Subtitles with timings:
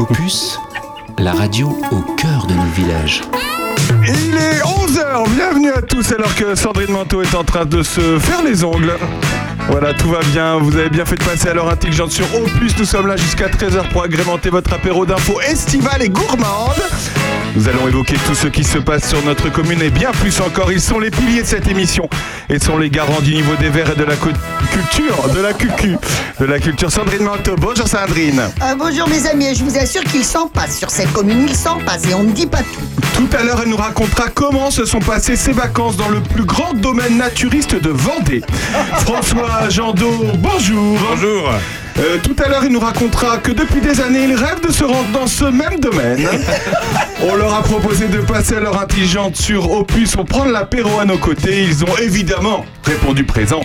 [0.00, 0.58] Opus,
[1.18, 3.20] la radio au cœur de nos villages.
[4.02, 8.18] Il est 11h, bienvenue à tous alors que Sandrine Manteau est en train de se
[8.18, 8.94] faire les ongles.
[9.68, 12.78] Voilà, tout va bien, vous avez bien fait de passer à l'heure intelligente sur Opus,
[12.78, 16.82] nous sommes là jusqu'à 13h pour agrémenter votre apéro d'infos estivales et gourmandes.
[17.56, 20.70] Nous allons évoquer tout ce qui se passe sur notre commune et bien plus encore.
[20.70, 22.08] Ils sont les piliers de cette émission
[22.48, 25.96] et sont les garants du niveau des verts et de la culture, de la cucu,
[26.38, 26.92] de la culture.
[26.92, 28.40] Sandrine Manteau, bonjour Sandrine.
[28.40, 31.78] Euh, bonjour mes amis, je vous assure qu'il s'en passe sur cette commune, il s'en
[31.80, 33.00] passe et on ne dit pas tout.
[33.16, 36.44] Tout à l'heure, elle nous racontera comment se sont passées ses vacances dans le plus
[36.44, 38.42] grand domaine naturiste de Vendée.
[39.00, 40.98] François Jandot, bonjour.
[41.10, 41.50] Bonjour.
[41.98, 44.84] Euh, tout à l'heure, il nous racontera que depuis des années, il rêve de se
[44.84, 46.26] rendre dans ce même domaine.
[47.22, 51.04] On leur a proposé de passer à leur intelligente sur Opus pour prendre l'apéro à
[51.04, 51.64] nos côtés.
[51.64, 53.60] Ils ont évidemment répondu présent.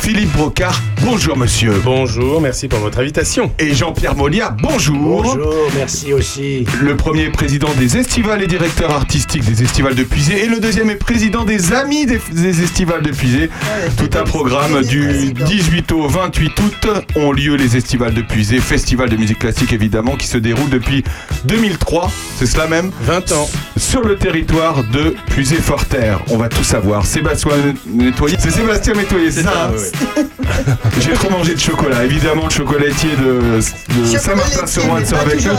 [0.00, 1.72] Philippe Brocard, bonjour monsieur.
[1.84, 3.52] Bonjour, merci pour votre invitation.
[3.58, 5.22] Et Jean-Pierre Molia, bonjour.
[5.22, 6.64] Bonjour, merci aussi.
[6.80, 10.44] Le premier est président des Estivales et directeur artistique des Estivales de Puisé.
[10.44, 13.50] Et le deuxième est président des Amis des, des Estivales de Puisé.
[13.98, 19.08] Tout un programme du 18 au 28 août ont lieu les Estivales de Puisé, festival
[19.10, 21.04] de musique classique évidemment, qui se déroule depuis
[21.44, 22.90] 2003, c'est cela même?
[23.02, 23.48] 20 ans.
[23.76, 26.20] Sur le territoire de Puisé-Forterre.
[26.30, 27.04] On va tout savoir.
[27.04, 27.52] Sébastien
[27.86, 28.36] Nettoyer.
[28.38, 29.87] C'est Sébastien Nettoyer, c'est ça oui.
[31.00, 32.04] J'ai trop mangé de chocolat.
[32.04, 33.60] Évidemment, le chocolatier de,
[34.00, 35.52] de Saint-Martin-sur-Moine sera avec nous.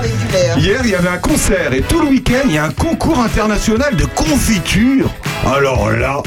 [0.62, 3.20] Hier, il y avait un concert et tout le week-end, il y a un concours
[3.20, 5.10] international de confiture.
[5.46, 6.22] Alors là,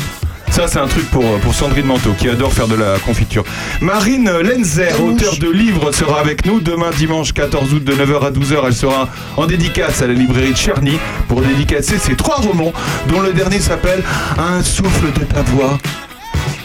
[0.52, 3.42] ça, c'est un truc pour, pour Sandrine Manteau qui adore faire de la confiture.
[3.80, 8.30] Marine Lenzer, auteur de livres, sera avec nous demain dimanche 14 août de 9h à
[8.30, 8.56] 12h.
[8.66, 12.74] Elle sera en dédicace à la librairie de Cherny pour dédicacer ses trois romans,
[13.08, 14.02] dont le dernier s'appelle
[14.38, 15.78] Un souffle de ta voix.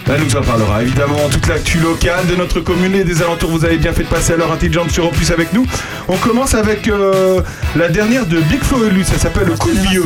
[0.09, 3.52] Elle nous en parlera évidemment toute l'actu locale de notre commune et des alentours.
[3.52, 5.66] Vous avez bien fait de passer à l'heure intelligente sur Opus avec nous.
[6.08, 7.41] On commence avec euh,
[7.75, 10.05] la dernière de Big Flo et ça s'appelle Le coup de vieux.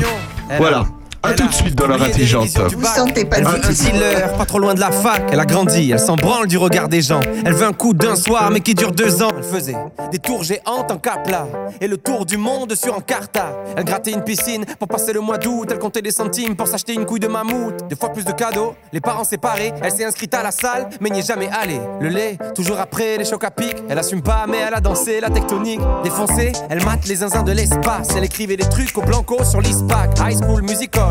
[0.57, 0.85] Voilà.
[1.23, 2.47] A tout de suite dans l'heure intelligente.
[2.75, 5.21] Vous sentez pas Elle le veut un dealer, pas trop loin de la fac.
[5.31, 7.21] Elle a grandi, elle s'en branle du regard des gens.
[7.45, 9.29] Elle veut un coup d'un soir, mais qui dure deux ans.
[9.37, 9.75] Elle faisait
[10.11, 11.47] des tours géantes en capla
[11.79, 13.53] et le tour du monde sur Encarta.
[13.77, 15.67] Elle grattait une piscine pour passer le mois d'août.
[15.71, 17.87] Elle comptait des centimes pour s'acheter une couille de mammouth.
[17.87, 19.73] Deux fois plus de cadeaux, les parents séparés.
[19.83, 21.79] Elle s'est inscrite à la salle, mais n'y est jamais allée.
[21.99, 23.75] Le lait, toujours après les chocs à pic.
[23.89, 25.81] Elle assume pas, mais elle a dansé la tectonique.
[26.03, 28.09] Défoncée, elle mate les zinzins de l'espace.
[28.17, 30.19] Elle écrivait des trucs au blanco sur l'ISPAC.
[30.19, 31.10] High School Musical,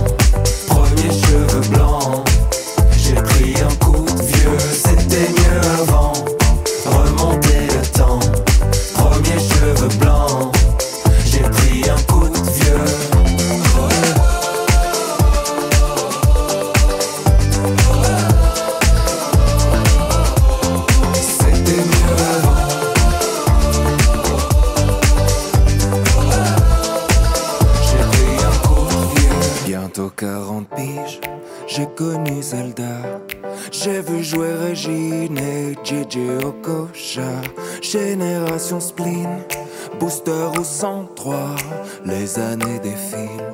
[31.67, 33.21] J'ai connu Zelda.
[33.71, 37.31] J'ai vu jouer Régine et JJ Okocha.
[37.81, 39.43] Génération spleen,
[39.99, 41.55] booster au 103.
[42.05, 43.53] Les années défilent,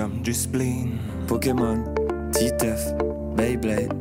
[0.00, 0.98] Le podium du spleen.
[1.26, 1.84] Pokémon,
[2.32, 2.94] Titeuf,
[3.36, 3.92] Beyblade,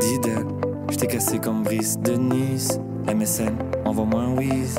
[0.00, 0.46] Diddle.
[0.90, 2.78] J't'ai cassé comme Brice de Nice.
[3.06, 3.54] MSN,
[3.84, 4.78] envoie-moi un whiz.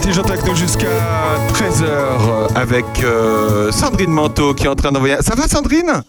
[0.00, 0.86] Ratige Techno jusqu'à
[1.52, 5.16] 13h avec euh, Sandrine Manteau qui est en train d'envoyer.
[5.20, 6.02] Ça va Sandrine?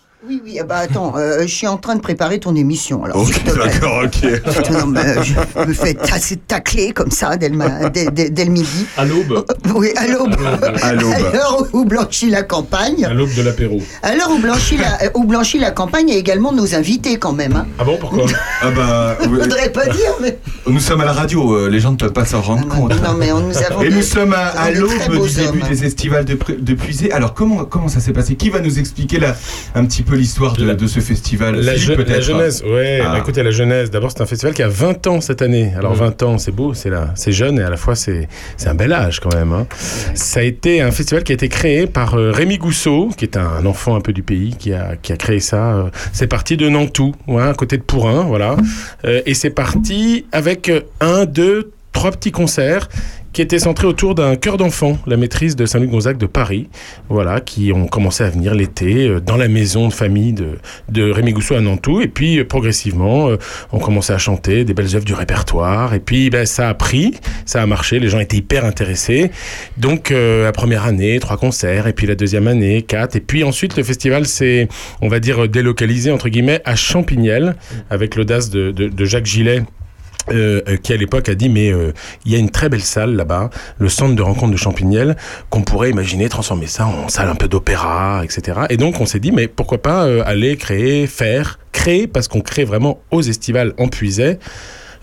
[0.52, 3.06] Oui, ah bah attends, euh, je suis en train de préparer ton émission.
[3.06, 4.70] Alors, Ok, d'accord, ok.
[4.72, 8.30] Non, mais, euh, je me fais tasser tacler comme ça dès le, ma- dès, dès-
[8.30, 8.86] dès le midi.
[8.98, 9.46] À l'aube.
[9.74, 10.36] Oui, à l'aube.
[10.82, 11.14] À l'aube.
[11.14, 13.06] À l'heure où blanchit la campagne.
[13.06, 13.80] À l'aube de l'apéro.
[14.04, 17.56] À l'heure où blanchit la, où blanchit la campagne, a également nos invités quand même.
[17.56, 17.68] Hein.
[17.80, 18.26] Ah bon, pourquoi
[18.62, 20.38] Ah bah, Je voudrais pas dire, mais.
[20.68, 22.92] nous sommes à la radio, euh, les gens ne peuvent pas s'en rendre compte.
[23.02, 23.84] Non, mais on, nous avons.
[23.84, 25.70] Et des- nous sommes à, l'aube du début hommes.
[25.70, 27.12] des estivales de, de Puisé.
[27.14, 28.36] Alors comment, comment ça s'est passé?
[28.36, 29.36] Qui va nous expliquer là,
[29.76, 30.41] un petit peu l'histoire?
[30.50, 33.00] De, ce festival La, je- la peut-être jeunesse, ouais.
[33.04, 33.12] Ah.
[33.14, 35.72] bah, écoutez, la jeunesse, d'abord, c'est un festival qui a 20 ans cette année.
[35.78, 36.00] Alors, Mm.
[36.00, 38.28] 20 ans, c'est beau, c'est jeune et à la fois, c'est
[38.66, 39.54] un bel âge quand même.
[39.54, 39.68] hein.
[40.16, 43.38] Ça a été un festival qui a été créé par euh, Rémi Gousseau, qui est
[43.38, 45.74] un enfant un peu du pays, qui a, qui a créé ça.
[45.76, 48.56] euh, c'est parti de Nantou, ouais, à côté de Pourin, voilà.
[49.06, 52.88] Euh, et c'est parti avec un, deux, trois petits concerts
[53.34, 56.70] qui étaient centrés autour d'un chœur d'enfant, la maîtrise de Saint-Luc Gonzague de Paris,
[57.08, 60.58] voilà, qui ont commencé à venir l'été euh, dans la maison de famille de,
[60.90, 62.02] de Rémi à Nantou.
[62.02, 63.38] Et puis, euh, progressivement, euh,
[63.72, 65.94] on commençait à chanter des belles œuvres du répertoire.
[65.94, 67.14] Et puis, ben, ça a pris,
[67.46, 69.32] ça a marché, les gens étaient hyper intéressés.
[69.78, 71.88] Donc, la première année, trois concerts.
[71.88, 73.16] Et puis, la deuxième année, quatre.
[73.16, 74.68] Et puis, ensuite, le festival s'est,
[75.02, 77.56] on va dire, délocalisé, entre guillemets, à Champignelles,
[77.90, 79.64] avec l'audace de, de- de Jacques Gillet.
[80.32, 81.94] Euh, qui à l'époque a dit mais euh,
[82.26, 85.16] il y a une très belle salle là-bas, le centre de rencontre de Champignelles,
[85.50, 88.62] qu'on pourrait imaginer transformer ça en salle un peu d'opéra, etc.
[88.70, 92.42] Et donc on s'est dit mais pourquoi pas euh, aller créer, faire, créer parce qu'on
[92.42, 94.40] crée vraiment aux estivales en Puisay.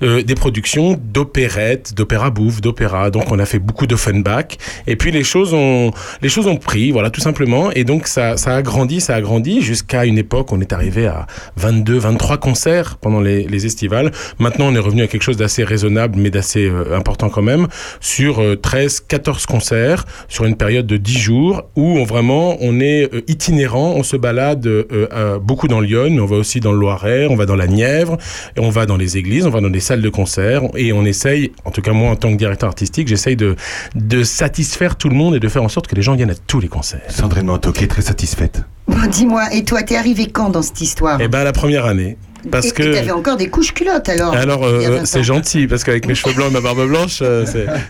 [0.03, 3.11] Euh, des productions d'opérettes, d'opéra bouffe, d'opéra.
[3.11, 4.57] Donc on a fait beaucoup d'Offenbach.
[4.87, 5.91] Et puis les choses ont,
[6.23, 7.71] les choses ont pris, voilà, tout simplement.
[7.73, 11.07] Et donc ça, ça a grandi, ça a grandi jusqu'à une époque, on est arrivé
[11.07, 14.11] à 22, 23 concerts pendant les, les estivales.
[14.39, 17.69] Maintenant, on est revenu à quelque chose d'assez raisonnable, mais d'assez euh, important quand même,
[18.01, 22.81] sur euh, 13, 14 concerts, sur une période de 10 jours, où on, vraiment, on
[22.81, 26.73] est euh, itinérant, on se balade euh, euh, beaucoup dans Lyon, on va aussi dans
[26.73, 28.17] le Loiret, on va dans la Nièvre,
[28.57, 31.05] et on va dans les églises, on va dans des salles de concert, et on
[31.05, 33.57] essaye, en tout cas moi en tant que directeur artistique, j'essaye de,
[33.95, 36.41] de satisfaire tout le monde et de faire en sorte que les gens viennent à
[36.47, 37.01] tous les concerts.
[37.09, 38.63] Sandrine Manteau qui est très satisfaite.
[38.87, 41.19] Bon, dis-moi, et toi, t'es arrivé quand dans cette histoire?
[41.21, 42.17] Eh ben la première année,
[42.51, 42.83] parce Et- que...
[42.83, 46.15] Et t'avais encore des couches culottes alors Alors, euh, 20 c'est gentil, parce qu'avec mes
[46.15, 47.45] cheveux blancs et ma barbe blanche, euh,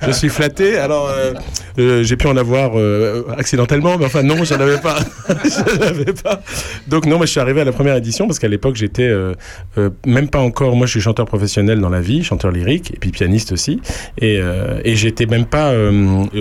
[0.07, 0.77] je suis flatté.
[0.77, 2.73] Alors, euh, j'ai pu en avoir
[3.39, 4.99] accidentellement, mais enfin, non, j'en avais pas.
[5.81, 6.43] avais pas.
[6.87, 9.11] Donc, non, moi, je suis arrivé à la première édition, parce qu'à l'époque, j'étais
[10.07, 10.75] même pas encore.
[10.77, 13.81] Moi, je suis chanteur professionnel dans la vie, chanteur lyrique, et puis pianiste aussi.
[14.21, 14.41] Et,
[14.85, 15.73] et j'étais même pas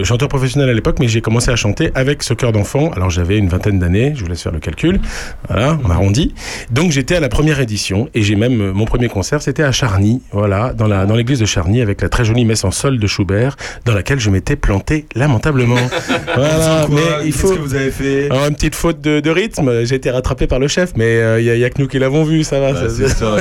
[0.03, 2.91] chanteur professionnel à l'époque, mais j'ai commencé à chanter avec ce cœur d'enfant.
[2.95, 4.99] Alors, j'avais une vingtaine d'années, je vous laisse faire le calcul.
[5.47, 6.33] Voilà, on arrondit.
[6.71, 8.61] Donc, j'étais à la première édition, et j'ai même.
[8.61, 12.01] euh, mon premier concert, c'était à Charny, voilà, dans la dans l'église de Charny, avec
[12.01, 15.75] la très jolie messe en sol de Schubert, dans laquelle je m'étais planté lamentablement.
[16.35, 17.49] voilà, Quoi mais il faut.
[17.53, 20.59] que vous avez fait Alors, une petite faute de, de rythme, j'ai été rattrapé par
[20.59, 22.73] le chef, mais il n'y a, que nous qui l'avons vu, ça va.
[22.73, 23.37] Bah, ça-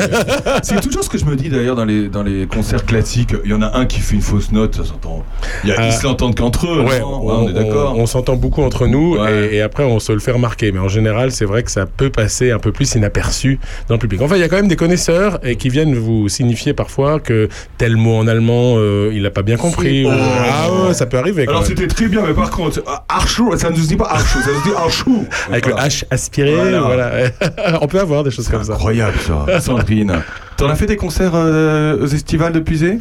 [0.63, 3.35] c'est toujours ce que je me dis d'ailleurs dans les, dans les concerts classiques.
[3.45, 5.25] Il y en a un qui fait une fausse note, ça s'entend.
[5.65, 6.81] Il a, Euh, ils se l'entendent qu'entre eux.
[6.81, 7.97] Ouais, Ouais, on, est d'accord.
[7.97, 9.49] on s'entend beaucoup entre nous Ouais.
[9.53, 10.73] et, et après on se le fait remarquer.
[10.73, 13.59] Mais en général, c'est vrai que ça peut passer un peu plus inaperçu
[13.89, 14.21] dans le public.
[14.23, 17.49] Enfin, il y a quand même des connaisseurs et qui viennent vous signifier parfois que
[17.79, 20.05] tel mot en allemand, euh, il n'a pas bien compris.
[20.07, 21.45] Ou- Ah ouais, ça peut arriver.
[21.47, 24.39] Quand Alors c'était très bien, mais par contre, Archou, ça ne se dit pas Archou,
[24.41, 25.25] ça se dit Archou.
[25.49, 25.85] Avec Voilà.
[25.85, 26.81] le H aspiré, Voilà.
[26.81, 27.79] voilà.
[27.83, 28.75] on peut avoir des choses comme ça.
[28.75, 30.23] Incroyable ça, Sandrine.
[30.57, 32.99] T'en as fait des concerts euh, aux estivales de Puisé?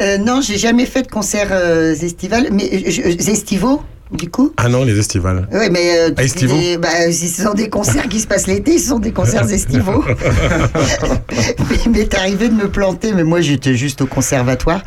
[0.00, 3.82] Euh, non, j'ai jamais fait de concert euh, estival, mais estivaux.
[4.12, 5.48] Du coup Ah non, les estivales.
[5.52, 8.46] Oui, mais euh, Ah, estivaux les- bah, si ce sont des concerts qui se passent
[8.46, 10.04] l'été, ce sont des concerts estivaux.
[11.70, 14.82] mais il m'est arrivé de me planter, mais moi j'étais juste au conservatoire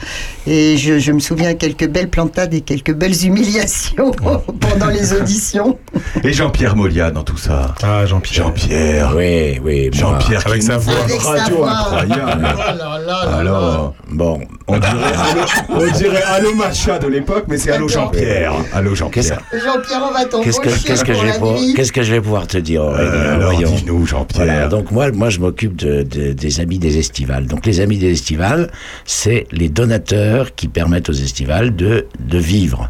[0.46, 4.12] et je, je me souviens quelques belles plantades et quelques belles humiliations
[4.60, 5.78] pendant les auditions.
[6.24, 7.76] Et Jean-Pierre Molia dans tout ça.
[7.84, 8.46] Ah, Jean-Pierre.
[8.48, 9.14] Jean-Pierre.
[9.16, 9.90] Oui, oui.
[9.90, 10.94] moi, Jean-Pierre Avec sa voix.
[11.04, 11.70] Avec sa radio voix.
[11.72, 12.32] incroyable.
[12.38, 13.38] Oh là là là là.
[13.38, 18.54] Alors, Bon, on dirait, allô, on dirait Allô Macha de l'époque, mais c'est Allô Jean-Pierre.
[18.74, 19.07] Allô Jean-Pierre.
[19.54, 22.58] Jean-Pierre, on va qu'est-ce que, t'embaucher qu'est-ce que pour qu'est-ce que je vais pouvoir te
[22.58, 23.76] dire, Aurélien Euh, alors, Voyons.
[23.76, 24.46] dis-nous, Jean-Pierre.
[24.46, 27.46] Voilà, donc moi, moi je m'occupe de, de- des amis des estivales.
[27.48, 28.72] Donc les amis des estivales,
[29.06, 32.90] c'est les donateurs qui permettent aux estivales de, de vivre.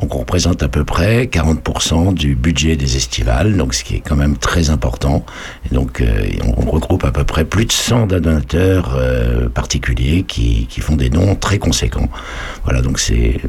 [0.00, 4.00] Donc on représente à peu près 40% du budget des estivales, donc ce qui est
[4.00, 5.24] quand même très important.
[5.70, 10.66] Et donc euh, on, regroupe à peu près plus de 100 donateurs euh, particuliers qui,
[10.66, 12.08] qui font des dons très conséquents.
[12.64, 13.40] Voilà, donc c'est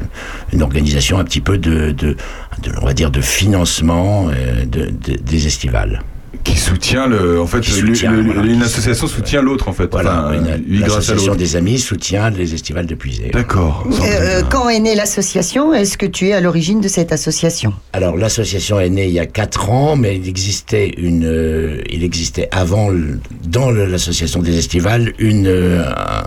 [0.53, 2.15] une organisation un petit peu de, de,
[2.63, 6.01] de- on va dire, de financement euh, de- des estivales.
[6.43, 7.39] Qui soutient le.
[7.41, 9.87] En fait, Qui le- soutient, le- voilà, une association soutient l'autre, en fait.
[9.91, 13.29] Voilà, Enfin, une- l'association des amis soutient les estivales de Puisé.
[13.33, 13.85] D'accord.
[13.87, 17.73] Euh, euh, quand est née l'association Est-ce que tu es à l'origine de cette association?
[17.93, 22.03] Alors l'association est née il y a quatre ans, mais il existait une, euh, il
[22.03, 22.89] existait avant
[23.45, 26.23] dans l'association des estivales une euh, un,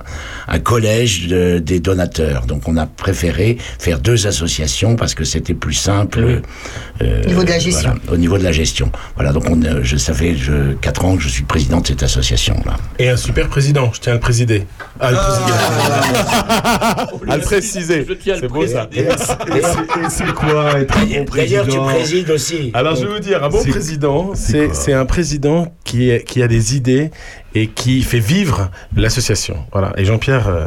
[0.54, 2.46] un collège de- des donateurs.
[2.46, 6.42] Donc on a préféré faire deux associations parce que c'était plus simple
[7.02, 7.90] euh, Au niveau de la gestion.
[7.90, 8.92] voilà, au niveau de la gestion.
[9.16, 11.86] Voilà, donc on, euh, je, ça fait je, quatre ans que je suis président de
[11.86, 12.76] cette association là.
[12.98, 14.66] Et un super président, je tiens à le présider.
[15.00, 15.52] Ah, le présider.
[17.32, 18.06] à le préciser.
[18.08, 18.88] Je tiens à le C'est beau ça.
[18.94, 22.70] Et c'est- et c'est quoi être un bon D'ailleurs, tu président présides aussi.
[22.74, 26.10] Alors je vais vous dire, un bon président, c'est c'est quoi c'est un président qui,
[26.10, 27.10] est- qui a des idées
[27.54, 29.56] et qui fait vivre l'association.
[29.72, 29.92] Voilà.
[29.96, 30.66] Et Jean-Pierre, euh,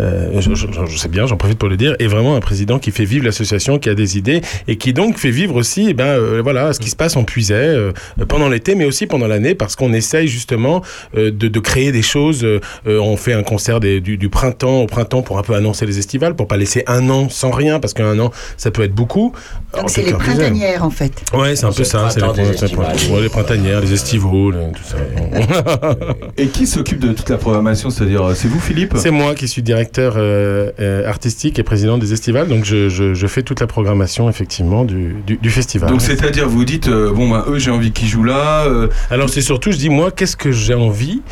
[0.00, 2.78] euh, je, je- je sais bien, j'en profite pour le dire, est vraiment un président
[2.78, 5.94] qui fait vivre l'association, qui a des idées et qui donc fait vivre aussi, eh
[5.94, 7.92] ben euh, voilà, ce qui se passe en Puisay euh,
[8.28, 10.82] pendant l'été, mais aussi pendant l'année, parce qu'on essaye justement
[11.16, 12.46] euh, de, de créer des choses.
[12.86, 15.98] on fait un concert des- du, du printemps au printemps pour un peu annoncer les
[15.98, 19.32] estivales, pour pas laisser un an sans rien, parce qu'un an ça peut être beaucoup.
[19.76, 21.12] Donc c'est les printanières en fait.
[21.32, 22.08] Ouais, c'est un peu ça.
[22.10, 24.96] C'est les, les printanières, les estivaux, tout ça.
[26.36, 29.48] Et qui s'occupe de toute la programmation C'est-à-dire, euh, c'est vous, Philippe c'est moi qui
[29.48, 33.60] suis directeur euh, euh, artistique et président des estivales, donc je, je, je fais toute
[33.60, 35.90] la programmation effectivement du, du, du festival.
[35.90, 38.64] Donc, c'est-à-dire, vous dites, euh, bon, bah, eux, j'ai envie qu'ils jouent là.
[38.66, 41.22] euh, Alors c'est surtout, je dis moi, qu'est-ce que j'ai envie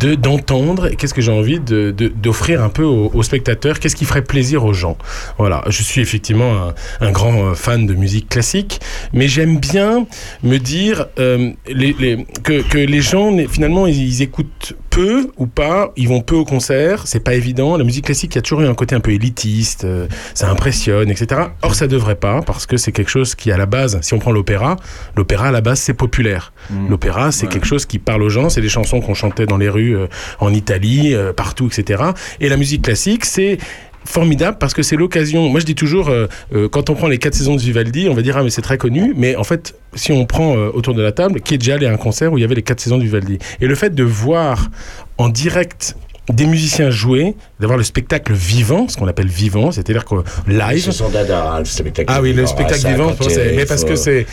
[0.00, 3.78] de d'entendre et qu'est-ce que j'ai envie de de- d'offrir un peu aux, aux spectateurs,
[3.78, 4.96] qu'est-ce qui ferait plaisir aux gens?
[5.38, 6.52] Voilà, je suis effectivement
[7.00, 8.80] un, un grand fan de musique classique,
[9.12, 10.06] mais j'aime bien
[10.42, 15.92] me dire les, les- que, que les gens finalement ils, ils écoutent peu ou pas,
[15.96, 17.76] ils vont peu au concert, c'est pas évident.
[17.76, 20.48] La musique classique, il y a toujours eu un côté un peu élitiste, euh, ça
[20.50, 21.42] impressionne, etc.
[21.62, 24.18] Or ça devrait pas parce que c'est quelque chose qui à la base, si on
[24.18, 24.76] prend l'opéra,
[25.16, 26.52] l'opéra à la base c'est populaire.
[26.88, 27.52] L'opéra, c'est Ouais.
[27.52, 30.06] quelque chose qui parle aux gens, c'est des chansons qu'on chantait dans les rues euh,
[30.40, 32.02] en Italie, euh, partout, etc.
[32.40, 33.58] Et la musique classique, c'est
[34.04, 35.48] formidable parce que c'est l'occasion.
[35.48, 38.14] Moi, je dis toujours, euh, euh, quand on prend les quatre saisons de Vivaldi, on
[38.14, 40.94] va dire ah mais c'est très connu, mais en fait, si on prend euh, autour
[40.94, 42.62] de la table, qui est déjà allé à un concert où il y avait les
[42.62, 44.70] quatre saisons de Vivaldi, et le fait de voir
[45.18, 45.96] en direct
[46.32, 50.14] des musiciens jouer, d'avoir le spectacle vivant, ce qu'on appelle vivant, c'est-à-dire que
[50.46, 53.66] live, Ce sont dada, hein, le spectacle ah oui, le spectacle Ah, vivant, je mais
[53.66, 54.26] parce que c'est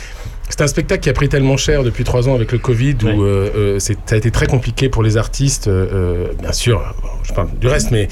[0.48, 3.22] c'est un spectacle qui a pris tellement cher depuis trois ans avec le Covid, où
[3.22, 6.82] euh, c'est- ça a été très compliqué pour les artistes, euh, bien sûr,
[7.22, 8.08] je parle du reste, mais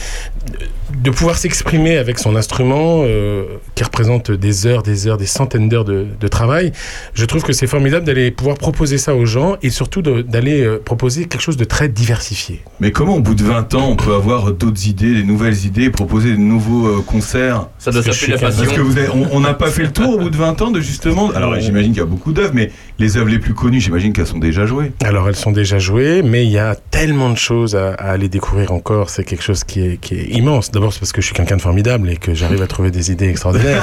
[0.96, 5.68] de pouvoir s'exprimer avec son instrument euh, qui représente des heures, des heures, des centaines
[5.68, 6.72] d'heures de, de travail.
[7.14, 10.80] Je trouve que c'est formidable d'aller pouvoir proposer ça aux gens et surtout d'aller euh,
[10.84, 12.62] proposer quelque chose de très diversifié.
[12.80, 15.90] Mais comment, au bout de 20 ans, on peut avoir d'autres idées, des nouvelles idées,
[15.90, 17.68] proposer de nouveaux euh, concerts?
[17.78, 18.84] Ça doit s'appeler la suis Parce que passion.
[18.84, 20.80] vous avez- on- on n'a pas fait le tour au bout de 20 ans de
[20.80, 21.30] justement.
[21.32, 24.26] Alors j'imagine qu'il y a beaucoup d'œuvres, mais les œuvres les plus connues, j'imagine qu'elles
[24.26, 24.92] sont déjà jouées.
[25.02, 28.28] Alors elles sont déjà jouées, mais il y a tellement de choses à, à aller
[28.28, 29.10] découvrir encore.
[29.10, 30.70] C'est quelque chose qui est, qui est immense.
[30.78, 33.10] D'abord, c'est parce que je suis quelqu'un de formidable et que j'arrive à trouver des
[33.10, 33.82] idées extraordinaires.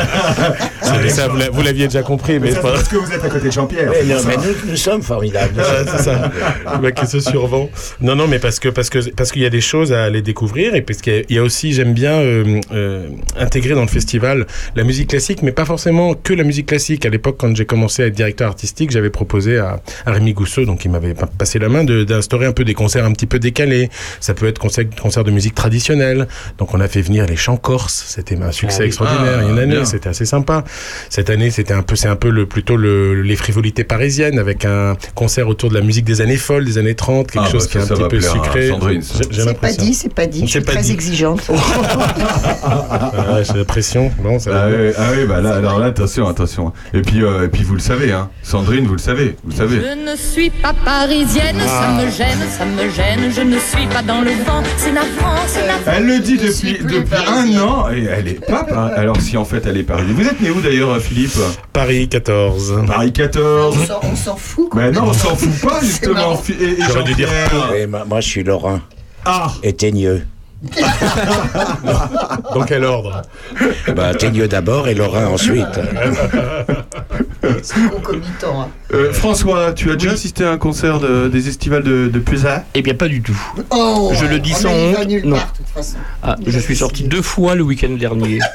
[1.10, 2.72] Ça, vous l'a- vous l'aviez déjà compris, mais c'est pas.
[2.82, 3.92] que vous êtes à côté de Jean-Pierre.
[3.92, 5.58] Mais, non, mais nous, nous sommes formidables.
[5.60, 6.32] Ouais, c'est ça.
[6.82, 7.70] Le qui se survend.
[8.00, 10.22] Non, non, mais parce que parce que parce qu'il y a des choses à aller
[10.22, 13.76] découvrir et parce qu'il y a- il y a aussi, j'aime bien euh, euh, intégrer
[13.76, 14.46] dans le festival
[14.78, 17.06] la musique classique, mais pas forcément que la musique classique.
[17.06, 20.64] À l'époque, quand j'ai commencé à être directeur artistique, j'avais proposé à, à Rémi Gousseau,
[20.66, 23.40] donc il m'avait pa- passé la main, d'instaurer un peu des concerts un petit peu
[23.40, 23.90] décalés.
[24.22, 26.28] Ça peut être concert, concert de musique traditionnelle.
[26.58, 28.06] Donc on m'a fait venir les chants corses.
[28.08, 29.40] C'était un succès Ah, extraordinaire.
[29.42, 30.64] Il y a une année, c'était assez sympa.
[31.10, 34.66] Cette année, c'était un peu, c'est un peu le, plutôt le, les frivolités parisiennes avec
[34.66, 37.64] un concert autour de la musique des années folles, des années 30, quelque Ah, chose
[37.66, 38.72] bah, qui est un petit peu sucré.
[39.32, 40.42] C'est pas dit, c'est pas dit.
[40.42, 40.92] Je C'est suis pas très dit.
[40.92, 41.42] exigeante.
[42.68, 44.12] Ah ouais, j'ai la pression.
[44.20, 44.76] Bon, ça Ah va.
[44.76, 46.74] oui, ah oui, bah là, alors là, attention, attention.
[46.94, 48.30] Et puis, euh, et puis vous le savez, hein.
[48.44, 49.78] Sandrine, vous le savez, vous le savez.
[49.82, 54.02] Je ne suis pas parisienne, ça me gêne, ça me gêne, je ne suis pas
[54.02, 55.92] dans le vent, c'est navrant, c'est navrant.
[55.96, 59.46] Elle le dit depuis, depuis un an et elle est pas par- Alors si en
[59.46, 60.16] fait elle est parisienne.
[60.16, 61.38] Vous êtes né où d'ailleurs Philippe?
[61.74, 62.84] Paris 14.
[62.88, 63.78] Paris 14.
[64.04, 64.70] On s'en- fout.
[64.70, 64.82] quoi.
[64.84, 66.42] Mais non, on s'en fout pas justement.
[66.88, 67.30] J'aurais dû dire
[68.08, 68.82] moi, je suis Lorrain.
[69.26, 70.26] Ah Et Teigneux.
[72.54, 73.22] Dans quel ordre?
[73.96, 74.14] Bah,
[74.50, 75.66] d'abord et Lorrain ensuite.
[77.62, 78.62] C'est concomitant.
[78.62, 78.68] hein.
[78.94, 82.64] Euh, François, tu as déjà assisté à un concert de- des estivales de, de Pusa
[82.74, 83.38] Eh bien, pas du tout.
[83.70, 85.36] Oh, Je le dis on sans honte, non.
[85.36, 85.98] part, de toute façon.
[86.24, 88.40] Ah, je suis sorti deux fois le week-end dernier.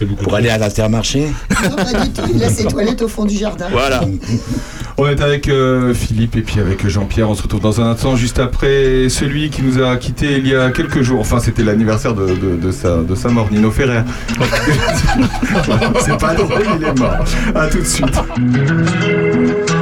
[0.00, 1.26] Euh, Pour aller à l'intermarché?
[1.64, 2.22] Non, pas du tout.
[2.32, 3.66] Il a ses toilettes au fond du jardin.
[3.72, 4.00] voilà.
[5.00, 7.30] On est avec euh, Philippe et puis avec Jean-Pierre.
[7.30, 10.56] On se retrouve dans un instant juste après celui qui nous a quitté il y
[10.56, 11.20] a quelques jours.
[11.20, 14.02] Enfin, c'était l'anniversaire de, de- sa, de sa mort, Nino Ferrer.
[16.00, 17.24] C'est pas drôle, il est mort.
[17.54, 18.08] À tout de suite.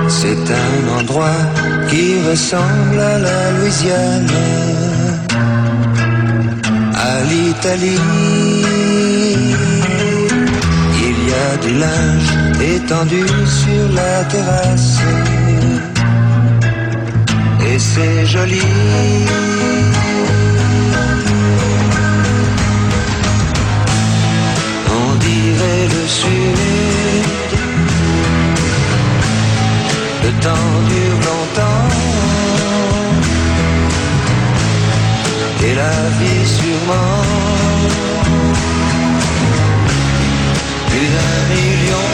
[0.08, 1.30] C'est un endroit
[1.88, 4.26] qui ressemble à la Louisiane,
[6.94, 8.00] à l'Italie.
[11.00, 15.00] Il y a du linge étendu sur la terrasse,
[17.68, 18.62] et c'est joli.
[24.88, 26.96] On dirait le sud.
[30.26, 31.88] Le temps dure longtemps
[35.64, 37.22] Et la vie sûrement
[40.88, 42.08] Plus d'un million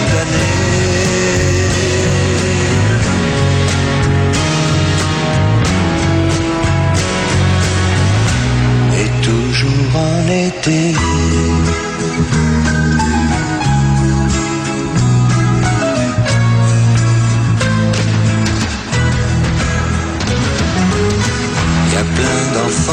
[8.94, 10.94] Et toujours en été
[21.90, 22.92] Y a plein d'enfants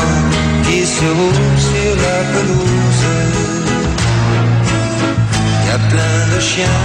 [0.63, 3.48] qui se roulent sur la pelouse.
[5.69, 6.81] Y a plein de chiens.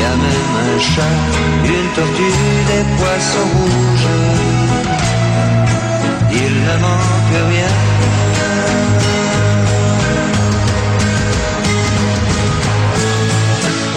[0.00, 1.18] Y a même un chat,
[1.64, 2.38] une tortue,
[2.70, 4.10] des poissons rouges.
[6.32, 7.74] Il ne manque rien.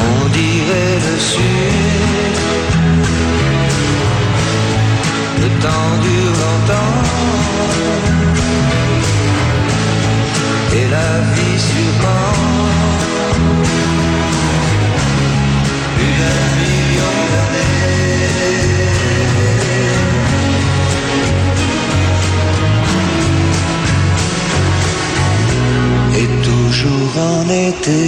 [0.08, 2.38] On dirait le sud.
[5.42, 8.15] Le temps dure longtemps
[10.78, 11.60] Et la vie
[15.96, 17.86] Plus d'un million d'années
[26.20, 28.00] Et toujours en été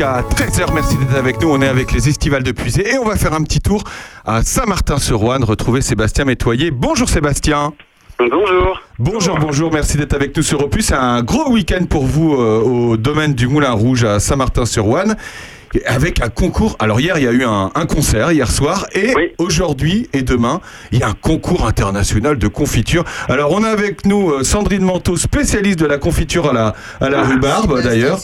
[0.00, 0.72] jusqu'à 13h.
[0.72, 1.50] Merci d'être avec nous.
[1.50, 3.84] On est avec les estivales de Puisé et on va faire un petit tour
[4.24, 6.70] à Saint-Martin-sur-Ouane, retrouver Sébastien Métoyer.
[6.70, 7.74] Bonjour Sébastien.
[8.18, 8.80] Bonjour.
[8.98, 10.92] Bonjour, bonjour, merci d'être avec nous sur Opus.
[10.92, 15.16] Un gros week-end pour vous euh, au domaine du Moulin Rouge à Saint-Martin-sur-Ouane
[15.86, 16.76] avec un concours.
[16.78, 20.60] Alors hier, il y a eu un, concert hier soir et aujourd'hui et demain,
[20.92, 23.04] il y a un concours international de confiture.
[23.28, 27.08] Alors on a avec nous euh, Sandrine Manteau, spécialiste de la confiture à la, à
[27.08, 28.18] la rhubarbe d'ailleurs.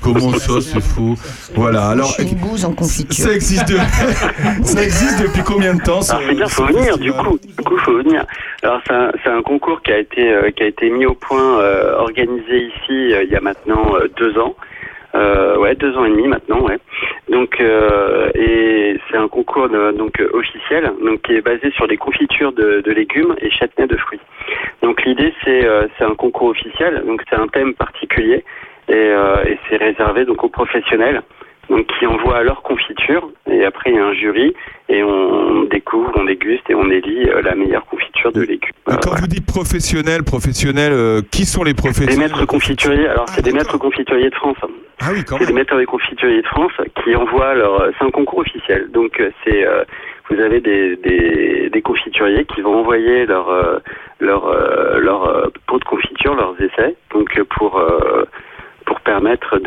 [0.00, 1.14] Comment ça, c'est faux
[1.54, 1.88] Voilà.
[1.88, 3.24] Alors une bouse en confiture.
[3.26, 3.72] Ça existe,
[4.64, 6.98] ça existe depuis combien de temps Alors c'est bien, faut venir.
[6.98, 8.24] Du coup, du coup, faut venir.
[8.62, 11.60] Alors c'est un, un, concours qui a été euh, qui a été mis au point,
[11.60, 14.56] euh, organisé ici il y a maintenant deux ans.
[15.16, 16.78] Euh, ouais, deux ans et demi maintenant, ouais.
[17.28, 22.52] Donc, euh, et c'est un concours donc officiel, donc qui est basé sur des confitures
[22.52, 24.20] de, légumes et châtaignes de fruits.
[24.82, 28.44] Donc l'idée c'est euh, c'est un concours officiel, donc c'est un thème particulier
[28.88, 29.08] et,
[29.48, 31.22] et c'est réservé donc aux professionnels
[31.68, 34.54] donc qui envoient leur confiture et après il y a un jury
[34.88, 38.70] et on découvre, on déguste et on élit euh, la meilleure confiture de légumes.
[38.86, 43.08] quand vous dites professionnel, professionnel, euh, qui sont les professionnels Des maîtres confituriers.
[43.08, 44.56] Alors c'est des ah, maîtres confituriers de France.
[45.00, 47.90] Ah oui, quand C'est des maîtres confituriers de France qui envoient leur.
[47.98, 48.88] C'est un concours officiel.
[48.92, 49.66] Donc euh, c'est
[50.30, 53.48] vous avez des, des, des, confituriers qui vont envoyer leur
[54.20, 57.80] leur leur pot de confiture, leurs essais, donc pour
[58.86, 59.58] pour permettre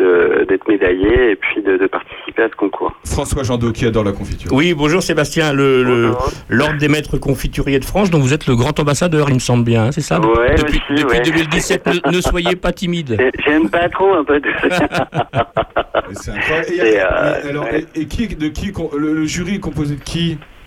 [0.48, 2.94] d'être médaillé et puis de, participer à ce concours.
[3.06, 4.52] François Jandot qui adore la confiture.
[4.54, 6.14] Oui, bonjour Sébastien, le
[6.50, 9.64] l'ordre des maîtres confituriers de France, dont vous êtes le grand ambassadeur, il me semble
[9.64, 10.20] bien, c'est ça?
[10.20, 13.18] Ouais, Depuis, aussi, depuis 2017, ne, soyez pas timide.
[13.46, 14.50] J'aime pas trop un peu de.
[16.14, 16.68] c'est incroyable.
[16.72, 20.38] Et, euh, alors, et, qui, de qui le jury est composé de qui?
[20.38, 20.59] le,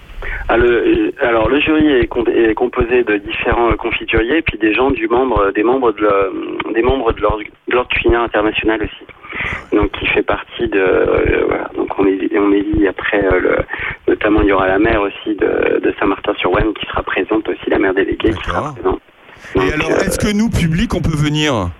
[0.48, 5.62] alors le jury est, composé de différents confituriers et puis des gens du membre, des
[5.62, 9.04] membres de des membres de l'ordre culinaire international aussi.
[9.72, 13.56] Donc qui fait partie de euh, voilà, donc on est on élit après euh, le,
[14.08, 17.78] notamment il y aura la maire aussi de, de Saint-Martin-sur-Ouane qui sera présente aussi la
[17.78, 19.00] maire déléguée qui sera présente.
[19.56, 21.70] et alors est-ce que nous public on peut venir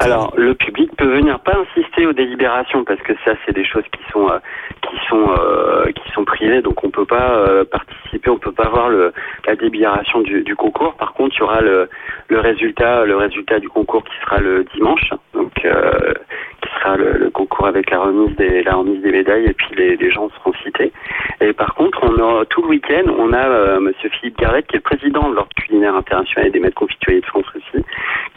[0.00, 3.84] alors, le public peut venir pas insister aux délibérations parce que ça, c'est des choses
[3.92, 4.38] qui sont euh,
[4.82, 8.68] qui sont euh, qui sont privées, donc on peut pas euh, participer, on peut pas
[8.68, 9.12] voir le,
[9.46, 10.94] la délibération du, du, concours.
[10.94, 11.88] Par contre, il y aura le,
[12.28, 17.68] le résultat, le résultat du concours qui sera le dimanche, donc qui sera le, concours
[17.68, 20.92] avec la remise des la remise des médailles et puis les, les gens seront cités.
[21.40, 24.82] Et par contre, on a tout le week-end, on a Monsieur Philippe Garrett qui est
[24.84, 27.84] le président de l'ordre culinaire international et des maîtres confituriers de France aussi,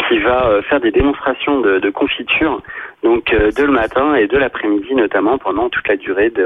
[0.08, 2.51] qui va faire des démonstrations de, de confiture,
[3.04, 6.46] donc euh, de le matin et de l'après-midi notamment pendant toute la durée de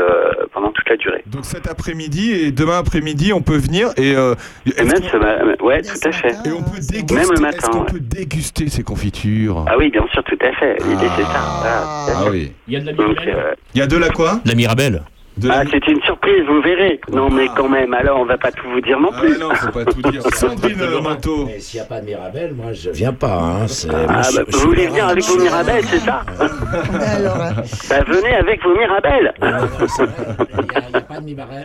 [0.53, 1.23] pendant toute la durée.
[1.25, 4.35] Donc cet après-midi et demain après-midi, on peut venir et, euh,
[4.77, 6.35] même ouais, tout à fait.
[6.45, 7.15] Et on peut déguster.
[7.15, 7.57] Même le matin.
[7.57, 9.65] Est-ce qu'on peut déguster ces confitures?
[9.67, 10.77] Ah oui, bien sûr, tout à fait.
[10.87, 11.41] L'idée c'est ça.
[11.41, 12.51] Ah, ah oui.
[12.67, 13.35] Il y a de la mirabelle.
[13.35, 14.39] Euh, Il y a de la quoi?
[14.45, 15.03] La mirabelle.
[15.49, 16.99] Ah, c'est une surprise, vous verrez.
[17.11, 19.35] Non, mais quand même, alors on va pas tout vous dire non ah plus.
[19.35, 20.21] Ah non, faut pas tout dire.
[20.33, 21.45] Sandrine Manteau.
[21.45, 23.33] Mais s'il n'y a pas de Mirabelle, moi je viens pas.
[23.33, 23.65] Hein.
[23.89, 26.23] Ah, bah, vous voulez venir avec vos Mirabelles, c'est ça
[27.17, 27.37] alors,
[27.89, 29.33] Bah venez avec vos Mirabelles.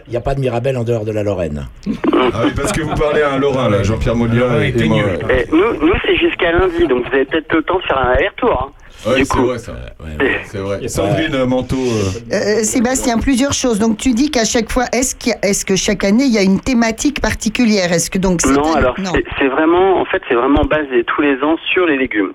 [0.07, 1.67] Il n'y a, pas de Mirabelle en dehors de la Lorraine.
[1.87, 5.03] Ah oui, parce que vous parlez à un Lorrain, là, Jean-Pierre Molia ah et, moi.
[5.31, 8.11] Eh, nous, nous c'est jusqu'à lundi, donc vous avez peut-être le temps de faire un
[8.11, 8.69] aller-retour.
[8.69, 8.73] Hein.
[9.07, 9.73] Oui, c'est vrai, ça.
[10.45, 10.89] c'est vrai.
[10.89, 11.77] Sandrine Manteau.
[11.77, 12.35] Euh.
[12.35, 13.79] Euh, Sébastien, plusieurs choses.
[13.79, 16.61] Donc, tu dis qu'à chaque fois, est-ce, est que chaque année, il y a une
[16.61, 17.93] thématique particulière?
[17.93, 18.97] Est-ce que donc Non, alors
[19.39, 22.33] c'est, vraiment, en fait, c'est vraiment basé tous les ans sur les légumes.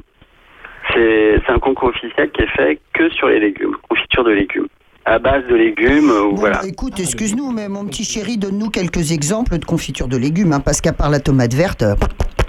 [0.94, 4.68] C'est, un concours officiel qui est fait que sur les légumes, confiture de légumes
[5.06, 6.10] à base de légumes.
[6.10, 6.62] Euh, voilà.
[6.66, 10.82] Écoute, excuse-nous, mais mon petit chéri, donne-nous quelques exemples de confiture de légumes, hein, parce
[10.82, 11.84] qu'à part la tomate verte.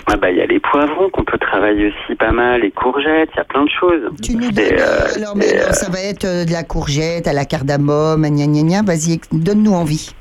[0.08, 3.30] Ah bah il y a les poivrons qu'on peut travailler aussi pas mal, les courgettes,
[3.34, 4.02] il y a plein de choses.
[4.22, 7.32] Tu nous donnes, euh, alors, mais euh, ça va être euh, de la courgette à
[7.32, 10.14] la cardamome, gna gna gna, vas-y, donne-nous envie.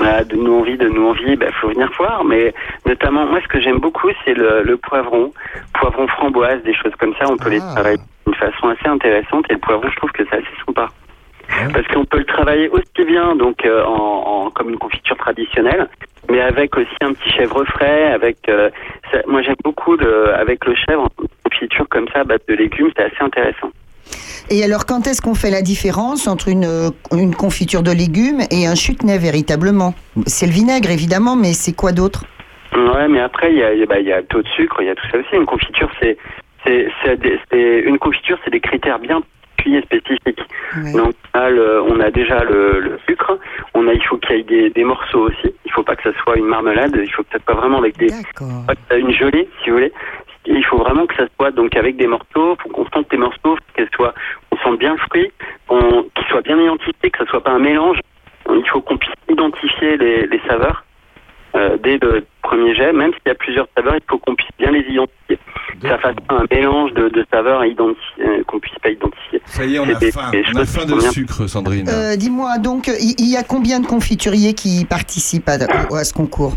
[0.00, 2.52] Ah, donne-nous envie, donne-nous envie, bah faut venir voir, mais
[2.84, 5.32] notamment moi ce que j'aime beaucoup c'est le, le, poivron,
[5.72, 7.74] poivron framboise, des choses comme ça, on peut les ah.
[7.74, 10.88] travailler d'une façon assez intéressante et le poivron je trouve que c'est assez sympa.
[11.72, 15.88] Parce qu'on peut le travailler aussi bien donc en, en, comme une confiture traditionnelle,
[16.30, 18.12] mais avec aussi un petit chèvre frais.
[18.12, 18.70] Avec, euh,
[19.26, 23.04] moi j'aime beaucoup de, avec le chèvre, une confiture comme ça, base de légumes, c'est
[23.04, 23.70] assez intéressant.
[24.50, 28.66] Et alors, quand est-ce qu'on fait la différence entre une, une confiture de légumes et
[28.66, 29.94] un chutney véritablement?
[30.26, 32.24] C'est le vinaigre évidemment, mais c'est quoi d'autre?
[32.74, 34.90] Ouais, mais après il y a, bah, y a le taux de sucre, il y
[34.90, 35.34] a tout ça aussi.
[35.34, 36.16] Une confiture, c'est
[36.64, 39.22] c'est une confiture, c'est des critères bien
[39.82, 40.40] spécifiques.
[40.94, 43.38] Donc on a déjà le, sucre,
[43.74, 45.54] on a il faut qu'il y ait des, des, morceaux aussi.
[45.64, 46.98] Il faut pas que ça soit une marmelade.
[47.00, 48.08] Il faut que ça soit vraiment avec des
[48.96, 49.92] une gelée, si vous voulez.
[50.46, 52.56] Il faut vraiment que ça soit donc avec des morceaux.
[52.58, 54.14] Il faut qu'on sente les morceaux, qu'elles soient,
[54.50, 55.30] on sente bien le fruit,
[55.68, 57.98] qu'ils soient bien identifiés, que ça soit pas un mélange.
[58.50, 60.84] Il faut qu'on puisse identifier les, les saveurs
[61.54, 64.50] euh, dès le premier jet, même s'il y a plusieurs saveurs, il faut qu'on puisse
[64.58, 65.38] bien les identifier.
[65.80, 69.40] Que ça fasse pas un mélange de, de saveurs euh, qu'on puisse pas identifier.
[69.44, 70.30] Ça y est, on a faim.
[70.54, 71.88] On a faim de sucre, Sandrine.
[71.88, 76.54] Euh, Dis-moi, donc, il y, a combien de confituriers qui participent à, à ce concours?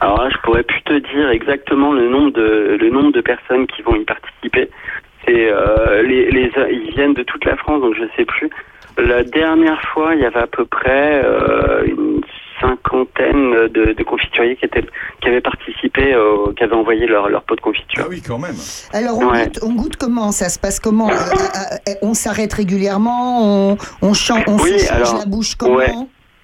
[0.00, 3.66] Alors là, je pourrais plus te dire exactement le nombre de le nombre de personnes
[3.66, 4.70] qui vont y participer.
[5.26, 8.48] C'est euh, les, les ils viennent de toute la France, donc je sais plus.
[8.96, 12.20] La dernière fois, il y avait à peu près euh, une
[12.60, 14.84] cinquantaine de, de, confituriers qui, étaient,
[15.20, 18.04] qui avaient participé, euh, qui avaient envoyé leur, leur pot de confiture.
[18.04, 18.56] Ah oui, quand même.
[18.92, 20.32] Alors, on, goûte, on goûte, comment?
[20.32, 21.10] Ça se passe comment?
[21.10, 23.70] Euh, euh, On s'arrête régulièrement?
[23.72, 25.76] On, on, chante, on oui, se change alors, la bouche comment?
[25.76, 25.92] ouais.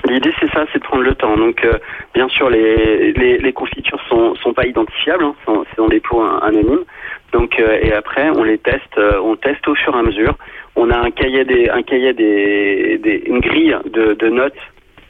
[0.06, 1.34] L'idée c'est ça, c'est de prendre le temps.
[1.36, 1.78] Donc euh,
[2.14, 6.22] bien sûr les, les, les, confitures sont, sont pas identifiables, hein, c'est dans des pots
[6.42, 6.84] anonymes.
[7.32, 10.36] Donc euh, et après on les teste, euh, on teste au fur et à mesure.
[10.76, 14.52] On a un cahier des, un cahier des, des une grille de, de notes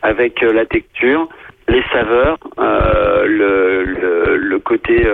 [0.04, 1.28] avec la texture,
[1.68, 5.04] les saveurs, le, le, le, côté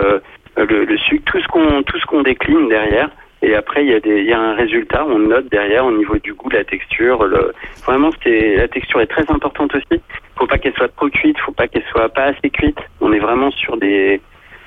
[0.56, 3.08] le, le sucre, tout ce qu'on tout ce qu'on décline derrière.
[3.42, 5.92] Et après, il y, a des, il y a un résultat, on note derrière au
[5.92, 7.24] niveau du goût, la texture.
[7.24, 7.54] Le...
[7.86, 10.02] Vraiment, la texture est très importante aussi.
[10.36, 12.78] Faut pas qu'elle soit trop cuite, faut pas qu'elle soit pas assez cuite.
[13.00, 14.20] On est vraiment sur des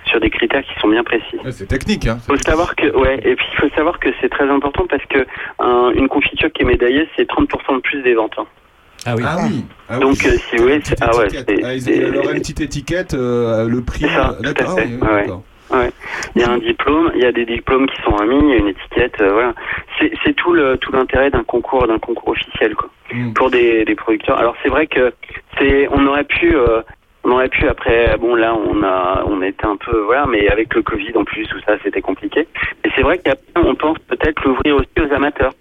[0.05, 1.37] sur des critères qui sont bien précis.
[1.51, 2.17] c'est technique, hein.
[2.27, 5.25] Faut savoir que ouais, et puis il faut savoir que c'est très important parce que
[5.59, 8.33] un, une confiture qui est médaillée, c'est 30% de plus des ventes.
[8.37, 8.45] Hein.
[9.05, 9.23] Ah oui.
[9.25, 9.65] Ah oui.
[9.89, 10.29] Ah Donc oui.
[10.29, 14.05] euh, si vous voulez, ah ouais, il une petite étiquette, euh, le prix.
[14.05, 14.77] Ça, D'accord.
[14.77, 15.29] Oui, ouais.
[15.71, 15.89] Ouais.
[16.35, 18.53] Il y a un diplôme, il y a des diplômes qui sont remis, il y
[18.53, 19.53] a une étiquette, euh, voilà.
[19.99, 22.89] C'est tout le tout l'intérêt d'un concours d'un concours officiel quoi.
[23.13, 23.33] Mm.
[23.33, 24.37] Pour des, des producteurs.
[24.37, 25.13] Alors c'est vrai que
[25.57, 26.81] c'est on aurait pu euh,
[27.23, 30.73] on aurait pu après bon là on a on était un peu voilà mais avec
[30.75, 32.41] le Covid en plus tout ça c'était compliqué.
[32.85, 35.53] Et c'est vrai qu'après on pense peut-être l'ouvrir aussi aux amateurs.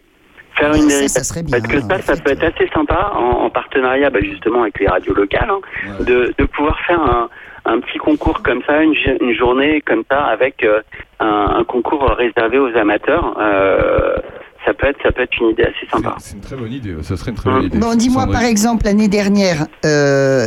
[0.59, 3.45] Faire une ça, ça serait bien, parce que ça, ça peut être assez sympa en,
[3.45, 5.61] en partenariat bah, justement avec les radios locales, hein,
[5.99, 6.05] Ouais.
[6.05, 7.29] de, de pouvoir faire un,
[7.65, 10.81] un petit concours comme ça, une, une journée comme ça, avec euh,
[11.21, 13.37] un, un concours réservé aux amateurs.
[13.41, 14.17] Euh,
[14.65, 16.15] ça peut être, ça peut être une idée assez sympa.
[16.19, 16.95] C'est une très bonne idée.
[17.03, 17.79] Ça serait une très bonne idée.
[17.79, 20.47] Bon, dis-moi par exemple l'année dernière, euh,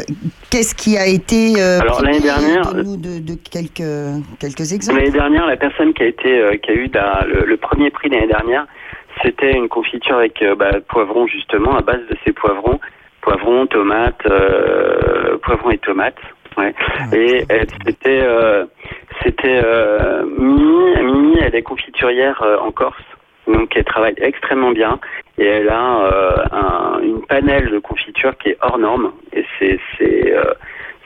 [0.49, 3.83] qu'est-ce qui a été euh, Alors, l'année dernière- de, de quelques
[4.39, 4.99] quelques exemples?
[4.99, 6.89] L'année dernière, la personne qui a été, euh, qui a eu
[7.45, 8.65] le premier prix l'année dernière,
[9.25, 12.79] c'était une confiture avec euh, bah, poivrons justement, à base de ces poivrons,
[13.21, 16.19] poivrons, tomates, euh, poivrons et tomates.
[16.57, 16.73] Ouais.
[17.13, 18.65] Et elle- c'était, euh,
[19.23, 20.95] c'était euh, Mimi.
[21.03, 23.03] Mimi, elle est confiturière euh, en Corse,
[23.47, 24.99] donc elle travaille extrêmement bien
[25.37, 29.11] et elle a un, une panel de confiture qui est hors norme.
[29.33, 30.33] Et c'est, c'est,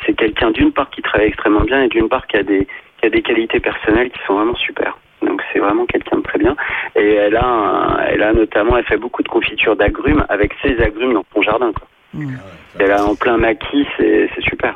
[0.05, 2.67] c'est quelqu'un d'une part qui travaille extrêmement bien et d'une part qui a des,
[2.99, 4.97] qui a des qualités personnelles qui sont vraiment super.
[5.21, 6.55] Donc c'est vraiment quelqu'un de très bien.
[6.95, 10.79] Et elle a, un- elle a notamment, elle fait beaucoup de confitures d'agrumes avec ses
[10.82, 11.71] agrumes dans son jardin.
[11.73, 11.88] Quoi.
[12.13, 12.38] Hmm.
[12.79, 14.75] Elle a en plein maquis, c'est, c'est super.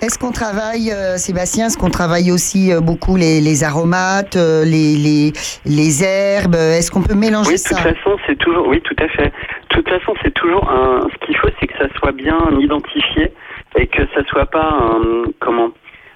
[0.00, 4.64] Est-ce qu'on travaille, euh, Sébastien, est-ce qu'on travaille aussi euh, beaucoup les, les aromates, euh,
[4.64, 5.32] les, les,
[5.64, 6.54] les herbes?
[6.54, 7.74] Est-ce qu'on peut mélanger Oui, de ça?
[7.76, 9.26] toute façon, c'est toujours, oui, tout à fait.
[9.26, 11.06] De toute façon, c'est toujours un.
[11.12, 13.32] Ce qu'il faut, c'est que ça soit bien identifié
[13.76, 15.70] et que ça soit pas un comment.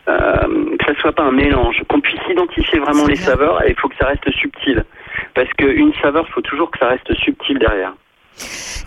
[0.09, 3.25] Euh, que ça soit pas un mélange, qu'on puisse identifier vraiment les bien.
[3.25, 4.85] saveurs et il faut que ça reste subtil.
[5.35, 7.93] Parce qu'une saveur, il faut toujours que ça reste subtil derrière.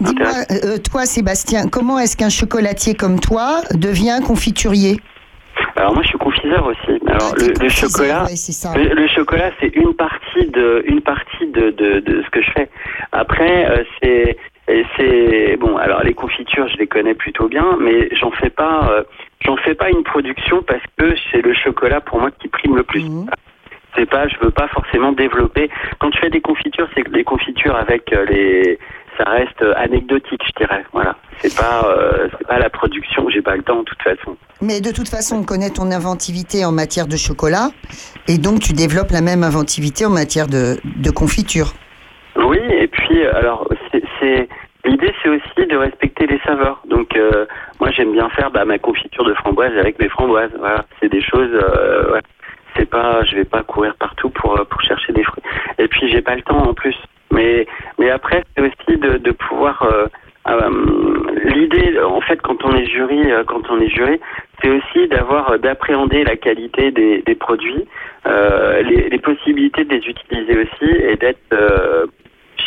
[0.02, 5.00] Dis-moi, euh, toi, Sébastien, comment est-ce qu'un chocolatier comme toi devient confiturier
[5.78, 7.00] Alors moi, je suis confiseur aussi.
[7.08, 8.74] Alors Ah, le, chocolat, ouais, c'est ça.
[8.76, 12.52] le, le chocolat, c'est une partie de une partie de, de, de ce que je
[12.52, 12.70] fais.
[13.14, 14.38] Après, euh, c'est
[14.98, 15.78] c'est bon.
[15.78, 18.90] Alors les confitures, je les connais plutôt bien, mais j'en fais pas.
[18.92, 19.04] euh,
[19.46, 22.84] j'en fais pas une production parce que c'est le chocolat pour moi qui prime le
[22.84, 23.04] plus.
[23.04, 23.28] Mhm.
[23.96, 25.70] C'est pas, je veux pas forcément développer.
[26.00, 28.78] Quand je fais des confitures, c'est des confitures avec euh, les,
[29.18, 30.84] ça reste euh, anecdotique, je dirais.
[30.92, 31.16] Voilà.
[31.38, 33.30] C'est pas, euh, c'est pas la production.
[33.30, 34.36] J'ai pas le temps de toute façon.
[34.62, 37.70] Mais de toute façon, on connaît ton inventivité en matière de chocolat,
[38.28, 41.74] et donc tu développes la même inventivité en matière de, de confiture.
[42.36, 43.70] Oui, et puis alors
[44.20, 44.50] c'est
[44.86, 46.82] l'idée, c'est aussi de respecter les saveurs.
[46.86, 47.46] Donc euh,
[47.80, 50.52] moi j'aime bien faire bah, ma confiture de framboise avec mes framboises.
[50.60, 51.52] Voilà, c'est des choses.
[51.54, 52.22] Euh, ouais.
[52.78, 55.44] C'est pas, je vais pas courir partout pour euh, pour chercher des fruits.
[55.78, 56.98] Et puis j'ai pas le temps en plus.
[57.32, 57.66] Mais
[58.00, 59.84] mais après c'est aussi de, de pouvoir.
[59.84, 60.08] euh,
[60.48, 60.70] euh,
[61.46, 64.20] L'idée, en fait, quand on est jury, euh, quand on est jury,
[64.62, 67.86] c'est aussi d'avoir, d'appréhender la qualité des, des produits,
[68.26, 71.40] les, les possibilités de les utiliser aussi, et d'être,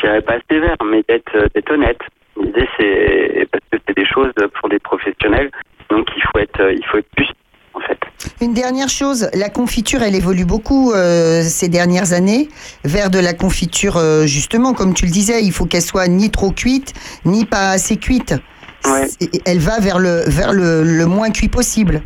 [0.00, 1.98] je dirais pas sévère, mais d'être, euh, d'être honnête.
[2.40, 5.50] L'idée, c'est parce que c'est des choses pour des professionnels,
[5.90, 7.28] donc il faut être, il faut être plus
[7.74, 7.98] en fait.
[8.40, 12.48] Une dernière chose, la confiture, elle évolue beaucoup euh, ces dernières années
[12.84, 16.30] vers de la confiture, euh, justement, comme tu le disais, il faut qu'elle soit ni
[16.30, 18.34] trop cuite, ni pas assez cuite.
[18.82, 22.00] C'est- Elle va vers le, vers le, le moins cuit possible.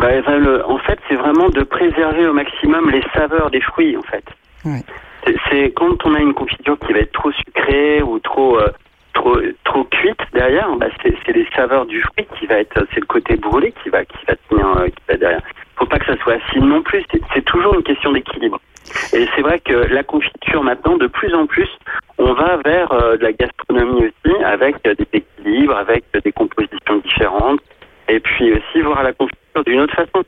[0.00, 4.02] Bah, le- en fait, c'est vraiment de préserver au maximum les saveurs des fruits, en
[4.02, 4.24] fait.
[4.64, 4.82] Ouais.
[5.26, 8.68] C'est- quand on a une confiture qui va être trop sucrée ou trop euh,
[9.14, 13.06] trop trop cuite derrière, bah, c'est les saveurs du fruit qui va être, c'est le
[13.06, 15.42] côté brûlé qui va qui va tenir euh, qui va derrière.
[15.76, 17.04] Faut pas que ça soit acide non plus.
[17.10, 18.58] C'est- toujours une question d'équilibre.
[19.12, 21.68] Et c'est vrai que la confiture maintenant, de plus en plus,
[22.18, 27.60] on va vers euh, de la gastronomie aussi, avec des équilibres, avec des compositions différentes,
[28.08, 30.24] et puis aussi voir la confiture d'une autre façon.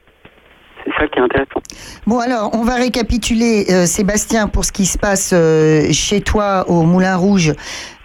[0.85, 1.61] C'est ça qui est intéressant.
[2.07, 6.69] Bon, alors, on va récapituler, euh, Sébastien, pour ce qui se passe euh, chez toi
[6.69, 7.55] au Moulin Rouge.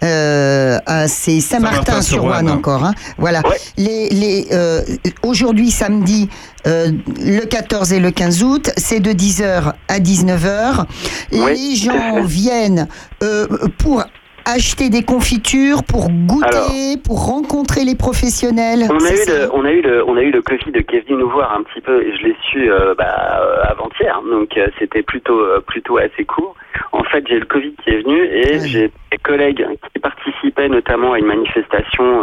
[0.02, 2.84] Euh, à- c'est Saint-Martin-sur-Ouane encore.
[2.84, 2.94] hein.
[3.18, 3.42] Voilà.
[3.76, 4.80] Les, les, euh,
[5.22, 6.30] Aujourd'hui, samedi,
[6.66, 6.90] euh,
[7.22, 10.86] le 14 et le 15 août, c'est de 10h à 19h.
[11.32, 12.88] les gens viennent
[13.22, 13.46] euh,
[13.78, 14.02] pour
[14.50, 18.86] acheter des confitures, pour goûter, pour rencontrer les professionnels.
[18.90, 21.08] On a, eu le, on, a eu le, on a eu le Covid qui est
[21.08, 24.56] venu nous voir un petit peu, et je l'ai su euh, bah, euh, avant-hier, donc
[24.56, 26.54] euh, c'était plutôt, euh, plutôt assez court.
[26.92, 31.12] En fait, j'ai le Covid qui est venu et j'ai des collègues qui participaient notamment
[31.12, 32.22] à une manifestation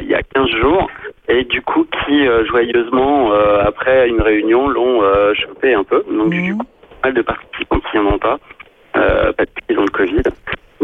[0.00, 0.90] il y a 15 jours,
[1.28, 5.00] et du coup qui, joyeusement, après une réunion, l'ont
[5.34, 6.04] chopé un peu.
[6.10, 6.64] Donc du coup,
[7.00, 8.38] pas mal de participants qui n'en ont pas,
[8.96, 10.22] euh, parce qu'ils ont le Covid.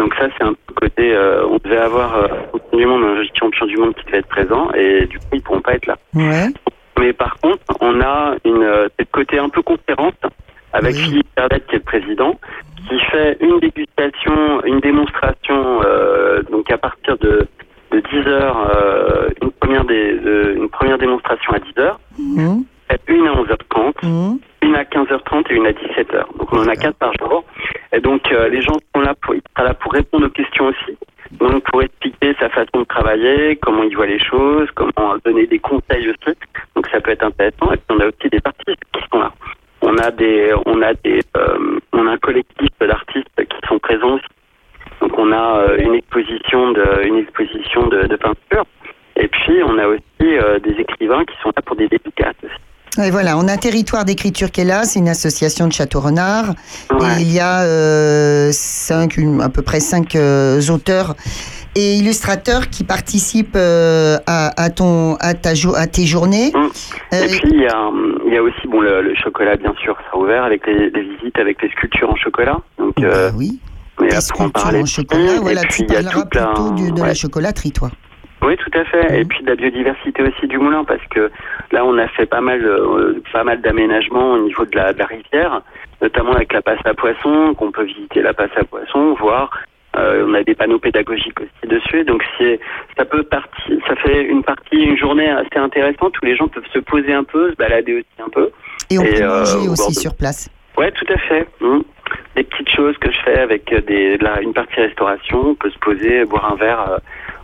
[0.00, 3.22] Donc ça, c'est un côté, euh, on devait avoir euh, au champion du monde un
[3.38, 5.96] champion du monde qui devait être présent, et du coup, ils pourront pas être là.
[6.14, 6.46] Ouais.
[6.98, 10.14] Mais par contre, on a une euh, côté un peu conférence
[10.72, 12.38] avec Philippe Berdette qui est le président,
[12.88, 17.46] qui fait une dégustation, une démonstration, euh, donc à partir de,
[17.92, 18.56] de 10 heures,
[19.42, 22.64] une première dé- de- une première démonstration à 10 heures, Mhm.
[23.08, 26.38] Une à 11h30, une à 15h30 et une à 17h.
[26.38, 27.44] Donc on en a quatre par jour.
[27.92, 30.96] Et donc euh, les gens sont là pour, là répondre aux questions aussi.
[31.32, 35.58] Donc pour expliquer sa façon de travailler, comment il voit les choses, comment donner des
[35.58, 36.36] conseils aussi.
[36.74, 37.72] Donc ça peut être intéressant.
[37.72, 39.32] Et puis on a aussi des artistes qui sont là.
[39.82, 44.14] On a des, on a des, euh, on a un collectif d'artistes qui sont présents
[44.14, 44.26] aussi.
[45.00, 48.64] Donc on a euh, une exposition de, une exposition de, de peinture.
[49.16, 52.69] Et puis on a aussi des écrivains qui sont là pour des dédicaces aussi.
[52.98, 56.54] Et voilà, on a Territoire d'écriture qui est là, c'est une association de Château-Renard.
[56.92, 61.14] Et il y a euh, cinq, une- à peu près cinq euh, auteurs
[61.76, 66.52] et illustrateurs qui participent euh, à, à ton, à, ta, jo- à tes journées.
[67.12, 67.90] Et puis il y a,
[68.26, 71.02] il y a aussi bon le, le chocolat bien sûr sera ouvert avec les, les
[71.02, 72.56] visites avec les sculptures en chocolat.
[72.78, 73.60] Donc euh, oui.
[74.00, 77.08] Là pour en chocolat, et voilà, puis tu a parleras plutôt du- de ouais.
[77.08, 77.90] la chocolaterie, toi.
[78.42, 79.20] Oui, tout à fait.
[79.20, 81.30] Et puis de la biodiversité aussi du moulin, parce que
[81.72, 84.98] là, on a fait pas mal, euh, pas mal d'aménagements au niveau de la, de
[84.98, 85.60] la rivière,
[86.00, 89.50] notamment avec la passe à poissons, qu'on peut visiter la passe à poissons, voir.
[89.96, 92.60] euh, on a des panneaux pédagogiques aussi dessus, donc c'est,
[92.96, 96.62] ça peut partir, ça fait une partie, une journée assez intéressante où les gens peuvent
[96.72, 98.50] se poser un peu, se balader aussi un peu.
[98.88, 100.48] Et on peut euh, manger aussi de- sur place.
[100.78, 101.46] Ouais, tout à fait.
[101.60, 101.80] Mm.
[102.36, 105.70] Des petites choses que je fais avec des, de la- une partie restauration, on peut
[105.70, 107.00] se poser, boire un verre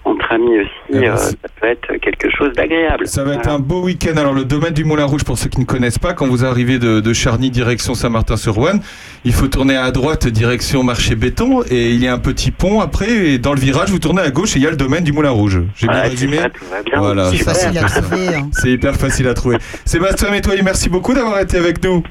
[0.06, 1.04] entre amis aussi.
[1.04, 3.06] euh, ça peut être quelque chose d'agréable.
[3.08, 4.16] Ça va être un beau week-end.
[4.16, 6.78] Alors, le domaine du Moulin Rouge, pour ceux qui ne connaissent pas, quand vous arrivez
[6.78, 8.80] de, de Charny, direction Saint-Martin-sur-Ouane,
[9.24, 12.80] il faut tourner à droite, direction Marché Béton, et il y a un petit pont
[12.80, 15.02] après, et dans le virage, vous tournez à gauche, et il y a le domaine
[15.04, 15.60] du Moulin Rouge.
[15.76, 16.98] J'ai bien résumé c'est ça, tout va bien.
[16.98, 18.48] Voilà, C'est facile à trouver, hein.
[18.52, 19.56] C'est hyper facile à trouver.
[19.84, 22.02] Sébastien Métoyer, merci beaucoup d'avoir été avec nous.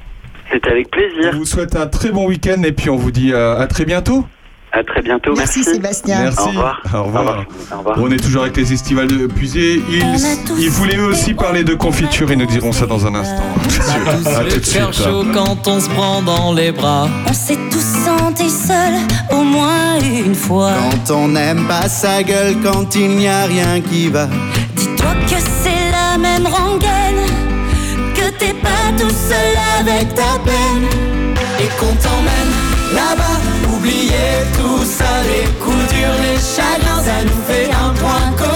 [0.52, 1.32] C'était avec plaisir.
[1.34, 3.86] On vous souhaite un très bon week-end, et puis on vous dit euh, à très
[3.86, 4.26] bientôt.
[4.78, 5.34] À très bientôt.
[5.38, 6.20] Merci, Sébastien.
[6.24, 6.40] Merci.
[6.42, 6.82] Au revoir.
[6.94, 7.46] Au revoir.
[7.72, 7.98] Au revoir.
[7.98, 9.82] On est toujours avec les estivales de Puisé.
[9.90, 10.04] Ils,
[10.60, 13.44] ils voulaient eux aussi parler de confiture et nous dirons ça dans un instant.
[13.90, 13.94] À
[14.44, 15.06] tout le de cœur suite.
[15.06, 17.08] chaud quand on se prend dans les bras.
[17.26, 19.00] On s'est tous sentis seuls
[19.32, 20.74] au moins une fois.
[21.08, 24.28] Quand on n'aime pas sa gueule, quand il n'y a rien qui va.
[24.76, 27.24] Dis-toi que c'est la même rengaine,
[28.14, 30.84] que t'es pas tout seul avec ta peine.
[31.62, 32.52] Et qu'on t'emmène
[32.94, 33.40] là-bas,
[33.86, 38.55] oublier tout ça, les coups durs, les chagrins, ça nous fait un point commun.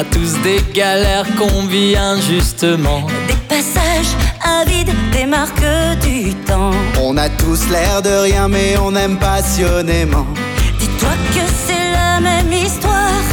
[0.00, 3.06] A tous des galères qu'on vit injustement.
[3.28, 6.70] Des passages avides, des marques du temps.
[6.98, 10.26] On a tous l'air de rien, mais on aime passionnément.
[10.78, 13.24] Dis-toi que c'est la même histoire,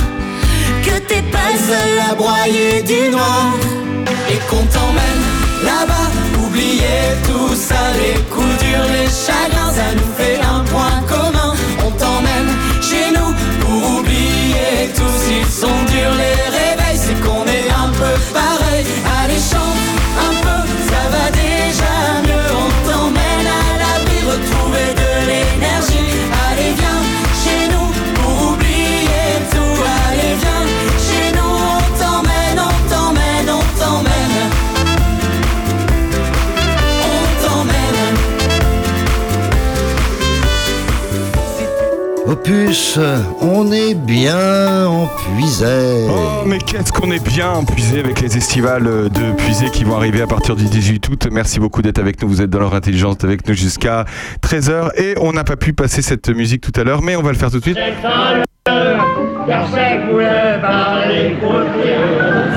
[0.83, 3.53] que t'es pas seul à broyer du noir.
[4.29, 5.23] Et qu'on t'emmène
[5.63, 6.09] là-bas,
[6.45, 11.53] oublier tout ça, les coups durs, les chagrins, ça nous fait un point commun.
[11.85, 12.51] On t'emmène
[12.81, 16.46] chez nous pour oublier tout, s'ils sont durs les
[43.41, 46.07] On est bien en puisait.
[46.09, 50.21] Oh, mais qu'est-ce qu'on est bien puisé avec les estivales de Puisé qui vont arriver
[50.21, 51.27] à partir du 18 août.
[51.29, 52.29] Merci beaucoup d'être avec nous.
[52.29, 54.05] Vous êtes dans leur intelligence avec nous jusqu'à
[54.41, 54.91] 13h.
[54.97, 57.37] Et on n'a pas pu passer cette musique tout à l'heure, mais on va le
[57.37, 57.77] faire tout de suite.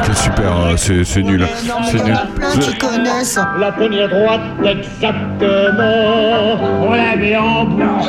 [0.04, 1.46] C'est super, hein, c'est c'est nul.
[1.90, 2.16] C'est nul.
[2.34, 3.38] Plein qui connaissent.
[3.58, 6.58] La poignée droite, exactement.
[6.82, 8.06] On l'avait en bouche.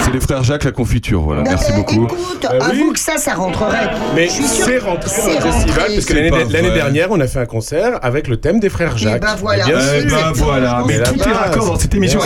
[0.00, 1.20] C'est les frères Jacques, la confiture.
[1.22, 2.04] Voilà, merci beaucoup.
[2.06, 3.90] Écoute, avoue que ça, ça rentrerait.
[4.14, 5.94] Mais c'est rentré c'est dans le festival, rentré.
[5.94, 6.14] parce que
[6.54, 9.20] l'année dernière, on a fait un concert avec le thème des frères Jacques.
[9.22, 9.66] ben voilà.
[9.66, 10.16] Bien Eh sûr.
[10.16, 12.20] ben voilà, mais tout est raccord dans cette émission.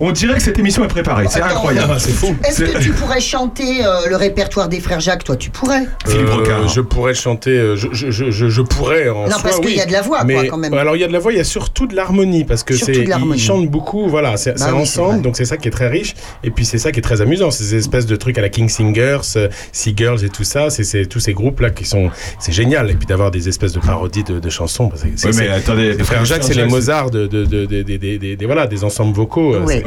[0.00, 1.26] On dirait que cette émission est préparée.
[1.28, 1.94] C'est incroyable.
[1.98, 2.34] c'est fou.
[2.44, 5.86] Est-ce que tu pourrais chanter euh, le répertoire des frères Jacques Toi, tu pourrais.
[6.06, 6.68] Philippe Euh, Rocard.
[6.68, 9.66] je pourrais chanter, euh, je, je, je, je- je pourrais en Non, soi, parce qu'il
[9.66, 9.76] oui.
[9.76, 10.74] y a de la voix, quoi, Mais, quand même.
[10.74, 12.74] Alors il y a de la voix, il y a surtout de l'harmonie parce que
[12.74, 15.88] c'est ils chantent beaucoup, voilà, c'est Bah oui, ensemble, donc c'est ça qui est très
[15.88, 16.14] riche.
[16.42, 18.68] Et puis c'est ça qui est très amusant, ces espèces de trucs à la King
[18.68, 22.10] Singers, euh, Sea Girls et tout ça, c'est tous ces groupes là qui sont,
[22.40, 22.90] c'est génial.
[22.90, 24.90] Et puis d'avoir des espèces de parodies de, de chansons.
[24.96, 28.84] c'est- Ouais, mais attendez, les frères Jacques, c'est les Mozart de, de, de, voilà, des
[28.84, 29.56] ensembles vocaux.
[29.66, 29.82] Mais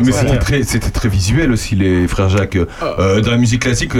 [0.64, 2.56] c'était très, visuel aussi, les frères Jacques.
[2.56, 3.94] Euh, dans la musique classique,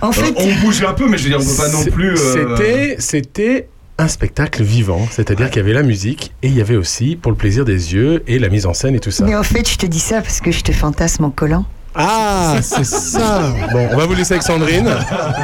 [0.00, 1.84] En fait- euh, on bouge un peu, mais je veux dire, on peut pas non
[1.84, 2.10] plus.
[2.18, 6.60] euh, C'était, c'était un spectacle vivant, c'est-à-dire qu'il y avait la musique et il y
[6.60, 9.24] avait aussi pour le plaisir des yeux et la mise en scène et tout ça.
[9.24, 11.64] Mais en fait, je te dis ça parce que je te fantasme en collant.
[11.98, 13.52] Ah, c'est ça.
[13.72, 14.88] Bon, on va vous laisser avec Sandrine.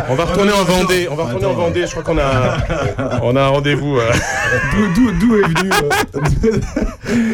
[0.09, 1.09] On va retourner en Vendée.
[1.11, 1.85] On va retourner en Vendée.
[1.87, 2.59] Je crois qu'on a,
[3.23, 3.97] on a un rendez-vous.
[3.99, 4.11] euh.
[4.95, 6.59] D'où, est venu euh,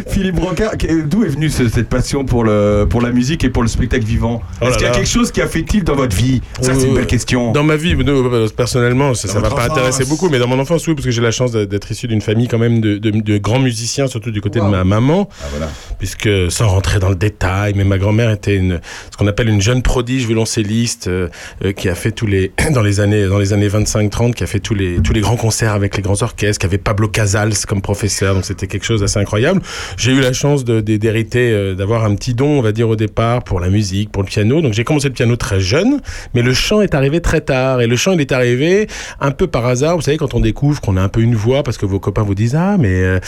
[0.09, 3.51] Philippe Brocard que- D'où est venue ce- cette passion pour le pour la musique et
[3.51, 4.41] pour le spectacle vivant?
[4.61, 4.97] Oh là Est-ce qu'il y a là.
[4.99, 6.41] quelque chose qui a fait tilt dans votre vie?
[6.61, 7.53] Ça, c'est une belle question.
[7.53, 9.79] Dans ma vie, euh, personnellement, ça, Dans va votre pas enfance.
[9.79, 12.07] intéresser beaucoup, mais dans mon enfance, oui, parce que j'ai la chance de- d'être issu
[12.07, 15.29] d'une famille quand même de, de- de grands musiciens, surtout du côté de ma maman.
[15.43, 15.69] Ah, voilà.
[15.99, 18.81] Puisque, sans rentrer dans le détail, mais ma grand-mère était une,
[19.11, 21.29] ce qu'on appelle une jeune prodige violoncelliste, euh,
[21.65, 24.47] euh, qui a fait tous les, dans les années, dans les années 25-30, qui a
[24.47, 27.55] fait tous les, tous les grands concerts avec les grands orchestres, qui avait Pablo Casals
[27.67, 29.61] comme professeur, donc c'était quelque chose d'assez incroyable.
[29.97, 33.45] J'ai eu la chance d'hériter, euh, d'avoir un petit don, on va dire, au départ,
[33.45, 34.61] pour la musique, pour le piano.
[34.61, 36.01] Donc j'ai commencé le piano très jeune,
[36.35, 37.81] mais le chant est arrivé très tard.
[37.81, 38.87] Et le chant, il est arrivé
[39.21, 39.97] un peu par hasard.
[39.97, 42.23] Vous savez, quand on découvre qu'on a un peu une voix, parce que vos copains
[42.23, 43.21] vous disent Ah, mais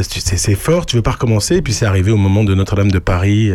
[0.00, 1.56] c'est fort, tu veux pas recommencer?
[1.56, 3.50] Et puis c'est arrivé au moment de Notre-Dame de Paris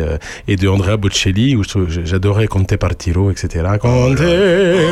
[0.48, 1.56] et de Andrea Bocelli,
[2.04, 3.64] j'adorais Conte Partiro, etc.
[3.80, 4.18] Conte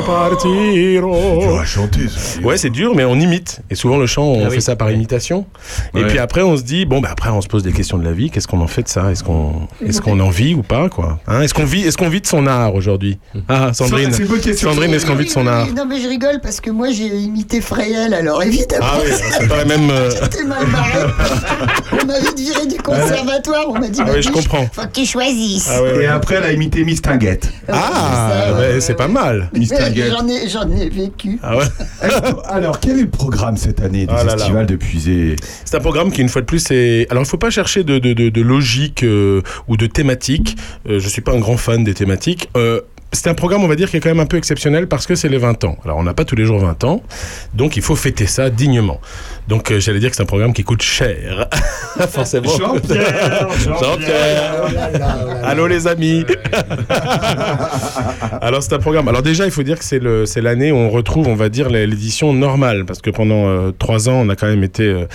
[0.06, 1.40] Partiro.
[1.40, 2.40] dur à chanter, ça.
[2.40, 3.60] Ouais, c'est dur, mais on imite.
[3.70, 4.62] Et souvent, le chant, on Ah fait oui.
[4.62, 5.46] ça par imitation.
[5.94, 8.04] Et puis après, on se dit, bon, bah après, on se pose des questions de
[8.04, 8.30] la vie.
[8.30, 9.10] Qu'est-ce qu'on en fait de ça?
[9.10, 11.18] Est-ce qu'on est qu'on en vit ou pas, quoi?
[11.26, 11.42] Hein?
[11.42, 13.18] Est-ce qu'on vit, est qu'on vit de son art aujourd'hui?
[13.48, 14.10] Ah, Sandrine.
[14.10, 14.70] Ça, c'est une bonne question.
[14.70, 15.66] Sandrine, est-ce qu'on vit de son art?
[15.74, 18.86] Non, mais je rigole parce que moi, j'ai imité Fréhel, alors évidemment.
[18.88, 19.90] Ah oui, c'est pas la même.
[19.90, 21.12] euh, J'étais mal barré.
[22.02, 23.64] On m'a vite viré du conservatoire.
[23.68, 24.66] On m'a dit Ah bah, oui, je tu- comprends.
[24.72, 25.68] Faut que tu choisisses.
[25.70, 26.04] Ah ouais, ouais.
[26.04, 27.50] Et après, elle a imité Mistinguette.
[27.68, 29.50] Ah, ça, ouais, ouais, c'est pas mal.
[29.54, 31.38] J'en ai, j'en ai vécu.
[31.42, 31.64] Ah ouais.
[32.48, 34.36] Alors, quel est le programme cette année des Ah là là.
[34.38, 37.06] festivals de Puisé C'est un programme qui, une fois de plus, est.
[37.10, 40.56] Alors, il faut pas chercher de, de, de, de logique euh, ou de thématique.
[40.88, 42.48] Euh, je suis pas un grand fan des thématiques.
[42.56, 42.80] Euh,
[43.12, 45.14] c'est un programme, on va dire, qui est quand même un peu exceptionnel parce que
[45.14, 45.76] c'est les 20 ans.
[45.84, 47.02] Alors, on n'a pas tous les jours 20 ans,
[47.54, 49.00] donc il faut fêter ça dignement.
[49.48, 51.48] Donc, euh, j'allais dire que c'est un programme qui coûte cher.
[52.10, 52.50] Forcément.
[52.56, 54.64] Jean-Pierre, Jean-Pierre.
[55.42, 56.24] Allô, les amis.
[58.40, 59.08] Alors, c'est un programme.
[59.08, 61.48] Alors, déjà, il faut dire que c'est le- c'est l'année où on retrouve, on va
[61.48, 65.06] dire, l'édition normale parce que pendant euh, trois ans, on a quand même été euh,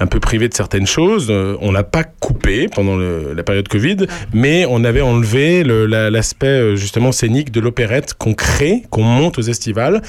[0.00, 1.28] un peu privé de certaines choses.
[1.30, 3.98] Euh, on n'a pas coupé pendant le- la période Covid,
[4.32, 9.38] mais on avait enlevé le- la- l'aspect justement scénique de l'opérette qu'on crée, qu'on monte
[9.38, 10.02] aux estivales.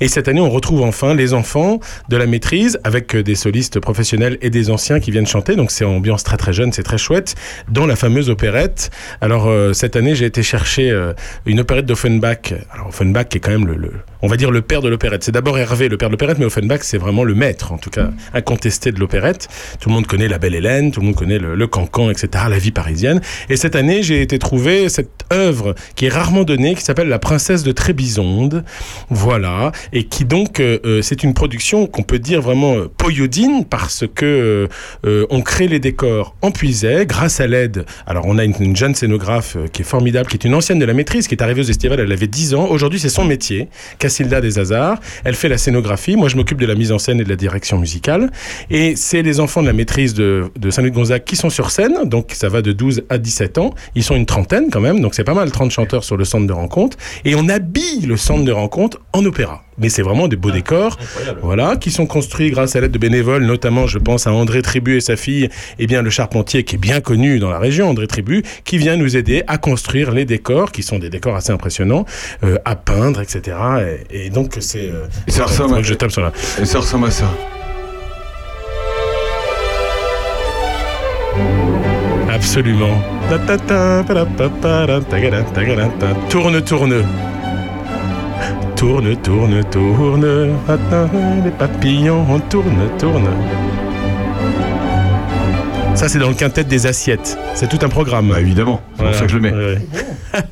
[0.00, 3.80] Et cette année, on retrouve enfin les enfants de la maîtrise avec euh, des solistes
[3.80, 5.56] professionnels et des anciens qui viennent chanter.
[5.56, 7.34] Donc c'est ambiance très très jeune, c'est très chouette.
[7.68, 8.90] Dans la fameuse opérette.
[9.20, 11.12] Alors euh, cette année, j'ai été chercher euh,
[11.46, 12.52] une opérette d'Offenbach.
[12.72, 13.92] Alors Offenbach est quand même le, le-
[14.22, 15.24] on va dire le père de l'opérette.
[15.24, 17.90] C'est d'abord Hervé, le père de l'opérette, mais Offenbach c'est vraiment le maître, en tout
[17.90, 19.48] cas incontesté de l'opérette.
[19.80, 22.44] Tout le monde connaît La Belle Hélène, tout le monde connaît le, le Cancan, etc.
[22.48, 23.20] La vie parisienne.
[23.48, 27.18] Et cette année, j'ai été trouver cette œuvre qui est rarement donnée, qui s'appelle La
[27.18, 28.64] Princesse de Trébizonde.
[29.10, 33.64] Voilà, et qui donc euh, euh, c'est une production qu'on peut dire vraiment euh, poyodine
[33.64, 34.68] parce que
[35.06, 37.84] euh, on crée les décors en puisait grâce à l'aide.
[38.06, 40.84] Alors on a une, une jeune scénographe qui est formidable, qui est une ancienne de
[40.84, 42.66] la maîtrise, qui est arrivée aux Estivales, elle avait 10 ans.
[42.68, 43.68] Aujourd'hui c'est son métier,
[43.98, 45.00] Cassilda des Hasards.
[45.24, 47.36] Elle fait la scénographie, moi je m'occupe de la mise en scène et de la
[47.36, 48.30] direction musicale.
[48.70, 52.32] Et c'est les enfants de la maîtrise de, de Saint-Louis-de-Gonzague qui sont sur scène, donc
[52.32, 53.74] ça va de 12 à 17 ans.
[53.94, 56.46] Ils sont une trentaine quand même, donc c'est pas mal 30 chanteurs sur le centre
[56.46, 56.96] de rencontre.
[57.24, 59.64] Et on habille le centre de rencontre en opéra.
[59.78, 60.96] Mais c'est vraiment des beaux décors,
[61.42, 64.96] voilà, qui sont construits grâce à l'aide de bénévoles, notamment, je pense à André Tribu
[64.96, 65.48] et sa fille,
[65.78, 68.96] et bien le charpentier qui est bien connu dans la région, André Tribu, qui vient
[68.96, 72.04] nous aider à construire les décors, qui sont des décors assez impressionnants,
[72.44, 73.56] euh, à peindre, etc.
[74.12, 74.90] Et, et donc c'est.
[74.90, 76.32] euh, Et ça ressemble à- que je tape sur la.
[76.60, 77.30] Et ça ressemble à ça.
[82.30, 83.00] Absolument.
[86.28, 87.04] Tourne, tourne.
[88.76, 90.50] Tourne, tourne, tourne.
[90.68, 91.10] Attends,
[91.44, 93.28] les papillons, on tourne, tourne.
[95.94, 97.36] Ça, c'est dans le quintet des assiettes.
[97.54, 98.28] C'est tout un programme.
[98.28, 99.78] Bah, évidemment, c'est pour ça que je le mets.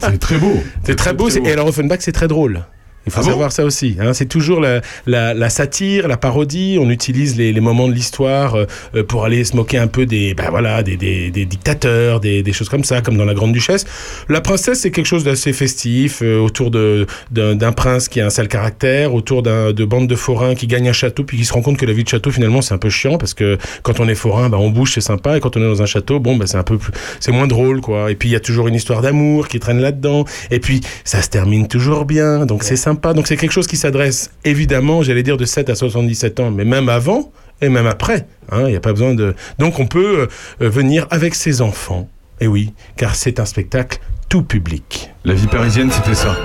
[0.01, 0.55] C'est très beau.
[0.82, 1.30] C'est très beau.
[1.30, 2.62] c'est- Et alors, Offenbach, c'est très drôle.
[3.07, 3.96] Il faut Ah bon savoir ça aussi.
[4.00, 4.12] hein.
[4.12, 6.76] C'est toujours la, la- la satire, la parodie.
[6.80, 10.34] On utilise les, les moments de l'histoire euh, pour aller se moquer un peu des,
[10.34, 13.52] bah voilà, des, des- des dictateurs, des, des choses comme ça, comme dans La Grande
[13.52, 13.84] Duchesse.
[14.28, 18.30] La princesse, c'est quelque chose d'assez festif, euh, autour de- d'un prince qui a un
[18.30, 21.52] sale caractère, autour d'un- de bandes de forains qui gagnent un château, puis qui se
[21.52, 24.00] rend compte que la vie de château, finalement, c'est un peu chiant, parce que quand
[24.00, 26.18] on est forain, bah, on bouge, c'est sympa, et quand on est dans un château,
[26.18, 28.11] bon, bah, c'est un peu plus, c'est moins drôle, quoi.
[28.11, 31.22] Et puis, il y a toujours une histoire d'amour qui traîne là-dedans, et puis, ça
[31.22, 32.95] se termine toujours bien, donc c'est sympa.
[32.97, 36.64] Donc, c'est quelque chose qui s'adresse, évidemment, j'allais dire de 7 à 77 ans, mais
[36.64, 39.34] même avant, et même après, hein, il n'y a pas besoin de...
[39.59, 40.26] Donc, on peut euh,
[40.62, 42.09] euh, venir avec ses enfants,
[42.40, 45.11] et oui, car c'est un spectacle tout public.
[45.24, 46.36] La vie parisienne, c'était ça.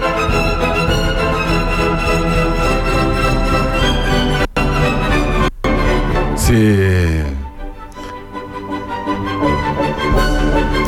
[6.35, 7.23] C'est.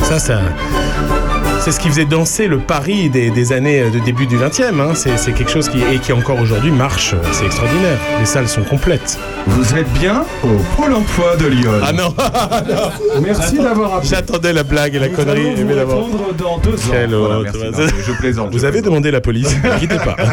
[0.03, 0.41] Ça, ça.
[1.63, 4.81] C'est ce qui faisait danser le Paris des, des années euh, de début du 20e.
[4.81, 4.91] Hein.
[4.95, 7.15] C'est c'est quelque chose qui, et qui encore aujourd'hui marche.
[7.31, 7.97] C'est extraordinaire.
[8.19, 9.17] Les salles sont complètes.
[9.47, 11.71] Vous êtes bien au Pôle emploi de Lyon.
[11.81, 12.13] Ah non,
[13.25, 14.09] Merci d'avoir appelé.
[14.09, 15.55] J'attendais la blague et la Nous connerie.
[15.55, 16.91] vous répondre dans deux ans.
[16.91, 17.51] Quel Voilà, autre.
[17.61, 17.79] merci.
[17.81, 18.51] Non, je plaisante.
[18.53, 19.55] Vous avez demandé la police.
[19.63, 20.17] Ne quittez pas.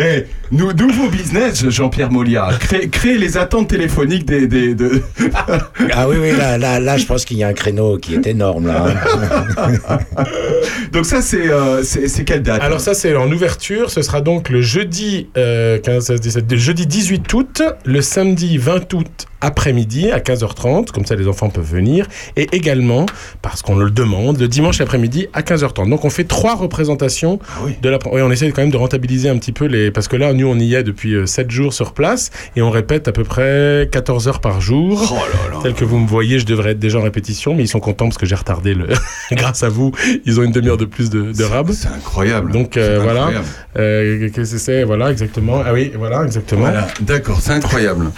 [0.00, 2.50] Eh, nou- nouveau business, Jean-Pierre Molia.
[2.60, 4.46] Créer, créer les attentes téléphoniques des.
[4.46, 5.02] des de...
[5.92, 8.24] Ah oui, oui, là, là, là je pense qu'il y a un créneau qui est
[8.28, 8.68] énorme.
[8.68, 8.94] Là, hein.
[10.92, 14.48] Donc, ça, c'est euh, c'est quelle date Alors ça c'est en ouverture, ce sera donc
[14.48, 20.10] le jeudi euh, 15, 16, 17, le jeudi 18 août, le samedi 20 août après-midi
[20.10, 23.06] à 15h30, comme ça les enfants peuvent venir, et également,
[23.42, 25.88] parce qu'on le demande, le dimanche après-midi à 15h30.
[25.88, 27.38] Donc on fait trois représentations
[27.82, 27.98] de la...
[28.10, 29.90] Oui, on essaie quand même de rentabiliser un petit peu les...
[29.90, 33.08] Parce que là, nous, on y est depuis 7 jours sur place, et on répète
[33.08, 35.16] à peu près 14 heures par jour.
[35.62, 38.06] Tel que vous me voyez, je devrais être déjà en répétition, mais ils sont contents
[38.06, 38.86] parce que j'ai retardé le...
[39.32, 39.92] Grâce à vous,
[40.24, 41.70] ils ont une demi-heure de plus de, de rab.
[41.72, 42.52] C'est incroyable.
[42.52, 43.30] Donc euh, voilà.
[43.78, 44.84] Euh, Qu'est-ce que c'est?
[44.84, 45.62] Voilà, exactement.
[45.64, 46.62] Ah oui, voilà, exactement.
[46.62, 48.10] Voilà, d'accord, c'est incroyable.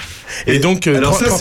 [0.46, 1.38] Et donc, euh, alors trois-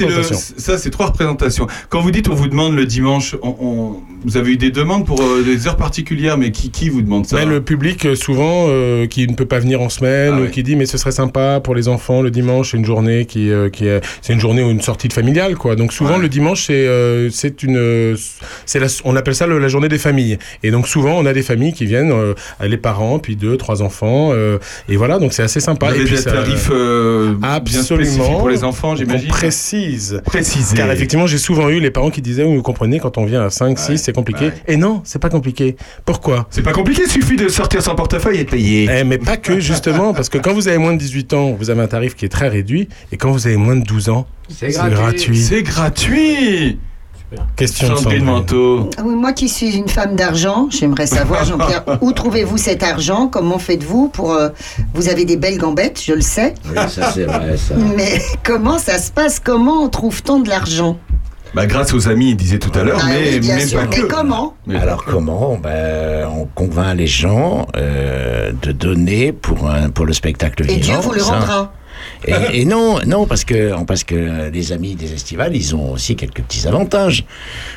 [0.57, 1.67] ça, c'est trois représentations.
[1.89, 5.05] Quand vous dites, on vous demande le dimanche, on, on- vous avez eu des demandes
[5.05, 8.15] pour euh, des heures particulières, mais qui, qui vous demande ça Mais le public, euh,
[8.15, 10.97] souvent, euh, qui ne peut pas venir en semaine, Ah ou qui dit mais ce
[10.97, 14.33] serait sympa pour les enfants le dimanche, c'est une journée qui, euh, qui est, c'est
[14.33, 15.75] une journée ou une sortie de familiale, quoi.
[15.75, 16.87] Donc souvent le dimanche, c'est,
[17.31, 18.15] c'est une,
[18.65, 20.37] c'est la, on appelle ça le- la journée des familles.
[20.63, 22.13] Et donc souvent, on a des familles qui viennent,
[22.61, 24.31] les parents, puis deux, trois enfants,
[24.89, 25.87] et voilà, donc c'est assez sympa.
[25.87, 26.71] Vous avez et puis des ça- tarifs
[27.43, 28.39] Absolument.
[28.39, 30.21] pour les enfants, j'imagine précise.
[30.25, 30.75] Préciser.
[30.75, 33.49] Car effectivement, j'ai souvent eu les parents qui disaient, vous comprenez, quand on vient à
[33.49, 34.51] 5, 6, c'est compliqué.
[34.67, 35.75] Et non, c'est pas compliqué.
[36.05, 36.47] Pourquoi?
[36.49, 38.89] C'est pas compliqué, il suffit de sortir son portefeuille et de payer.
[38.91, 41.69] Eh, mais pas que, justement, parce que quand vous avez moins de 18 ans, vous
[41.69, 44.27] avez un tarif qui est très réduit, et quand vous avez moins de 12 ans,
[44.49, 45.37] c'est gratuit.
[45.37, 46.79] C'est gratuit
[47.55, 48.23] Question de Sandrine.
[48.25, 48.89] Manteau.
[48.97, 53.27] Ah oui, moi qui suis une femme d'argent, j'aimerais savoir, Jean-Pierre, où trouvez-vous cet argent?
[53.27, 54.33] Comment faites-vous pour...
[54.33, 54.49] euh,
[54.95, 56.55] vous avez des belles gambettes, je le sais.
[56.65, 57.75] Oui, ça c'est vrai, ça.
[57.95, 59.39] Mais comment ça se passe?
[59.39, 60.97] Comment trouve-t-on de l'argent?
[61.53, 64.01] Bah, grâce aux amis, il disait tout à l'heure, Ah mais, mais pas que.
[64.01, 70.13] comment Alors comment ben, On convainc les gens euh, de donner pour, un, pour le
[70.13, 70.79] spectacle Et vivant.
[70.81, 71.73] Dieu vous le rendra.
[72.25, 76.15] Et, et non, non, parce que, parce que les amis des estivales, ils ont aussi
[76.15, 77.25] quelques petits avantages.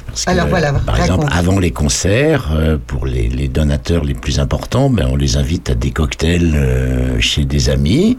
[0.06, 1.00] Parce que, Alors voilà, par raconte.
[1.04, 5.36] exemple, avant les concerts, euh, pour les, les donateurs les plus importants, ben, on les
[5.36, 8.18] invite à des cocktails euh, chez des amis.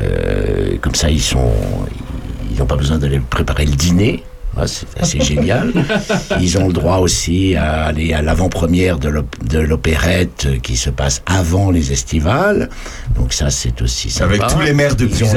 [0.00, 1.52] Euh, comme ça, ils sont,
[2.50, 4.22] ils n'ont pas besoin d'aller préparer le dîner.
[4.62, 5.72] Ah, c'est assez génial.
[6.40, 10.90] Ils ont le droit aussi à aller à l'avant-première de l'op- de l'opérette qui se
[10.90, 12.68] passe avant les estivales.
[13.16, 14.34] Donc ça, c'est aussi sympa.
[14.34, 15.28] Avec tous les maires de Ils ont,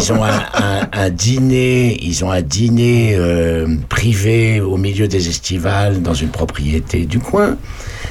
[0.00, 5.28] ils ont un, un- un dîner, ils ont un dîner euh, privé au milieu des
[5.28, 7.56] estivales dans une propriété du coin.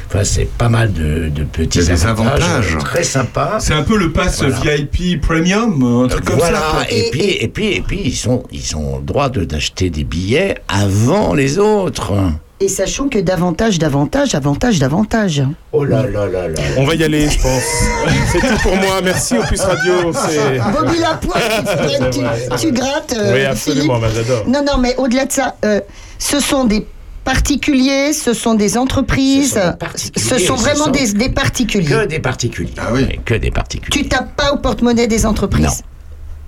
[0.08, 2.78] Enfin, c'est pas mal de, de petits des avantages, avantages.
[2.80, 3.58] très sympas.
[3.60, 4.76] C'est un peu le pass Voilà.
[4.76, 6.86] VIP Premium, un truc comme voilà, ça.
[6.90, 10.04] et, puis, et puis, et puis, ils sont, ils ont le droit de d'acheter des
[10.04, 12.14] billets avant les autres.
[12.62, 15.44] Et sachant que davantage, davantage, davantage, davantage.
[15.72, 16.62] Oh là là là là.
[16.78, 17.64] On va y aller, je pense.
[18.34, 19.00] C'est tout pour moi.
[19.02, 20.12] Merci Opus Radio.
[20.12, 22.20] Bobby Lapointe, tu,
[22.68, 23.16] tu grattes.
[23.18, 24.02] euh, Oui, absolument, Philippe.
[24.02, 24.44] bah, j'adore.
[24.48, 25.80] Non, non, mais au-delà de ça, euh,
[26.18, 26.86] ce sont des
[27.34, 31.30] particuliers, ce sont des entreprises, Ce sont des ce sont ce vraiment sont des, des
[31.30, 31.88] particuliers.
[31.90, 32.74] Que des particuliers.
[32.78, 33.20] Ah oui.
[33.24, 34.02] Que des particuliers.
[34.04, 35.66] Tu tapes pas au porte-monnaie des entreprises.
[35.66, 35.72] Non.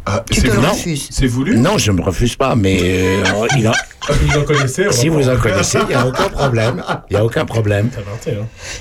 [0.08, 1.08] Ah, Tu c'est te le voulu refuses.
[1.12, 3.24] C'est voulu Non, je ne me refuse pas, mais euh,
[3.56, 3.74] il en-
[4.10, 6.84] Vous en connaissez si vous pas- en connaissez, il n'y a aucun problème.
[7.10, 7.90] Il n'y a aucun problème.
[8.28, 8.32] Hein.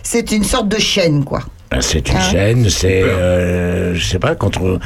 [0.02, 1.40] C'est une sorte de chaîne, quoi.
[1.70, 2.20] Ben, C'est une Ah.
[2.32, 4.80] chaîne, c'est, euh, je sais pas, quand on-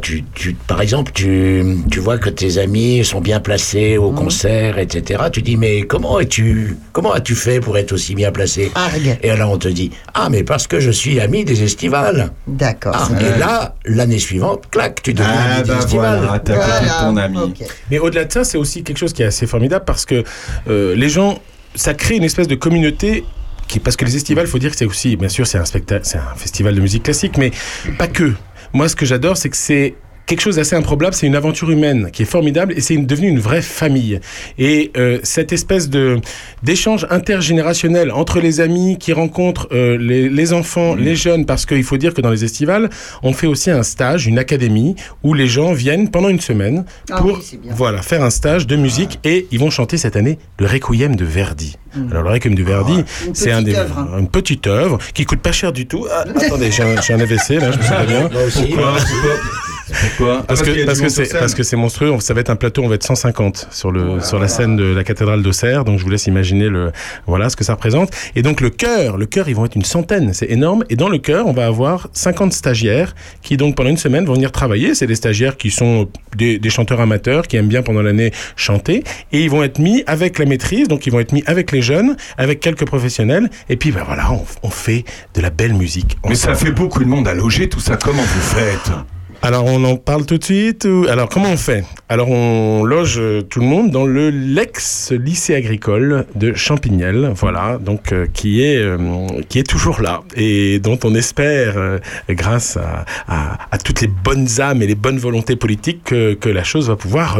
[0.00, 4.02] tu tu, par exemple, tu, tu vois que tes amis sont bien placés Mmh.
[4.02, 5.24] au concert, etc.
[5.30, 8.72] Tu dis, mais comment es-tu, comment as-tu fait pour être aussi bien placé?
[8.74, 9.14] Argue.
[9.22, 12.30] Et alors on te dit, ah, mais parce que je suis ami des estivales.
[12.46, 12.94] D'accord.
[12.96, 16.18] Ah, et là, l'année suivante, clac, tu deviens Ah ami des bah estivales.
[16.22, 16.98] voilà, t'as Voilà.
[17.02, 17.36] ton ami.
[17.38, 17.68] Ok.
[17.90, 20.24] Mais au-delà de ça, c'est aussi quelque chose qui est assez formidable parce que
[20.68, 21.40] euh, les gens,
[21.74, 23.24] ça crée une espèce de communauté.
[23.82, 26.18] Parce que les estivales, faut dire que c'est aussi, bien sûr, c'est un spectacle, c'est
[26.18, 27.50] un festival de musique classique, mais
[27.98, 28.32] pas que.
[28.72, 29.94] Moi, ce que j'adore, c'est que c'est
[30.26, 31.14] quelque chose d'assez improbable.
[31.14, 34.20] C'est une aventure humaine qui est formidable et c'est devenu une vraie famille.
[34.58, 36.20] Et euh, cette espèce de
[36.62, 41.00] d'échange intergénérationnel entre les amis qui rencontrent euh, les, les enfants, Mmh.
[41.00, 42.90] les jeunes, parce qu'il faut dire que dans les estivales,
[43.22, 47.20] on fait aussi un stage, une académie où les gens viennent pendant une semaine Ah
[47.20, 50.66] pour oui, voilà faire un stage de musique et ils vont chanter cette année le
[50.66, 51.76] Requiem de Verdi.
[52.10, 53.86] Alors le Requiem de Verdi, Une c'est un des hein.
[54.18, 56.06] une petite œuvre qui coûte pas cher du tout.
[56.10, 58.28] Ah, attendez, j'ai un, j'ai un AVC là, je me sens pas bien.
[58.32, 58.66] Moi aussi.
[58.66, 58.96] Pourquoi
[59.88, 62.56] Pourquoi Parce que, a parce, que c'est, parce que c'est monstrueux, ça va être un
[62.56, 65.98] plateau, on va être 150 sur, le, sur la scène de la cathédrale d'Auxerre, donc
[65.98, 66.92] je vous laisse imaginer le,
[67.26, 68.10] voilà, ce que ça représente.
[68.34, 70.84] Et donc le chœur, le chœur, ils vont être une centaine, c'est énorme.
[70.90, 74.34] Et dans le chœur, on va avoir 50 stagiaires qui donc pendant une semaine vont
[74.34, 74.94] venir travailler.
[74.94, 79.04] C'est des stagiaires qui sont des, des chanteurs amateurs, qui aiment bien pendant l'année chanter.
[79.32, 81.82] Et ils vont être mis avec la maîtrise, donc ils vont être mis avec les
[81.82, 83.50] jeunes, avec quelques professionnels.
[83.68, 86.16] Et puis ben voilà, on, on fait de la belle musique.
[86.28, 87.96] Mais ça fait beaucoup de monde à loger, tout ça.
[87.96, 88.90] Comment vous faites?
[89.42, 91.06] Alors on en parle tout de suite ou...
[91.08, 91.84] Alors comment on fait?
[92.08, 97.78] Alors on loge euh, tout le monde dans le l'ex lycée agricole de Champignelles, voilà,
[97.78, 98.98] donc euh, qui est euh,
[99.48, 101.98] qui est toujours là et dont on espère, euh,
[102.30, 106.48] grâce à, à, à toutes les bonnes âmes et les bonnes volontés politiques, que, que
[106.48, 107.38] la chose va pouvoir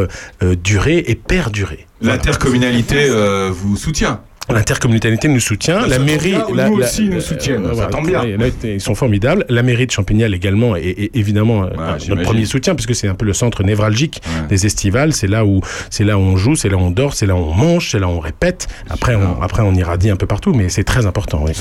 [0.63, 1.87] durer et perdurer.
[2.01, 3.09] L'intercommunalité
[3.51, 4.21] vous soutient.
[4.49, 7.89] L'intercommunalité nous soutient, Ça la mairie, la- nous la- aussi, nous euh, soutiennent, ça voilà,
[7.89, 8.23] tombe bien.
[8.63, 9.45] ils sont formidables.
[9.49, 11.69] La mairie de Champignelles également, et, et évidemment euh,
[12.07, 14.47] notre premier soutien, puisque c'est un peu le centre névralgique Ouais.
[14.47, 15.13] des estivales.
[15.13, 17.35] C'est là où c'est là où on joue, c'est là où on dort, c'est là
[17.35, 18.67] où on mange, c'est là où on répète.
[18.89, 21.43] Après, on, après on irradie un peu partout, mais c'est très important.
[21.45, 21.51] Oui.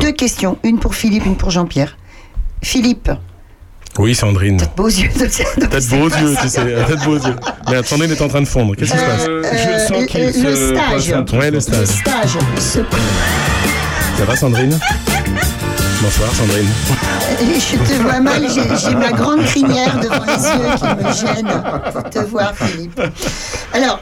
[0.00, 1.96] Deux questions, une pour Philippe, une pour Jean-Pierre.
[2.62, 3.10] Philippe,
[3.98, 4.58] Oui, Sandrine.
[4.76, 5.08] beaux yeux.
[5.08, 5.26] de-
[5.66, 6.60] T'as de beaux yeux, tu sais.
[6.86, 7.36] T'as de beaux yeux.
[7.70, 8.76] Mais Sandrine est en train de fondre.
[8.76, 10.90] Qu'est-ce qui se passe Euh, Euh, je sens qu'il le- se le stage.
[10.92, 11.40] passe un truc.
[11.40, 11.86] Ouais, le Le stage.
[11.88, 12.38] stage.
[12.58, 12.78] Ce-
[14.18, 14.78] Ça va, Sandrine
[16.00, 16.68] Bonsoir, Sandrine.
[17.40, 21.62] Je te vois mal, j'ai j'ai ma grande crinière devant les yeux qui me gêne
[21.92, 23.00] pour te voir, Philippe.
[23.72, 24.00] Alors,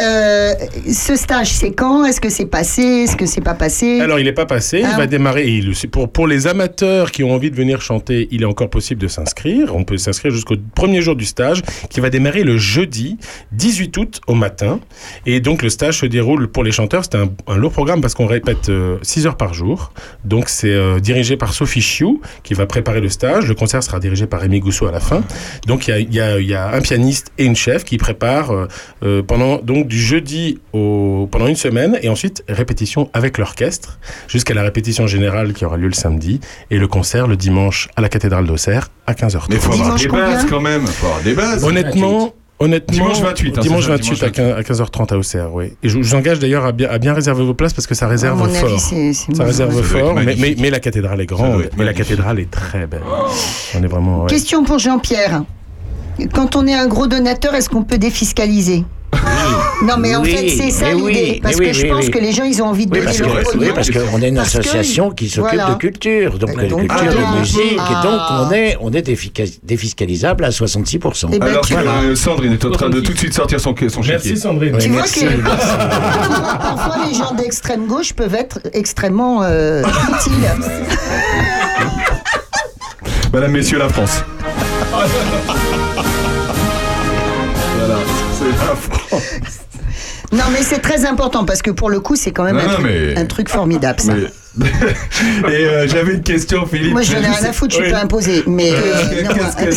[0.00, 0.52] euh,
[0.92, 2.04] ce stage, c'est quand?
[2.04, 2.82] Est-ce que c'est passé?
[2.82, 4.00] Est-ce que c'est pas passé?
[4.00, 4.82] Alors, il n'est pas passé.
[4.84, 4.90] Ah.
[4.92, 5.46] Il va démarrer.
[5.48, 9.00] il- pour, pour les amateurs qui ont envie de venir chanter, il est encore possible
[9.00, 9.74] de s'inscrire.
[9.74, 13.16] On peut s'inscrire jusqu'au premier jour du stage, qui va démarrer le jeudi
[13.52, 14.80] 18 août au matin.
[15.24, 17.04] Et donc, le stage se déroule pour les chanteurs.
[17.04, 18.70] C'est un, un lourd programme parce qu'on répète
[19.02, 19.92] 6 heures par jour.
[20.24, 23.46] Donc, c'est euh, dirigé par Sophie Chiou, qui va préparer le stage.
[23.48, 25.22] Le concert sera dirigé par Rémi Gousseau à la fin.
[25.66, 27.96] Donc, il y a, y a- il y a un pianiste et une chef qui
[27.96, 28.68] préparent euh,
[29.04, 34.54] euh, pendant donc du jeudi au, pendant une semaine et ensuite répétition avec l'orchestre jusqu'à
[34.54, 38.08] la répétition générale qui aura lieu le samedi et le concert le dimanche à la
[38.08, 39.46] cathédrale d'Auxerre à 15h30.
[39.50, 40.86] Mais faut avoir Dimanche des bases quand même.
[40.86, 41.64] Faut avoir des bases.
[41.64, 45.18] Honnêtement, Honnêtement, Dimanche 28, hein, dimanche c'est ça, 28 à dimanche 15 à 15h30 à
[45.18, 45.72] Auxerre, oui.
[45.82, 48.08] Et je vous engage d'ailleurs à bien, à bien réserver vos places parce que ça
[48.08, 48.70] réserve mon fort.
[48.70, 48.80] avis,
[49.14, 49.44] ça bon.
[49.44, 51.68] réserve Ça doit fort, mais, mais, la cathédrale est grande.
[51.76, 53.02] Mais la cathédrale est très belle.
[53.74, 54.22] On est vraiment.
[54.22, 54.30] ouais.
[54.30, 55.42] Question pour Jean-Pierre.
[56.32, 58.84] Quand on est un gros donateur, est-ce qu'on peut défiscaliser?
[59.84, 61.40] Non, mais en Oui, fait, c'est ça mais oui, l'idée.
[61.42, 62.10] Parce que oui, je oui, pense oui.
[62.10, 64.28] que les gens, ils ont envie de Oui, donner parce leur que- parce qu'on est
[64.28, 65.74] une Parce que- association qui s'occupe voilà.
[65.74, 68.02] de culture, donc, euh, donc, culture ah, de musique, et ah.
[68.02, 69.02] donc on est, on est
[69.62, 71.28] défiscalisable à 66%.
[71.32, 73.74] Eh ben, Alors que euh, Sandrine est en train de tout de suite sortir son,
[73.88, 74.00] son.
[74.00, 74.74] Merci Sandrine.
[74.74, 75.20] Oui, Tu vois merci.
[75.26, 80.32] que parfois les gens d'extrême gauche peuvent être extrêmement euh, utiles.
[83.32, 84.22] Madame, messieurs, la France.
[90.32, 92.66] Non, mais c'est très important parce que pour le coup, c'est quand même Non, un,
[92.66, 94.14] non, truc, mais- un truc formidable, ça.
[94.14, 94.26] Mais-
[95.52, 96.92] Et euh, j'avais une question, Philippe.
[96.92, 97.92] Moi, je mais n'en ai sais- rien à foutre, je suis Oui.
[97.92, 98.42] pas imposé.
[98.46, 99.24] Mais Euh, euh,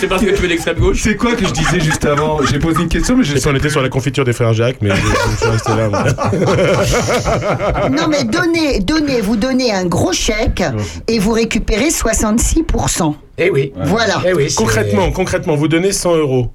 [0.00, 2.58] C'est parce que tu es d'extrême gauche C'est quoi que je disais juste avant J'ai
[2.58, 4.96] posé une question, mais je on était sur la confiture des frères Jacques, mais je,
[4.96, 5.88] je suis resté là.
[5.88, 6.04] moi.
[7.90, 10.62] non, mais donnez, donnez, vous donnez un gros chèque
[11.08, 13.14] et vous récupérez 66%.
[13.38, 13.72] Eh oui.
[13.84, 14.20] Voilà.
[14.26, 16.50] Eh oui, concrètement, concrètement, vous donnez 100 euros.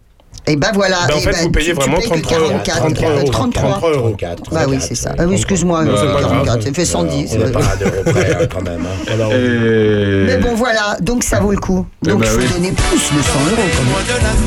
[0.47, 0.97] Et ben voilà.
[1.07, 2.49] Ben, en Eh fait, ben, vous payez vraiment payes que 33 euros.
[2.63, 3.29] 44, 33 euros.
[3.31, 3.61] 33.
[3.69, 4.01] 33 euros.
[4.17, 5.13] 34, Bah oui, c'est ça.
[5.17, 6.61] Ah oui, excuse-moi, pas 44, grave.
[6.61, 7.31] ça fait 110.
[7.35, 8.81] On n'est pas près, hein, quand même.
[8.81, 9.11] hein.
[9.13, 10.23] Alors, Et...
[10.25, 11.85] Mais bon, voilà, donc ça vaut le coup.
[12.01, 12.47] Donc bah il faut oui.
[12.53, 13.69] donner plus de 100 euros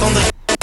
[0.01, 0.15] quand même.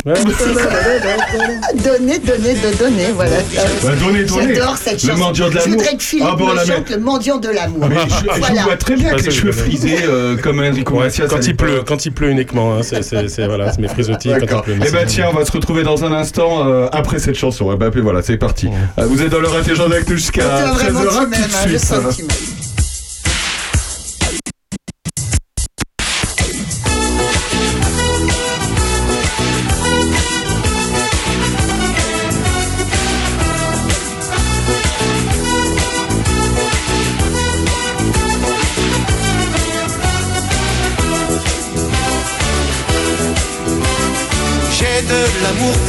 [0.06, 0.14] Ouais,
[1.84, 3.38] Donner, donner, de donner, voilà.
[3.84, 4.56] Bah, donnez, donnez.
[4.56, 5.20] J'adore cette Le chanson.
[5.24, 5.78] mendiant de Je l'amour.
[5.78, 7.86] voudrais que Philippe Ah bon, me la chante le mendiant de l'amour.
[7.88, 8.64] Mais je, je Voilà.
[8.64, 11.28] vois très bien Ah, avec les je cheveux frisés euh, comme Enrico Ouais, Macias.
[11.28, 14.30] quand, il pleut, quand il pleut uniquement, hein, c'est, c'est, c'est- voilà, c'est mes frisottis
[14.30, 14.76] quand il pleut.
[14.78, 17.72] Eh mais ben tiens, on va se retrouver dans un instant euh, après cette chanson.
[17.74, 18.70] Eh ben, puis voilà, c'est parti.
[19.00, 21.08] Euh, Vous êtes dans l'heure intelligente avec nous jusqu'à Toi, vraiment, 13h.
[21.10, 21.86] tu tout m'aimes, hein, de je suite.
[21.88, 22.24] sens que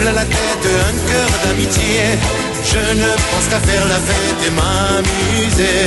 [0.02, 2.02] plein la tête, un cœur d'amitié.
[2.72, 5.82] Je ne pense qu'à faire la fête et m'amuser.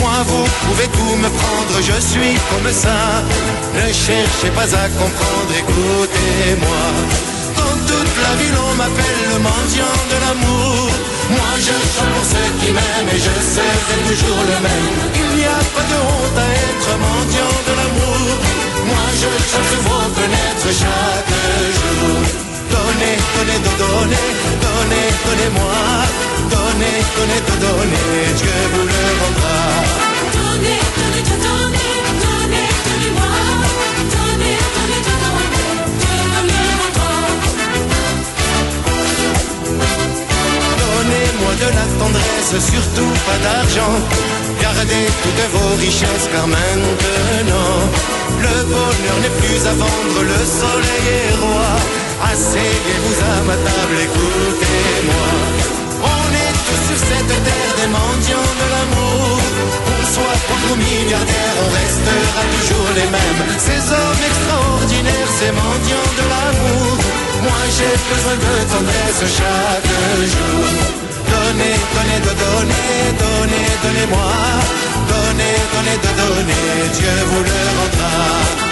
[0.00, 2.98] Moi, vous pouvez tout me prendre, je suis comme ça.
[3.76, 6.82] Ne cherchez pas à comprendre, écoutez-moi.
[7.58, 10.90] Dans toute la ville, on m'appelle le mendiant de l'amour.
[11.36, 14.96] Moi, je chante pour ceux qui m'aiment et je serai toujours le même.
[15.22, 18.26] Il n'y a pas de honte à être mendiant de l'amour.
[18.90, 21.34] Moi, je chante vos fenêtres chaque
[21.78, 22.53] jour.
[22.74, 24.28] Donnez, donnez, do- donnez,
[24.64, 25.78] donnez, donnez-moi.
[26.54, 28.08] Donnez, donnez, do- donnez,
[28.40, 29.58] Dieu vous le rendra.
[30.36, 31.92] Donnez, donnez, donnez,
[32.24, 33.32] donnez, donnez-moi.
[34.14, 35.38] Donnez, donnez, donnez,
[36.00, 37.12] Dieu me le rendra.
[40.80, 43.94] Donnez-moi de la tendresse, surtout pas d'argent.
[44.60, 47.80] Gardez toutes vos richesses car maintenant
[48.44, 51.70] le bonheur n'est plus à vendre, le soleil est roi.
[52.32, 55.28] Asseyez-vous à ma table, écoutez-moi.
[56.02, 59.38] On est tous sur cette terre des mendiants de l'amour.
[59.92, 63.42] On soit pauvre milliardaire, on restera toujours les mêmes.
[63.58, 66.96] Ces hommes extraordinaires, ces mendiants de l'amour.
[67.44, 69.92] Moi j'ai besoin de tendresse chaque
[70.34, 70.64] jour.
[71.30, 74.32] Donnez, donnez, de donner, donnez, donnez-moi.
[75.12, 76.66] Donnez, donnez, de donner,
[76.96, 78.64] Dieu vous le rendra.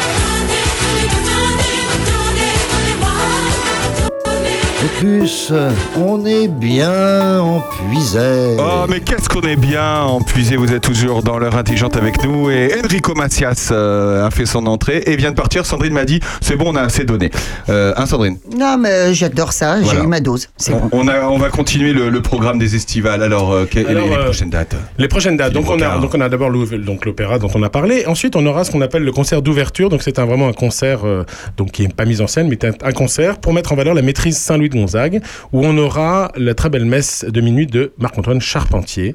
[4.98, 5.52] Opus,
[5.96, 8.56] on est bien en puisée.
[8.58, 10.56] Oh, mais qu'est-ce qu'on est bien en puisé.
[10.56, 12.50] Vous êtes toujours dans l'heure intelligente avec nous.
[12.50, 15.66] Et Enrico Macias euh, a fait son entrée et vient de partir.
[15.66, 17.30] Sandrine m'a dit c'est bon, on a assez donné.
[17.68, 18.38] Euh, hein, Sandrine?
[18.56, 20.04] Non, mais euh, j'adore ça, j'ai Voilà.
[20.04, 20.48] eu ma dose.
[20.56, 20.88] C'est on, bon.
[20.92, 23.22] on a, on va continuer le, le programme des estivales.
[23.22, 24.76] Alors, euh, quelles les, les euh, prochaines dates?
[24.98, 25.52] Les prochaines dates.
[25.52, 28.06] Donc on, a, donc on a d'abord l'opéra dont on a parlé.
[28.06, 29.88] Ensuite, on aura ce qu'on appelle le concert d'ouverture.
[29.88, 31.24] Donc c'est un, vraiment un concert euh,
[31.56, 33.94] donc qui est pas mis en scène, mais un, un concert pour mettre en valeur
[33.94, 35.20] la maîtrise Saint-Louis de Gonzague,
[35.52, 39.14] où on aura la très belle messe de minuit de Marc-Antoine Charpentier,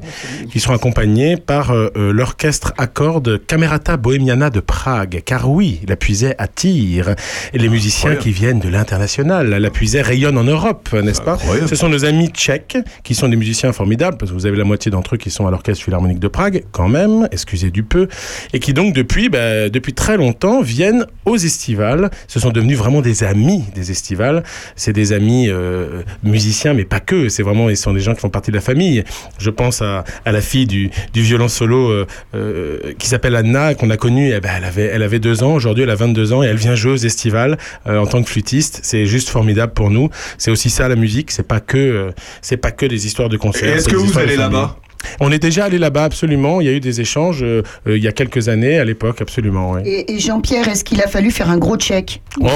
[0.52, 5.22] qui seront accompagnés par euh, euh, l'orchestre à cordes Camerata Bohemiana de Prague.
[5.26, 7.16] Car oui, la puisée attire.
[7.54, 9.50] Et les musiciens qui viennent de l'international.
[9.50, 11.34] La puisée rayonne en Europe, n'est-ce pas?
[11.34, 11.68] Incroyable.
[11.68, 14.64] Ce sont nos amis tchèques, qui sont des musiciens formidables, parce que vous avez la
[14.64, 18.08] moitié d'entre eux qui sont à l'Orchestre Philharmonique de Prague, quand même, excusez du peu,
[18.54, 22.10] et qui donc depuis, bah, depuis très longtemps viennent aux estivales.
[22.28, 24.44] Ce sont devenus vraiment des amis des estivales.
[24.76, 27.30] C'est des amis euh, musiciens, mais pas que.
[27.30, 29.04] C'est vraiment, ils sont des gens qui font partie de la famille.
[29.40, 32.06] Je pense à, à la fille du, du violon solo euh,
[32.36, 34.34] euh, qui s'appelle Anna, qu'on a connue.
[34.34, 35.54] Eh ben, elle avait, elle avait deux ans.
[35.54, 38.80] Aujourd'hui, elle a 22 ans et elle vient jouer aux estivales en tant que flûtiste.
[38.84, 40.10] C'est juste formidable pour nous.
[40.38, 41.32] C'est aussi ça la musique.
[41.32, 43.76] C'est pas que, c'est pas que des histoires de concerts.
[43.76, 44.78] Est-ce que vous allez là-bas?
[45.20, 46.62] On est déjà allé là-bas, absolument.
[46.62, 49.22] Il y a eu des échanges euh, euh, il y a quelques années, à l'époque,
[49.22, 49.72] absolument.
[49.72, 49.82] oui.
[49.86, 52.48] Et, et Jean-Pierre, est-ce qu'il a fallu faire un gros check Oh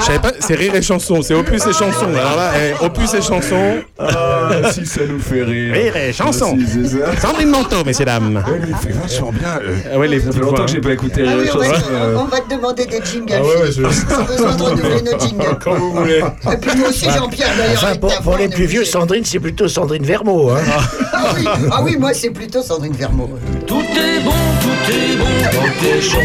[0.00, 2.06] Je savais pas, c'est rire et chanson, c'est opus et chanson.
[2.08, 3.76] Alors là, eh, opus et chanson.
[3.98, 5.72] Ah, si ça nous fait rire.
[5.74, 6.56] Rire et chanson.
[6.58, 7.20] Si.
[7.20, 8.36] Sandrine Manteau, messieurs dames.
[8.46, 9.58] Ouais, mais il fait vachement bien.
[9.62, 9.76] euh.
[9.92, 12.16] Ah ouais, les ça fait longtemps que j'ai pas écouté Ah Rire et va, euh.
[12.18, 13.32] on va te demander des jingles.
[13.36, 15.58] Ah ouais, je- besoin de renouveler nos jingles.
[15.62, 16.18] Quand vous voulez.
[16.52, 17.82] Et puis moi aussi, Jean-Pierre, d'ailleurs.
[17.84, 18.84] Enfin, pour, pour les plus vieux.
[18.84, 20.48] Sandrine, c'est plutôt Sandrine Vermeau.
[20.48, 20.62] Hein.
[21.12, 23.28] Ah oui, ah oui, moi c'est plutôt Sandrine Vermeau.
[23.66, 26.18] Tout est bon, tout est bon dans le cochon.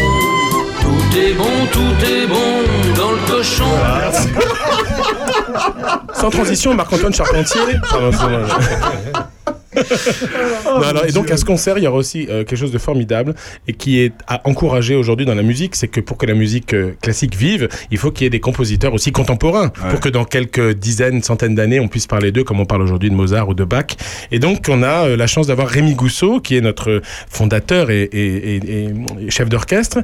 [0.80, 2.62] Tout est bon, tout est bon
[2.96, 3.66] dans le cochon.
[6.14, 7.60] Sans transition, Marc-Antoine Charpentier.
[9.74, 12.78] Non, alors, et donc à ce concert, il y aura aussi euh, quelque chose de
[12.78, 13.34] formidable
[13.68, 16.74] et qui est à encourager aujourd'hui dans la musique, c'est que pour que la musique
[16.74, 20.24] euh, classique vive, il faut qu'il y ait des compositeurs aussi contemporains, pour que dans
[20.24, 23.54] quelques dizaines, centaines d'années, on puisse parler d'eux comme on parle aujourd'hui de Mozart ou
[23.54, 23.86] de Bach.
[24.30, 28.02] Et donc on a euh, la chance d'avoir Rémi Gousseau, qui est notre fondateur et,
[28.02, 28.84] et- et-
[29.26, 29.98] et chef d'orchestre,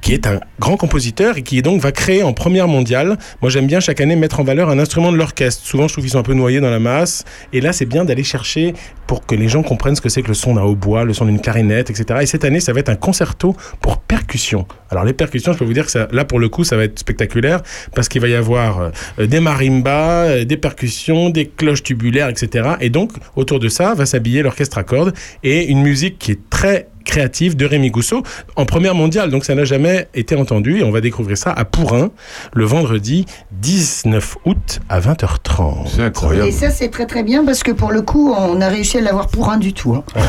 [0.00, 3.18] qui est un grand compositeur et qui donc va créer en première mondiale.
[3.42, 5.64] Moi, j'aime bien chaque année mettre en valeur un instrument de l'orchestre.
[5.64, 7.24] Souvent, je trouve qu'ils sont un peu noyés dans la masse.
[7.52, 8.74] Et là, c'est bien d'aller chercher
[9.06, 11.24] pour que les gens comprennent ce que c'est que le son d'un hautbois, le son
[11.24, 12.20] d'une clarinette, etc.
[12.22, 14.66] Et cette année, ça va être un concerto pour percussion.
[14.90, 16.98] Alors, les percussions, je peux vous dire que là, pour le coup, ça va être
[16.98, 17.62] spectaculaire
[17.94, 22.74] parce qu'il va y avoir euh, des marimbas, euh, des percussions, des cloches tubulaires, etc.
[22.80, 26.50] Et donc, autour de ça, va s'habiller l'orchestre à cordes et une musique qui est
[26.50, 28.22] très créative de Rémi Gousseau
[28.56, 29.30] en première mondiale.
[29.30, 32.10] Donc ça n'a jamais été entendu et on va découvrir ça à Pourin
[32.54, 35.88] le vendredi 19 août à 20h30.
[35.94, 36.46] C'est incroyable.
[36.48, 39.00] Et ça, c'est très très bien parce que pour le coup, on a réussi à
[39.00, 39.94] l'avoir pour un du tout.
[39.94, 40.04] hein.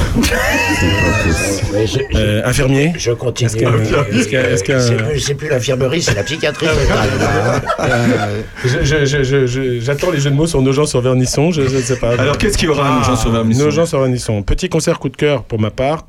[1.75, 3.47] Je, je- Euh, infirmier je continue.
[3.47, 6.67] Est-ce que- est-ce que- est-ce que- C'est plus- C'est plus l'infirmerie, c'est la psychiatrie.
[6.67, 7.61] hein.
[7.79, 11.01] Euh, je- je- je- je- je- J'attends les jeux de mots sur nos gens sur
[11.01, 12.11] Vernisson, je je ne sais pas.
[12.19, 13.63] Alors, qu'est-ce qu'il y aura, Nos gens sur Vernisson?
[13.65, 14.41] Nos gens sur Vernisson.
[14.43, 16.05] Petit concert coup de cœur pour ma part.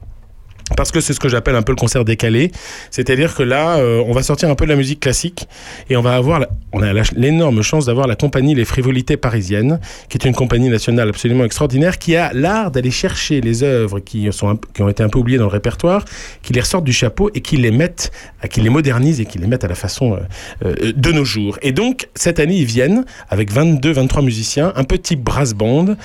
[0.76, 2.50] Parce que c'est ce que j'appelle un peu le concert décalé.
[2.90, 5.46] C'est-à-dire que là, euh, on va sortir un peu de la musique classique
[5.90, 10.18] et on va avoir, on a l'énorme chance d'avoir la compagnie Les Frivolités Parisiennes, qui
[10.18, 14.58] est une compagnie nationale absolument extraordinaire, qui a l'art d'aller chercher les œuvres qui, sont
[14.74, 16.04] qui ont été un peu oubliées dans le répertoire,
[16.42, 18.12] qui les ressortent du chapeau et qui les mettent,
[18.50, 20.18] qui les modernisent et qui les mettent à la façon euh,
[20.64, 21.58] euh, de nos jours.
[21.62, 25.96] Et donc, cette année, ils viennent avec 22, 23 musiciens, un petit brass band,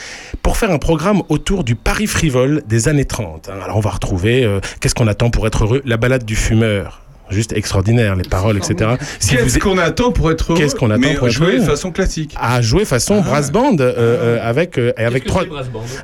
[0.42, 3.50] pour faire un programme autour du Paris frivole des années 30.
[3.50, 3.60] hein.
[3.64, 5.82] Alors, on va retrouver, qu'est-ce qu'on attend pour être heureux?
[5.86, 7.02] La balade du fumeur.
[7.30, 8.92] Juste extraordinaire, les paroles, etc.
[9.20, 11.92] Si Qu'est-ce qu'on attend pour être heureux Qu'est-ce qu'on attend Mais pour jouer de façon
[11.92, 12.34] classique.
[12.40, 15.44] à jouer façon brass band euh, euh, avec euh, avec trois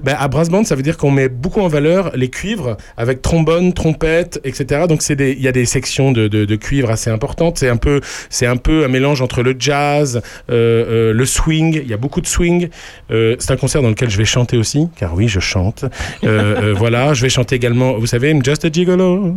[0.04, 3.22] ben, à brass band ça veut dire qu'on met beaucoup en valeur les cuivres avec
[3.22, 6.90] trombone trompette etc donc c'est des il y a des sections de, de, de cuivre
[6.92, 7.58] assez importantes.
[7.58, 10.54] C'est un peu c'est un peu un mélange entre le jazz euh,
[11.12, 11.80] euh, le swing.
[11.84, 12.70] Il y a beaucoup de swing.
[13.12, 15.86] Euh, c'est un concert dans lequel je vais chanter aussi car oui je chante.
[16.24, 19.36] Euh, euh, voilà je vais chanter également vous savez I'm Just a Gigolo.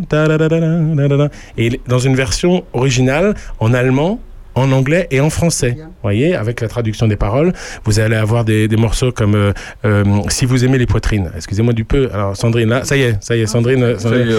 [1.87, 4.21] Dans une version originale en allemand
[4.59, 5.75] en anglais et en français.
[5.77, 7.53] Vous voyez, avec la traduction des paroles,
[7.85, 9.53] vous allez avoir des, des morceaux comme euh,
[9.85, 11.31] euh, Si vous aimez les poitrines.
[11.37, 12.09] Excusez-moi du peu.
[12.11, 13.99] Alors Sandrine, là, ça y est, ça y est, Sandrine.
[13.99, 14.33] Ça y est,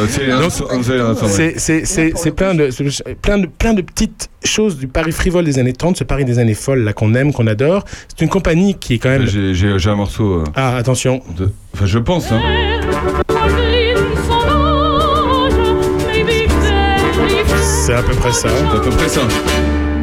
[0.50, 0.50] Sandrine.
[1.60, 2.70] c'est- plein de,
[3.22, 6.40] plein de plein de petites choses du Paris frivole des années 30, ce Paris des
[6.40, 7.84] années folles là qu'on aime, qu'on adore.
[8.08, 9.28] C'est une compagnie qui est quand même.
[9.28, 10.40] J'ai un morceau.
[10.40, 11.22] euh, Ah attention.
[11.38, 12.32] de- Enfin, je pense.
[12.32, 12.42] Hein.
[17.88, 18.50] C'est à peu près ça.
[18.50, 19.22] C'est à peu près ça.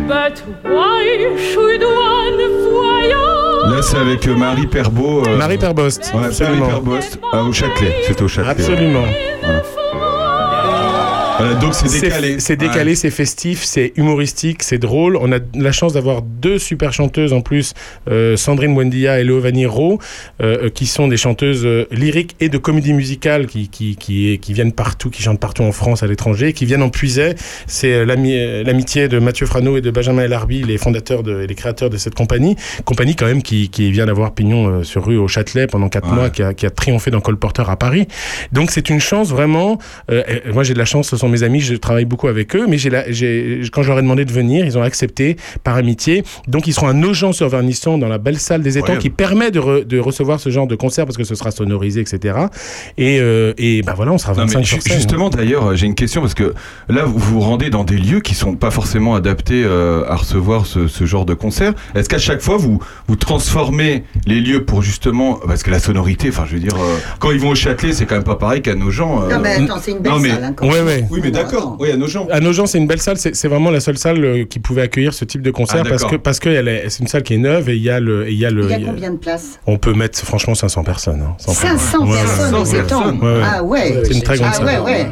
[0.08, 5.22] But why should one voyage Là, c'est avec euh, Marie Perbeau.
[5.26, 6.10] euh, Marie Perbost.
[6.14, 6.60] Ouais, absolument.
[6.60, 7.94] Marie Perbost, ah, au Châtelet.
[8.06, 8.52] C'était au Châtelet.
[8.52, 9.04] Absolument.
[11.38, 12.38] Voilà, donc c'est décalé.
[12.40, 15.16] C'est décalé, c'est festif, c'est humoristique, c'est drôle.
[15.20, 17.74] On a la chance d'avoir deux super chanteuses en plus,
[18.08, 19.98] euh, Sandrine Buendia et Léovanie Rowe,
[20.42, 24.52] euh, qui sont des chanteuses euh, lyriques et de comédie musicale qui, qui, qui, qui
[24.52, 27.34] viennent partout, qui chantent partout en France, à l'étranger, qui viennent en puiset.
[27.66, 31.42] C'est euh, l'ami- euh, l'amitié de Mathieu Frano et de Benjamin Elarbi, les fondateurs de,
[31.42, 32.54] et les créateurs de cette compagnie.
[32.84, 36.08] Compagnie quand même qui, qui vient d'avoir pignon euh, sur rue au Châtelet pendant quatre
[36.08, 38.06] mois, qui a, qui a triomphé dans Colporteur à Paris.
[38.52, 39.78] Donc c'est une chance vraiment.
[40.10, 40.22] euh,
[40.52, 42.66] moi j'ai de la chance, ce sont sont mes amis, je travaille beaucoup avec eux,
[42.68, 43.04] mais la-
[43.72, 46.22] quand je leur ai demandé de venir, ils ont accepté par amitié.
[46.48, 49.84] Donc ils seront à Nogent-sur-Vernisson dans la belle salle des étangs qui permet de, re-
[49.86, 52.36] de recevoir ce genre de concert parce que ce sera sonorisé, etc.
[52.98, 54.96] Et, euh, et ben voilà, on sera Non, 25 mais sur scène.
[54.96, 56.52] justement, d'ailleurs, j'ai une question parce que
[56.90, 60.66] là, vous vous rendez dans des lieux qui sont pas forcément adaptés euh, à recevoir
[60.66, 61.72] ce, ce genre de concert.
[61.94, 65.40] Est-ce qu'à chaque fois, vous, vous transformez les lieux pour justement.
[65.46, 68.04] Parce que la sonorité, enfin, je veux dire, euh, quand ils vont au Châtelet, c'est
[68.04, 69.20] quand même pas pareil qu'à nos gens.
[69.28, 71.04] Non, mais attends, c'est une belle salle, hein, quand Ouais, ouais.
[71.14, 71.76] Oui, mais d'accord.
[71.78, 72.26] Oui, à nos gens.
[72.30, 73.16] À Nogent, c'est une belle salle.
[73.18, 76.02] C'est vraiment la seule salle euh, qui pouvait accueillir ce type de concert Ah, parce
[76.02, 76.10] d'accord.
[76.12, 76.50] que parce que
[76.88, 78.64] c'est une salle qui est neuve et il y a le il y a le.
[78.64, 79.58] Il y a combien de places?
[79.66, 81.22] On peut mettre franchement 500 personnes.
[81.22, 82.14] hein, sans 500 problème.
[82.16, 83.22] Ouais, personnes ouais, aux ouais.
[83.22, 83.42] Ouais, ouais.
[83.44, 84.02] Ah ouais.
[84.04, 84.66] C'est une très grande Ah salle.
[84.66, 85.06] ouais, ouais.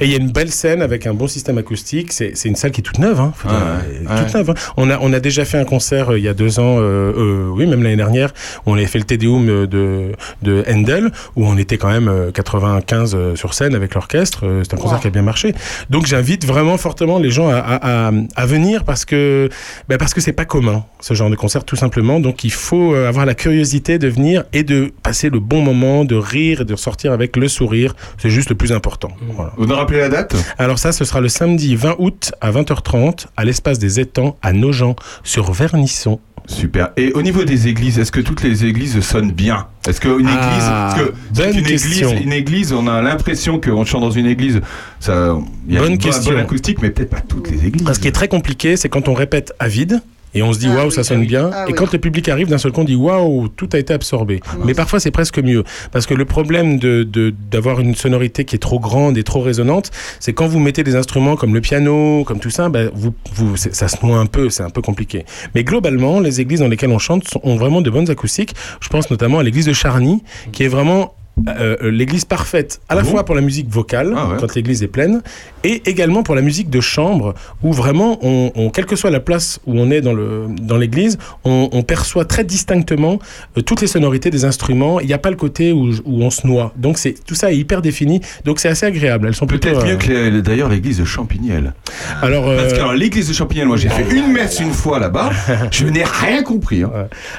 [0.00, 2.12] Et il y a une belle scène avec un bon système acoustique.
[2.12, 3.20] C'est c'est une salle qui est toute neuve.
[3.20, 3.64] Hein, faut dire, Ouais,
[4.00, 4.24] elle est ouais.
[4.24, 4.54] toute neuve, hein.
[4.76, 7.12] On a on a déjà fait un concert euh, il y a deux ans, euh,
[7.16, 8.30] euh, oui même l'année dernière,
[8.66, 10.12] où on avait fait le Tédéum euh, de
[10.42, 14.44] de Handel où on était quand même euh, 95 euh, sur scène avec l'orchestre.
[14.64, 15.02] C'est un concert Wow.
[15.02, 15.54] qui a bien marché.
[15.90, 19.48] Donc j'invite vraiment fortement les gens à, à, à, à venir parce que
[19.88, 22.20] ben parce que c'est pas commun ce genre de concert tout simplement.
[22.20, 26.04] Donc il faut euh, avoir la curiosité de venir et de passer le bon moment,
[26.04, 27.94] de rire et de sortir avec le sourire.
[28.18, 29.10] C'est juste le plus important.
[29.34, 29.52] Voilà.
[29.56, 30.34] Vous nous rappelez la date?
[30.58, 34.52] Alors ça, ce sera le samedi 20 août à 20h30 à l'espace des étangs à
[34.52, 36.20] Nogent sur Vernisson.
[36.48, 36.90] Super.
[36.96, 39.66] Et au niveau des églises, est-ce que toutes les églises sonnent bien?
[39.86, 41.08] Est-ce qu'une église, Ah, parce
[41.46, 42.12] que une église, question.
[42.16, 44.60] une église, on a l'impression qu'on chante dans une église,
[44.98, 45.36] ça,
[45.68, 46.32] il y a Bonne une bonne- question.
[46.32, 47.86] bonne acoustique, mais peut-être pas toutes les églises.
[47.92, 50.00] Ce qui est très compliqué, c'est quand on répète à vide.
[50.34, 51.26] Et on se dit Ah waouh, oui, ça ah sonne oui.
[51.26, 51.50] bien.
[51.52, 51.74] Ah et oui.
[51.76, 54.40] quand le public arrive, d'un seul coup, on dit waouh, tout a été absorbé.
[54.64, 55.64] Mais parfois, c'est presque mieux.
[55.92, 59.40] Parce que le problème de- de- d'avoir une sonorité qui est trop grande et trop
[59.40, 63.14] résonante, c'est quand vous mettez des instruments comme le piano, comme tout ça, ben, vous,
[63.34, 65.24] vous, ça se noie un peu, c'est un peu compliqué.
[65.54, 68.54] Mais globalement, les églises dans lesquelles on chante sont- ont vraiment de bonnes acoustiques.
[68.80, 70.22] Je pense notamment à l'église de Charny,
[70.52, 71.14] qui est vraiment
[71.48, 74.36] euh, euh, l'église parfaite, à la Ah bon fois pour la musique vocale, Ah ouais.
[74.40, 75.22] quand l'église est pleine,
[75.64, 79.20] et également pour la musique de chambre, où vraiment, on, on- quelle que soit la
[79.20, 83.18] place où on est dans le dans l'église, on, on perçoit très distinctement
[83.56, 85.00] euh, toutes les sonorités des instruments.
[85.00, 86.72] Il n'y a pas le côté où, où on se noie.
[86.76, 88.20] Donc c'est tout ça est hyper défini.
[88.44, 89.26] Donc c'est assez agréable.
[89.28, 91.72] Elles sont Peut-être euh, mieux que d'ailleurs l'église de Champignelles.
[92.22, 95.30] Alors, Parce que alors, l'église de Champignelles, moi j'ai fait une messe une fois là-bas,
[95.70, 96.82] je n'ai rien compris.
[96.82, 96.90] hein.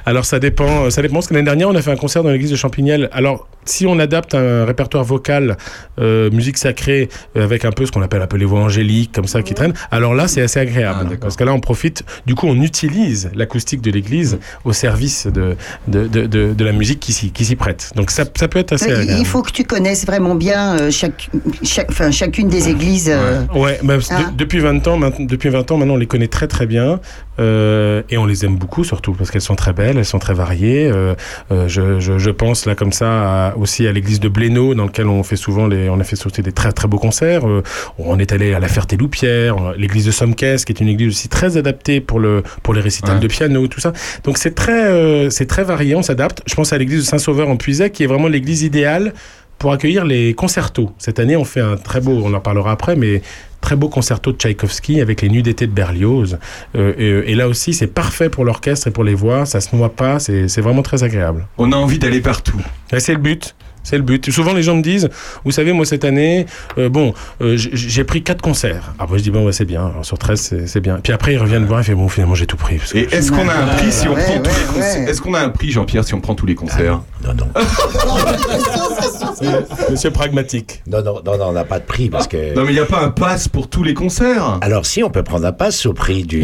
[0.05, 1.15] Alors ça dépend, ça dépend.
[1.15, 3.09] Parce que l'année dernière, on a fait un concert dans l'église de Champignelles.
[3.11, 5.57] Alors si on adapte un répertoire vocal,
[5.99, 9.11] euh, musique sacrée, euh, avec un peu ce qu'on appelle un peu les voix angéliques,
[9.13, 11.17] comme ça, qui traînent, alors là, c'est assez agréable.
[11.19, 15.55] parce que là, on profite, du coup, on utilise l'acoustique de l'église au service de,
[15.87, 17.91] de, de, de, de la musique qui s'y qui s'y prête.
[17.95, 19.19] Donc ça, ça peut être assez Mais agréable.
[19.21, 21.29] Il faut que tu connaisses vraiment bien euh, chaque,
[21.63, 23.09] chaque, enfin, chacune des églises.
[23.09, 26.07] euh, Ouais, bah, de- Hein depuis 20 ans, maintenant, depuis 20 ans, maintenant, on les
[26.07, 26.99] connaît très très bien
[27.39, 30.33] euh, et on les aime beaucoup surtout parce qu'elles sont très belles, elles sont très
[30.33, 30.89] variées.
[30.91, 31.15] Euh,
[31.51, 34.85] euh, je, je, je pense là comme ça à- aussi à l'église de Blénaud dans
[34.85, 37.43] lequel on fait souvent les, on a fait sauter des très très beaux concerts.
[37.97, 41.57] On est allé à la Ferté-Loupière, l'église de Sommes-Caisse qui est une église aussi très
[41.57, 43.21] adaptée pour le pour les récitals Ouais.
[43.21, 43.93] de piano, tout ça.
[44.23, 46.41] Donc c'est très c'est très varié, on s'adapte.
[46.45, 49.13] Je pense à l'église de Saint-Sauveur en Puisac qui est vraiment l'église idéale
[49.57, 50.91] pour accueillir les concertos.
[50.97, 53.21] Cette année, on fait un très beau, on en parlera après, mais
[53.61, 56.37] très beau concerto de Tchaïkovski avec les Nuits d'été de Berlioz.
[56.75, 59.75] Euh, et, et là aussi, c'est parfait pour l'orchestre et pour les voix, ça se
[59.75, 61.47] noie pas, c'est vraiment très agréable.
[61.57, 62.59] On a envie d'aller partout.
[62.97, 63.55] C'est le but.
[63.81, 64.29] C'est le but.
[64.29, 65.09] Souvent, les gens me disent,
[65.45, 66.45] vous savez, moi, cette année,
[66.77, 68.93] euh, bon, euh, j'ai pris quatre concerts.
[68.99, 69.87] Après, je dis, bon, c'est bien.
[69.87, 70.99] Alors, sur 13, c'est- bien.
[71.01, 72.77] Puis après, ils reviennent me voir et font, bon, finalement, j'ai tout pris.
[72.77, 75.21] parce que- Et est-ce qu'on a un prix si on prend tous les concerts Est-ce
[75.21, 77.47] qu'on a un prix, Jean-Pierre, si on prend tous les concerts Non, non.
[79.89, 80.81] Monsieur pragmatique.
[80.87, 82.55] Non, non, non, non, on n'a pas de prix parce que.
[82.55, 84.57] Non, mais il n'y a pas un pass pour tous les concerts.
[84.61, 86.43] Alors, si, on peut prendre un pass au prix du.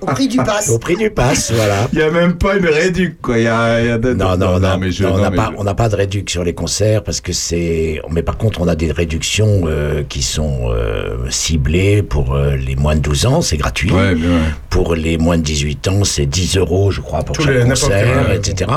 [0.00, 0.68] au prix du pass.
[0.70, 1.88] au prix du pass, voilà.
[1.92, 3.38] Il n'y a même pas une réduc, quoi.
[3.38, 5.16] Il y a, il y a de- Non, non, on n'a mais je- non, on
[5.16, 7.32] non, n'a mais pas, je- on n'a pas de réduction sur les concerts parce que
[7.32, 8.00] c'est.
[8.10, 12.76] Mais par contre, on a des réductions euh, qui sont euh, ciblées pour euh, les
[12.76, 13.90] moins de 12 ans, c'est gratuit.
[13.90, 14.36] Ouais, bien, ouais.
[14.70, 17.64] Pour les moins de 18 ans, c'est 10 euros, je crois, pour Tous chaque les-
[17.68, 18.70] concert, etc.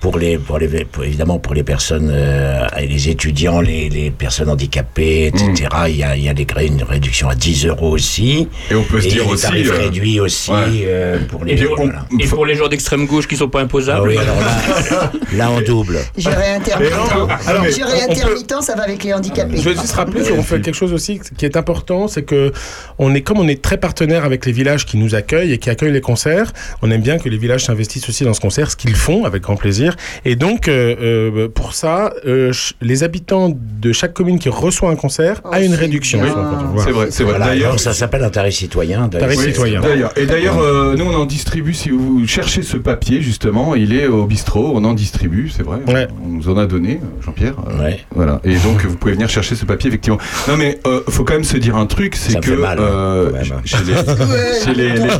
[0.00, 4.48] Pour les, pour les, pour- évidemment, pour les personnes, euh, les étudiants, les, les personnes
[4.48, 5.68] handicapées, etc.
[5.88, 8.48] Il y a, il y a des, gré- une réduction à 10 euros aussi.
[8.70, 10.56] Et on peut se Et dire les aussi, euh, réduits aussi ouais.
[10.84, 11.54] euh, pour les.
[11.54, 12.06] Et pour, voilà.
[12.18, 15.50] et pour les gens d'extrême gauche qui sont pas Ah imposables oui, alors là, là
[15.50, 15.98] on double.
[16.18, 16.72] Intermittent.
[17.46, 19.56] alors, on peut- intermittent, ça va avec les handicapés.
[19.56, 22.52] Je veux juste rappeler qu'on fait quelque chose aussi qui est important, c'est que
[22.98, 25.70] on est comme on est très partenaire avec les villages qui nous accueillent et qui
[25.70, 26.52] accueillent les concerts.
[26.82, 29.42] On aime bien que les villages s'investissent aussi dans ce concert, ce qu'ils font avec
[29.42, 29.96] grand plaisir.
[30.24, 34.96] Et donc, euh, euh, pour ça, euh, les habitants de chaque commune qui reçoit un
[34.96, 36.20] concert a une réduction.
[36.20, 36.84] Voilà.
[36.84, 37.32] C'est vrai, c'est vrai.
[37.34, 39.08] Voilà, D'ailleurs, ça s'appelle un tarif citoyen.
[39.08, 39.28] d'ailleurs.
[39.28, 39.80] Tarif Oui, citoyen.
[39.80, 41.74] D'ailleurs, et d'ailleurs, euh, nous on en distribue.
[41.74, 44.72] Si vous cherchez ce papier, justement, il est au bistrot.
[44.74, 45.78] On en distribue, c'est vrai.
[46.24, 47.54] On nous en a donné, euh, Jean-Pierre.
[47.80, 48.40] euh, Voilà.
[48.44, 50.18] Et donc vous pouvez venir chercher ce papier, effectivement.
[50.48, 52.82] Non, mais euh, faut quand même se dire un truc, c'est que fait mal, hein,
[52.82, 53.30] euh,
[53.64, 53.94] chez les,
[54.64, 55.10] chez les- les-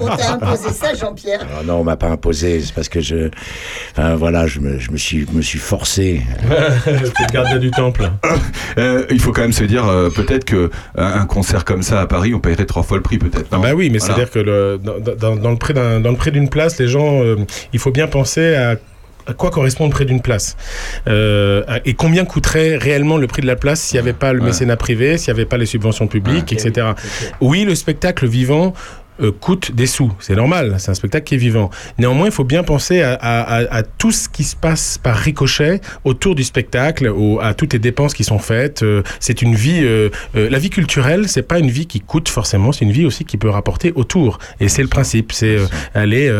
[0.00, 3.28] On t'a imposé ça, Jean-Pierre Ah non, on m'a pas imposé, c'est parce que je,
[3.92, 6.22] enfin voilà, je me, je me suis, me suis forcé.
[6.84, 8.10] C'est le gardien du temple.
[8.78, 12.00] Euh, il faut quand même se dire euh, peut-être que euh, un concert comme ça
[12.02, 13.46] à Paris, on paierait trois fois le prix, peut-être.
[13.50, 13.62] Ah non?
[13.62, 14.14] Bah oui, mais Voilà.
[14.14, 16.86] c'est-à-dire que le, dans, dans- dans le prix d'un- dans le prix d'une place, les
[16.86, 17.36] gens, euh,
[17.72, 18.76] il faut bien penser à
[19.28, 20.56] à quoi correspond le prix d'une place
[21.08, 24.40] Euh, et combien coûterait réellement le prix de la place s'il n'y avait pas le
[24.40, 24.46] Ouais.
[24.46, 26.88] mécénat privé, s'il n'y avait pas les subventions publiques, etc.
[27.40, 28.72] Oui, le spectacle vivant
[29.20, 31.70] euh, coûte des sous, c'est normal, c'est un spectacle qui est vivant.
[31.98, 36.44] Néanmoins, il faut bien penser à, tout ce qui se passe par ricochet autour du
[36.44, 38.82] spectacle, à toutes les dépenses qui sont faites.
[38.82, 42.28] Euh, c'est une vie, euh, euh, la vie culturelle, c'est pas une vie qui coûte
[42.28, 44.38] forcément, c'est une vie aussi qui peut rapporter autour.
[44.60, 45.56] Et c'est le principe, c'est
[45.94, 46.32] aller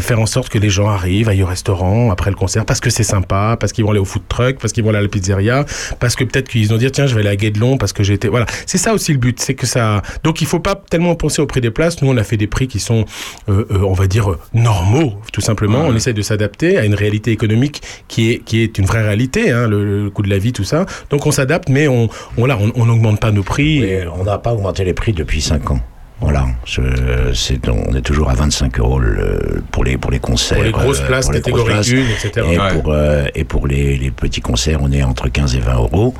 [0.00, 2.90] faire en sorte que les gens arrivent, aillent au restaurant après le concert parce que
[2.90, 5.08] c'est sympa, parce qu'ils vont aller au food truck, parce qu'ils vont aller à la
[5.08, 5.64] pizzeria,
[6.00, 8.28] parce que peut-être qu'ils vont dire tiens je vais aller à Guédelon parce que été
[8.28, 8.46] voilà.
[8.66, 10.02] C'est ça aussi le but, c'est que ça.
[10.22, 12.02] Donc il faut pas tellement penser au prix des places.
[12.02, 13.04] Nous on a fait des prix qui sont,
[13.48, 15.84] euh, euh, on va dire normaux, tout simplement.
[15.86, 19.50] On essaie de s'adapter à une réalité économique qui est qui est une vraie réalité,
[19.52, 20.86] hein, le, le coût de la vie, tout ça.
[21.10, 22.08] Donc on s'adapte, mais on
[22.38, 23.82] là on on n'augmente pas nos prix.
[23.84, 25.80] Et on n'a pas augmenté les prix depuis 5 ans.
[26.20, 26.46] Voilà,
[26.78, 30.56] on est toujours à 25 euros le- pour les pour les concerts.
[30.56, 32.46] Pour les grosses euh, places, catégorie grosses 1, etc.
[32.52, 32.68] Et Ouais.
[32.80, 36.14] pour euh, et pour les, les petits concerts, on est entre 15 et 20 euros.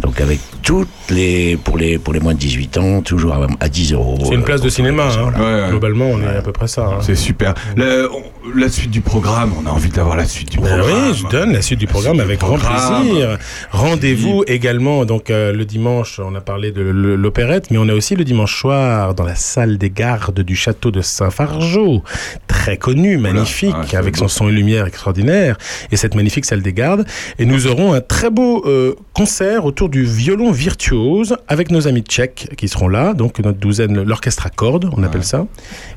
[0.00, 3.68] Donc avec toutes les pour les pour les moins de 18 ans, toujours à, à
[3.68, 4.18] 10 euros.
[4.24, 5.08] C'est une euh, place de cinéma.
[5.12, 5.32] hein.
[5.38, 5.68] Ouais, ouais.
[5.70, 6.86] Globalement, on est à peu près ça.
[6.86, 6.98] hein.
[7.02, 7.54] C'est super.
[7.76, 8.22] La, on-
[8.56, 11.08] la suite du programme, on a envie d'avoir la suite du Ben programme.
[11.10, 13.02] oui, je donne la suite du programme avec grand programme.
[13.06, 13.36] plaisir.
[13.70, 18.16] Rendez-vous également donc euh, le dimanche, on a parlé de l'opérette, mais on a aussi
[18.16, 22.02] le dimanche soir dans la salle des gardes du château de Saint-Fargeau,
[22.48, 24.20] très connu, magnifique, Ah, avec beau.
[24.20, 25.58] son son et lumière extraordinaire,
[25.92, 27.04] et cette magnifique salle des gardes.
[27.38, 32.00] Et nous aurons un très beau euh, concert autour du violon virtuose avec nos amis
[32.02, 35.46] tchèques qui seront là, donc notre douzaine, l'orchestre à cordes, on appelle ça,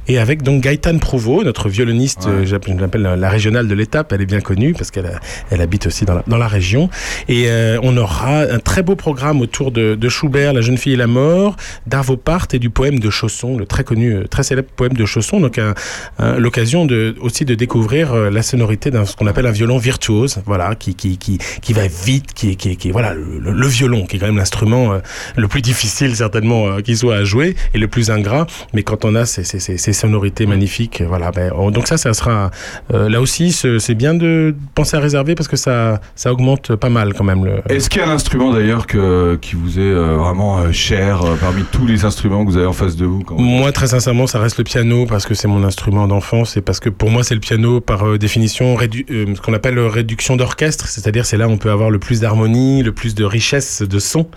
[0.08, 3.74] et avec donc Gaëtan Prouveau, notre violoniste, euh, j'appelle- je l'appelle la, la régionale de
[3.76, 5.20] l'étape, elle est bien connue parce qu'elle
[5.52, 6.90] elle habite aussi dans la, dans la région.
[7.30, 10.94] Et euh, on aura un très beau programme autour de, de Schubert, La jeune fille
[10.94, 11.56] et la mort,
[11.88, 15.06] d'Arvo Part et du poème de Chausson, le très connu, euh, très célèbre poème de
[15.06, 15.40] Chausson.
[15.40, 15.74] Donc un-
[16.20, 19.78] un- l'occasion de, aussi de découvrir euh, la sonorité d'un ce qu'on appelle un violon
[19.78, 23.52] virtuose, voilà, qui, qui, qui, qui va vite, qui, est- qui, qui voilà, le, le-
[23.52, 25.00] le violon, qui est quand même l'instrument euh,
[25.36, 28.48] le plus difficile certainement euh, qui soit à jouer et le plus ingrat.
[28.74, 31.98] Mais quand on a ces, ces, ces, sonorités magnifiques, euh, voilà, ben, on- donc ça,
[31.98, 32.52] ça sera
[32.90, 36.90] là aussi, ce- c'est bien de penser à réserver parce que ça, ça augmente pas
[36.90, 37.46] mal quand même.
[37.46, 37.62] Le...
[37.70, 41.86] Est-ce qu'il y a un instrument d'ailleurs que, qui vous est vraiment cher parmi tous
[41.86, 44.58] les instruments que vous avez en face de vous quand- Moi, très sincèrement, ça reste
[44.58, 47.40] le piano parce que c'est mon instrument d'enfance et parce que pour moi, c'est le
[47.42, 49.06] piano par définition rédu-
[49.36, 52.84] ce qu'on appelle réduction d'orchestre, c'est-à-dire c'est là où on peut avoir le plus d'harmonie,
[52.84, 54.28] le plus de richesse de son.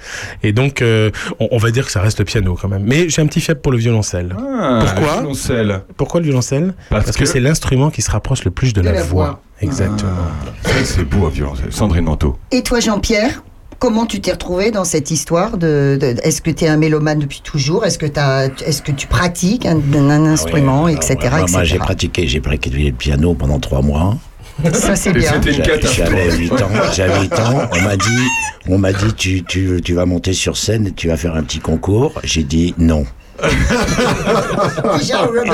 [0.43, 1.11] Et donc, euh,
[1.41, 2.83] on, on va dire que ça reste le piano quand même.
[2.85, 4.35] Mais j'ai un petit faible pour le violoncelle.
[4.39, 5.83] Ah, Pourquoi le violoncelle.
[5.97, 8.81] Pourquoi le violoncelle Parce Parce, que, que- c'est l'instrument qui se rapproche le plus de,
[8.81, 9.41] la, voix.
[9.61, 10.11] Exactement.
[10.63, 11.73] C'est vrai que c'est beau un violoncelle.
[11.73, 12.37] Sandrine Manteau.
[12.51, 13.43] Et toi, Jean-Pierre
[13.79, 17.19] Comment tu t'es retrouvé dans cette histoire de, de- Est-ce que tu es un mélomane
[17.19, 17.85] depuis toujours?
[17.85, 18.07] Est-ce que,
[18.93, 21.17] tu pratiques un, un instrument, etc.
[21.21, 21.61] Moi, moi, etc.
[21.65, 24.17] j'ai pratiqué, j'ai pratiqué le piano pendant 3 mois.
[24.73, 25.41] Ça, c'est bien.
[25.43, 26.69] J'avais 8 ans.
[26.95, 27.69] J'avais 8 ans.
[27.73, 28.27] On m'a dit,
[28.69, 31.43] on m'a dit, tu, tu, tu vas monter sur scène et tu vas faire un
[31.43, 32.21] petit concours.
[32.25, 33.05] J'ai dit non.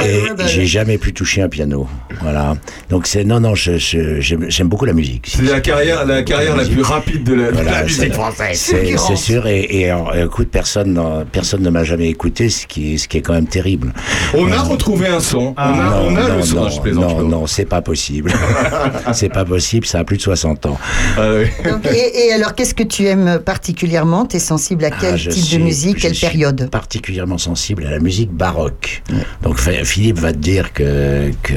[0.04, 1.88] Et j'ai jamais pu toucher un piano.
[2.20, 2.56] Voilà.
[2.90, 5.26] Donc c'est non non, je- je- j'aime beaucoup la musique.
[5.34, 8.14] C'est la carrière, la carrière la plus rapide de la, de Voilà, la c'est- musique
[8.14, 8.58] française.
[8.58, 13.08] C'est sûr et, et alors, écoute personne ne m'a jamais écouté ce qui est ce
[13.08, 13.92] qui est quand même terrible.
[14.34, 15.54] On a retrouvé un son.
[15.56, 16.56] on a, non, on a non, le son.
[16.56, 17.22] non, je plaisante.
[17.24, 18.32] non, c'est pas possible.
[19.12, 20.78] c'est pas possible, ça a plus de 60 ans.
[21.16, 21.46] Ah oui.
[21.70, 24.26] Donc, et, et alors, qu'est-ce que tu aimes particulièrement?
[24.26, 26.68] Tu es sensible à quel Ah, je type suis- de musique, quelle période?
[26.70, 29.02] particulièrement sensible à la musique baroque.
[29.42, 31.54] Donc Philippe va te dire que, que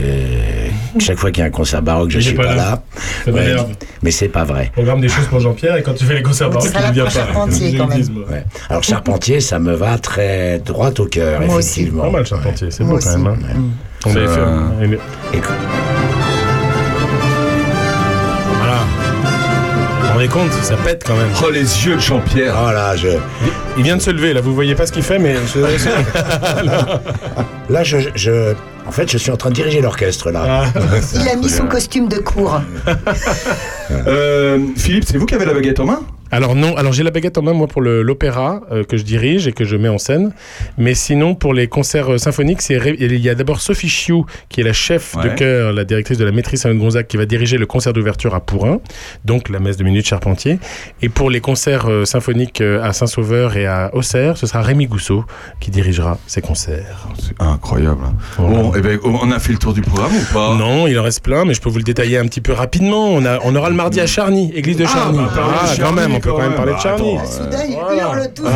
[0.99, 2.55] chaque fois qu'il y a un concert baroque, je est suis pas pas, là.
[2.55, 2.84] là.
[3.26, 3.70] Ça Ouais, m'énerve.
[4.03, 4.72] mais c'est pas vrai.
[4.74, 7.03] Programme des choses pour Jean-Pierre et quand tu fais les concerts baroques, il ne vient
[7.05, 7.09] pas.
[7.09, 7.99] Charpentier, quand même.
[8.30, 8.43] Ouais.
[8.70, 11.82] Alors Charpentier, ça me va très droit au cœur, Moi aussi.
[11.82, 12.03] effectivement.
[12.03, 13.28] Pas mal Charpentier, c'est beau quand même.
[13.28, 13.59] hein.
[14.07, 14.39] On avait fait.
[14.39, 14.97] euh,
[15.34, 15.38] Et-
[20.28, 21.28] rendez compte Ça pète quand même.
[21.45, 22.55] Oh les yeux de Jean-Pierre.
[22.57, 23.09] Oh là, je,
[23.78, 25.35] Il vient de se lever, là, vous voyez pas ce qu'il fait, mais.
[25.53, 25.60] je-
[27.69, 28.53] là, je, je,
[28.88, 30.65] En fait, je suis en train de diriger l'orchestre là.
[31.15, 32.61] Il a mis son costume de cours.
[34.07, 36.02] Euh, Philippe, c'est vous qui avez la baguette en main?
[36.36, 39.48] Alors non, alors j'ai la baguette en main moi pour l'opéra euh, que je dirige
[39.48, 40.34] et que je mets en scène.
[40.78, 44.60] Mais sinon pour les concerts euh, symphoniques, c'est il y a d'abord Sophie Chiou qui
[44.60, 47.66] est la chef de chœur, la directrice de la maîtrise Saint-Gonzague qui va diriger le
[47.66, 48.80] concert d'ouverture à Pourin,
[49.24, 50.60] donc la messe de minute Charpentier.
[51.02, 55.24] Et pour les concerts euh, symphoniques à Saint-Sauveur et à Auxerre, ce sera Rémi Gousseau
[55.62, 57.07] qui dirigera ces concerts.
[57.18, 58.02] C'est incroyable.
[58.38, 60.53] Bon, eh ben, on a fait le tour du programme ou pas?
[60.56, 63.07] Non, il en reste plein, mais je peux vous le détailler un petit peu rapidement.
[63.10, 65.18] On, a, on aura le mardi à Charny, église de Ah, Charny.
[65.20, 66.57] bah, de Ah, quand Charny, même, on peut quand même même.
[66.57, 67.18] parler de Charny.
[67.18, 68.47] attends, Soudain, ils hurlent tous.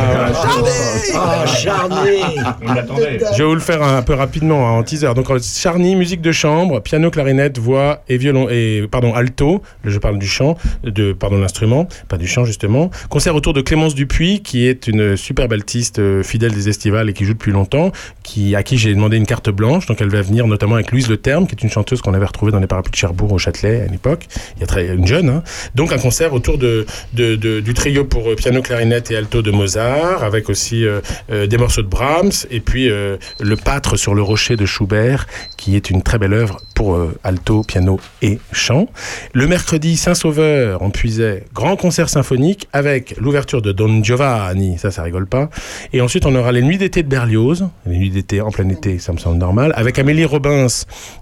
[1.16, 1.96] Ah, Charny
[2.68, 3.20] On l'attendait.
[3.34, 5.14] Je vais vous le faire un, peu rapidement hein, en teaser.
[5.16, 9.62] Donc euh, Charny, musique de chambre, piano, clarinette, voix et violon et pardon alto.
[9.84, 12.90] Là, je parle du chant, de pardon l'instrument, pas du chant justement.
[13.10, 17.14] Concert autour de Clémence Dupuis, qui est une super altiste euh, fidèle des estivales et
[17.14, 17.92] qui joue depuis longtemps,
[18.24, 19.86] qui à qui j'ai demandé une carte blanche.
[19.88, 22.26] Donc elle va venir notamment avec Louise Le Terme, qui est une chanteuse qu'on avait
[22.26, 24.28] retrouvée dans les parapluies de Cherbourg au Châtelet à l'époque.
[24.58, 25.30] Il y a très une jeune.
[25.30, 25.44] hein.
[25.76, 29.42] Donc un concert autour de, de- de- du trio pour euh, piano, clarinette et alto
[29.42, 31.02] de Mozart, avec aussi euh,
[31.32, 35.28] euh, des morceaux de Brahms et puis le Pâtre sur le rocher de Schubert,
[35.58, 38.88] qui est une très belle œuvre pour alto, piano et chant.
[39.34, 45.04] Le mercredi Saint-Sauveur, on puisait grand concert symphonique avec l'ouverture de Don Giovanni, ça, ça
[45.04, 45.50] rigole pas.
[45.94, 49.00] Et ensuite, on aura les nuits d'été de Berlioz, les nuits d'été en plein été,
[49.00, 50.68] ça me semble normal, avec Amélie Robins,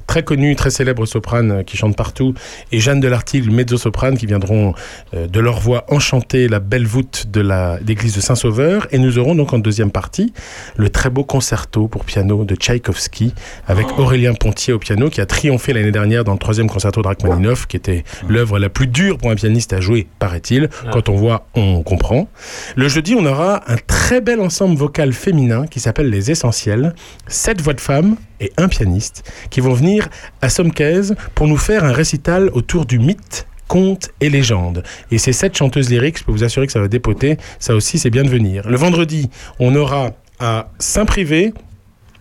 [0.07, 2.33] très connue, très célèbre soprane euh, qui chante partout,
[2.71, 4.73] et Jeanne Delartigue, mezzo-soprane, qui viendront
[5.13, 7.47] euh, de leur voix enchanter la belle voûte de
[7.83, 8.87] d'église de Saint-Sauveur.
[8.91, 10.33] Et nous aurons donc en deuxième partie
[10.75, 13.33] le très beau concerto pour piano de Tchaïkovski,
[13.67, 17.07] avec Aurélien Pontier au piano, qui a triomphé l'année dernière dans le troisième concerto de
[17.07, 20.69] Rachmaninoff, qui était l'œuvre la plus dure pour un pianiste à jouer, paraît-il.
[20.91, 22.27] Quand on voit, on comprend.
[22.75, 26.93] Le jeudi, on aura un très bel ensemble vocal féminin qui s'appelle Les Essentiels.
[27.27, 30.09] Sept voix de femmes et un pianiste qui vont venir
[30.41, 34.83] à Somquaise pour nous faire un récital autour du mythe contes et légendes.
[35.11, 37.37] Et ces sept chanteuses lyriques, je peux vous assurer que ça va dépoter.
[37.59, 38.67] Ça aussi, c'est bien de venir.
[38.67, 41.53] Le vendredi, on aura à Saint-Privé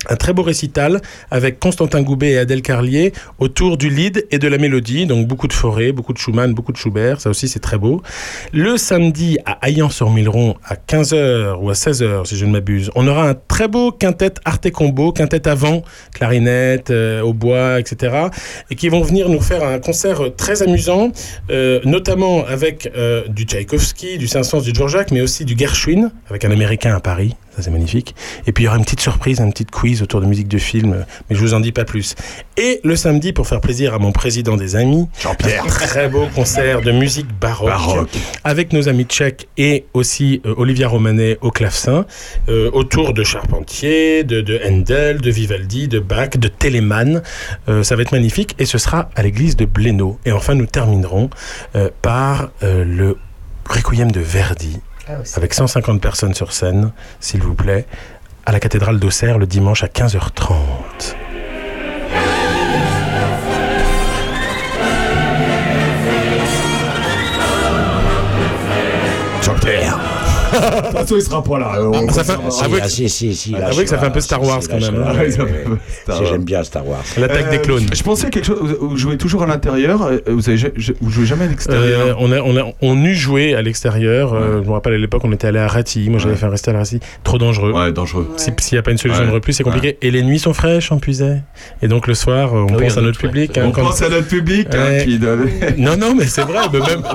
[0.08, 1.00] un très beau récital
[1.30, 5.06] avec Constantin Goubet et Adèle Carlier autour du lead et de la mélodie.
[5.06, 7.20] Donc beaucoup de forêt, beaucoup de Schumann, beaucoup de Schubert.
[7.20, 8.02] Ça aussi, c'est très beau.
[8.52, 13.28] Le samedi à Aillan-sur-Milleron à 15h ou à 16h, si je ne m'abuse, on aura
[13.28, 15.82] un très beau quintet Arte Combo, quintet avant,
[16.12, 18.28] clarinette, euh, au bois, etc.
[18.70, 21.10] Et qui vont venir nous faire un concert très amusant,
[21.50, 26.44] euh, notamment avec euh, du Tchaïkovski, du Saint-Saëns, du Dvorak, mais aussi du Gershwin, avec
[26.44, 27.34] un Américain à Paris.
[27.56, 28.14] Ça, c'est magnifique.
[28.46, 30.58] Et puis, il y aura une petite surprise, un petit quiz autour de musique de
[30.58, 32.14] film, mais je vous en dis pas plus.
[32.58, 36.82] Et le samedi, pour faire plaisir à mon président des amis, Jean-Pierre, très beau concert
[36.82, 38.10] de musique baroque,
[38.44, 42.04] avec nos amis tchèques et aussi euh, Olivia Romanet au clavecin,
[42.48, 47.22] euh, autour de Charpentier, de, de Handel, de Vivaldi, de Bach, de Telemann.
[47.68, 50.18] Euh, ça va être magnifique et ce sera à l'église de Blénaud.
[50.26, 51.30] Et enfin, nous terminerons
[51.74, 53.16] euh, par le
[53.68, 54.80] Requiem de Verdi
[55.34, 57.86] avec 150 personnes sur scène, s'il vous plaît,
[58.44, 61.25] à la cathédrale d'Auxerre le dimanche à 15h30.
[70.56, 71.78] De toute façon, il sera pas là.
[71.82, 74.06] On- Ça fait- Ah, avouez ah, que- si, si, si, là, avouez que ça fait
[74.06, 76.14] un peu ah, Star Wars quand même, hein.
[76.28, 77.02] J'aime bien Star Wars.
[77.18, 77.86] L'attaque des clones.
[77.92, 78.76] Je pensais à quelque chose.
[78.80, 80.02] Vous jouez toujours à l'intérieur.
[80.02, 82.16] euh, Vous, avez, vous jouez jamais à Euh, l'extérieur.
[82.20, 84.34] on, a, on, a, on eut joué à l'extérieur.
[84.34, 86.08] euh, je me rappelle à l'époque, on était allé à Rati.
[86.10, 87.00] Moi, j'avais fait un récital à Rati.
[87.24, 87.72] Trop dangereux.
[87.72, 88.28] Ouais, dangereux.
[88.36, 89.98] Si- S'il n'y a pas une solution de repli, c'est compliqué.
[90.02, 91.42] Et les nuits sont fraîches en puisait.
[91.82, 93.56] Et donc le soir, euh, on oui, pense à notre public.
[93.58, 95.04] hein, On pense à notre public hein.
[95.78, 96.60] Non, non, mais c'est vrai.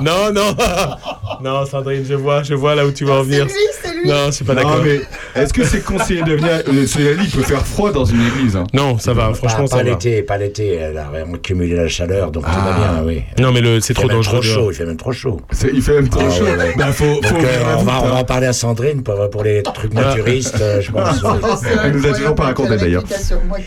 [0.01, 0.55] Non, non.
[1.43, 3.30] non, Sandrine, je vois, je vois là où tu vas en venir.
[3.31, 3.51] C'est lui,
[3.81, 4.09] c'est lui.
[4.09, 4.81] Non, je suis pas Non, d'accord.
[4.83, 8.05] mais est-ce que c'est conseillé de venir euh, Cela dit, il peut faire froid dans
[8.05, 8.55] une église.
[8.55, 8.65] hein.
[8.73, 9.33] Non, ça va.
[9.33, 9.89] Franchement, pas, ça pas va.
[9.89, 10.75] l'été, pas l'été.
[10.75, 12.77] Elle a vraiment cumulé la chaleur, donc tout Ah.
[12.79, 13.23] va bien, oui.
[13.39, 14.39] Non, mais le, c'est trop dangereux.
[14.39, 15.39] trop chaud, il fait même trop chaud.
[15.51, 16.43] C'est- Il fait même trop Ah, chaud.
[16.45, 16.73] ouais, ouais.
[16.77, 18.19] Bah, faut, faut Donc, ouvrir euh, la on, va, voûte, on va hein.
[18.19, 21.61] en parler à Sandrine pour, pour les trucs naturistes, euh, je pense.
[21.83, 23.03] Elle nous a toujours pas raconté d'ailleurs.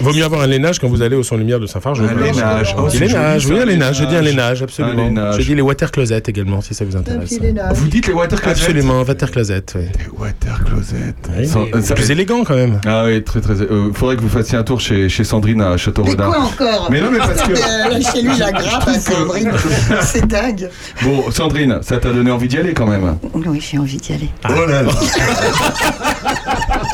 [0.01, 2.01] Vaut mieux avoir un lainage quand vous allez au son lumière de Saint-Farge.
[2.01, 2.75] Un lainage.
[2.79, 3.99] Oh, Un c'est joli, oui, ça, un lainage.
[3.99, 4.25] Je dis un lainage.
[4.25, 5.33] lainage, absolument.
[5.33, 7.39] Je dis les water closets également, si ça vous intéresse.
[7.75, 9.83] Vous dites les water closets Absolument, water closet, oui.
[9.99, 11.15] Les water closets.
[11.37, 12.81] Oui, Sans- mais ça- plus élégant quand même.
[12.87, 13.55] Ah oui, très très.
[13.61, 16.27] Euh, faudrait que vous fassiez un tour chez, chez Sandrine à Mais Château-Rodin.
[16.31, 16.89] quoi encore?
[16.91, 17.53] Mais non, mais parce que.
[17.53, 19.53] Euh, Chez lui, la grappe à Sandrine.
[20.03, 20.69] C'est dingue.
[21.03, 23.17] Bon, Sandrine, ça t'a donné envie d'y aller quand même.
[23.35, 24.31] Oui, j'ai envie d'y aller.
[24.49, 24.91] Oh là là.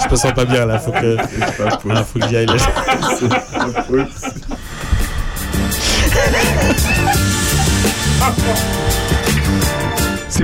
[0.05, 2.47] Je me sens pas bien là, faut que, Ah, faut que j'y aille.
[2.47, 2.55] là.
[3.19, 3.29] C'est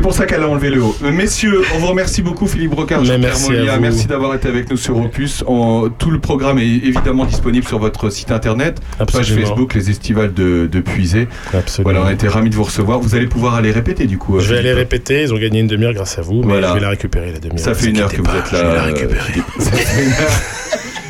[0.01, 0.97] pour ça qu'elle a enlevé le haut.
[1.05, 3.53] Euh, Messieurs, on vous remercie beaucoup, Philippe Brocard, Jean-Pierre merci.
[3.81, 5.45] Merci d'avoir été avec nous sur Opus.
[5.47, 9.47] En- tout le programme est évidemment disponible sur votre site internet, page Absolument.
[9.47, 11.29] Facebook, les estivales de, de Puisé.
[11.55, 11.91] Absolument.
[11.93, 12.99] Voilà, on a été ravis de vous recevoir.
[13.01, 14.37] Vous allez pouvoir aller répéter du coup.
[14.37, 16.69] euh, Je vais aller répéter, ils ont gagné une demi-heure grâce à vous, mais Voilà.
[16.71, 17.59] je vais la récupérer la demi-heure.
[17.65, 18.59] Ça fait une heure que vous êtes là.
[18.59, 18.95] euh,
[19.27, 19.45] Philippe.
[19.59, 20.17] Ça fait une heure.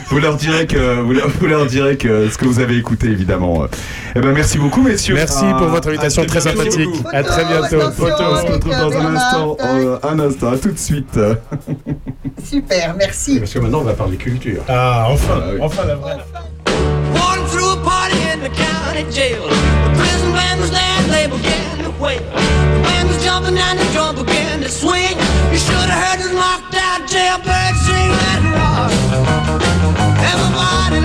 [0.08, 3.08] Vous leur direz que vous leur, vous leur direz que ce que vous avez écouté
[3.08, 3.66] évidemment.
[4.14, 5.14] Eh ben merci beaucoup messieurs.
[5.14, 6.88] Merci pour votre invitation très sympathique.
[7.12, 7.90] À très bientôt.
[7.92, 9.56] Photo, on se retrouve dans un instant.
[9.60, 11.18] euh, un instant, à tout de suite.
[12.44, 13.40] Super, merci.
[13.40, 14.62] Parce que maintenant on va parler culture.
[14.68, 16.16] Ah, enfin, enfin la vraie.
[17.14, 19.42] Walking through a party in the county jail.
[19.42, 22.20] The prison band was there and they began to wail.
[22.20, 25.16] The band was jumping and the drum began to swing.
[25.52, 29.75] You should have heard the knocked out jailbird sing let it rock.
[30.28, 30.96] Everybody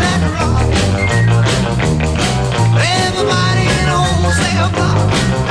[3.68, 5.51] in a whole block.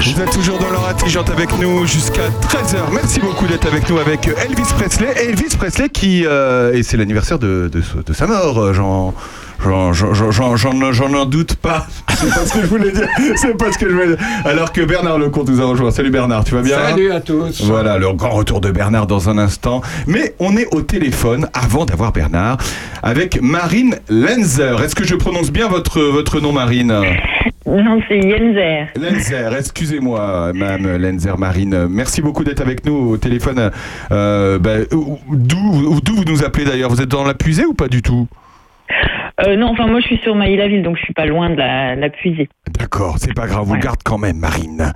[0.00, 0.14] Villages.
[0.14, 2.76] Vous êtes toujours dans l'heure intelligente avec nous jusqu'à 13h.
[2.92, 5.12] Merci beaucoup d'être avec nous avec Elvis Presley.
[5.16, 6.24] Elvis Presley qui...
[6.26, 9.14] euh, et c'est l'anniversaire de, de, de sa mort, euh, j'en...
[9.64, 11.86] J'en, j'en, j'en, j'en, j'en- j'en en doute pas.
[12.14, 13.08] C'est pas ce que je voulais dire.
[13.36, 14.18] C'est pas ce que je voulais dire.
[14.44, 15.90] Alors que Bernard Lecomte nous a rejoint.
[15.90, 16.76] Salut Bernard, tu vas bien?
[16.76, 17.62] Salut à tous.
[17.64, 19.80] Voilà, le grand retour de Bernard dans un instant.
[20.06, 22.58] Mais on est au téléphone, avant d'avoir Bernard,
[23.02, 24.78] avec Marine Lenzer.
[24.82, 26.92] Est-ce que je prononce bien votre, votre nom, Marine?
[27.66, 28.88] Non, c'est Yenzer.
[28.96, 31.86] Lenzer, excusez-moi, Mme Lenzer Marine.
[31.90, 33.70] Merci beaucoup d'être avec nous au téléphone.
[34.12, 36.90] Euh, bah, où- D'où d'où vous nous appelez d'ailleurs?
[36.90, 38.28] Vous êtes dans la puisée ou pas du tout?
[39.40, 41.94] Euh, non, enfin moi je suis sur Maïla-Ville, donc je suis pas loin de la,
[41.94, 42.48] la puisée.
[42.78, 44.92] D'accord, c'est pas grave, on vous garde quand même, Marine.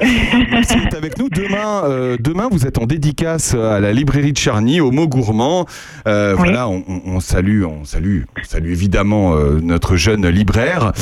[0.51, 1.29] Merci d'être avec nous.
[1.29, 5.67] Demain, euh, demain, vous êtes en dédicace à la librairie de Charny, au mot gourmand.
[6.07, 10.93] Euh, Voilà, on, salue, on salue, on salue évidemment notre jeune libraire.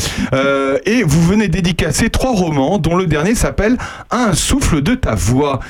[0.85, 3.77] Et vous venez dédicacer trois romans, dont le dernier s'appelle
[4.11, 5.61] Un souffle de ta voix.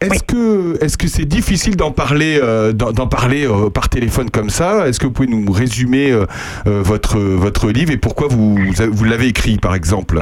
[0.00, 2.40] Est-ce que, est-ce que c'est difficile d'en parler,
[2.74, 4.88] d'en parler par téléphone comme ça?
[4.88, 6.82] Est-ce que vous pouvez nous résumer euh,
[7.18, 10.18] votre livre et pourquoi vous l'avez écrit, par exemple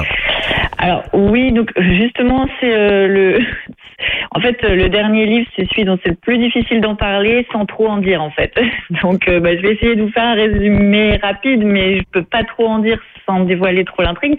[0.79, 3.39] Alors oui, donc justement c'est euh, le,
[4.33, 7.67] en fait le dernier livre c'est celui dont c'est le plus difficile d'en parler sans
[7.67, 8.53] trop en dire en fait.
[9.03, 12.25] Donc euh, bah, je vais essayer de vous faire un résumé rapide, mais je peux
[12.25, 14.39] pas trop en dire sans dévoiler trop l'intrigue.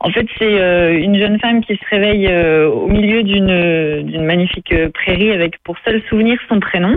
[0.00, 2.28] En fait c'est euh, une jeune femme qui se réveille
[2.66, 6.96] au milieu d'une magnifique prairie avec pour seul souvenir son prénom.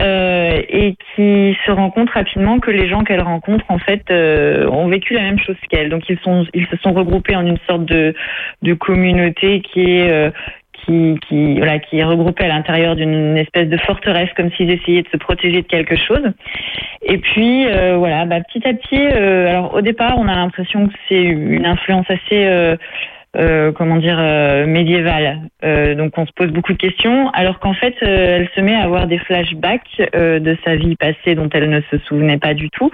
[0.00, 4.66] Euh, et qui se rend compte rapidement que les gens qu'elle rencontre en fait euh,
[4.68, 5.90] ont vécu la même chose qu'elle.
[5.90, 8.14] Donc ils se sont regroupés en une sorte de
[8.74, 10.30] communauté qui est euh,
[10.86, 15.66] qui, regroupée à l'intérieur d'une espèce de forteresse, comme s'ils essayaient de se protéger de
[15.66, 16.22] quelque chose.
[17.02, 21.22] Et puis, voilà, bah, petit à petit, alors au départ, on a l'impression que c'est
[21.22, 22.76] une influence assez,
[23.36, 25.38] euh, comment dire, euh, médiévale.
[25.62, 28.74] Euh, donc on se pose beaucoup de questions, alors qu'en fait, euh, elle se met
[28.74, 32.54] à avoir des flashbacks euh, de sa vie passée dont elle ne se souvenait pas
[32.54, 32.90] du tout.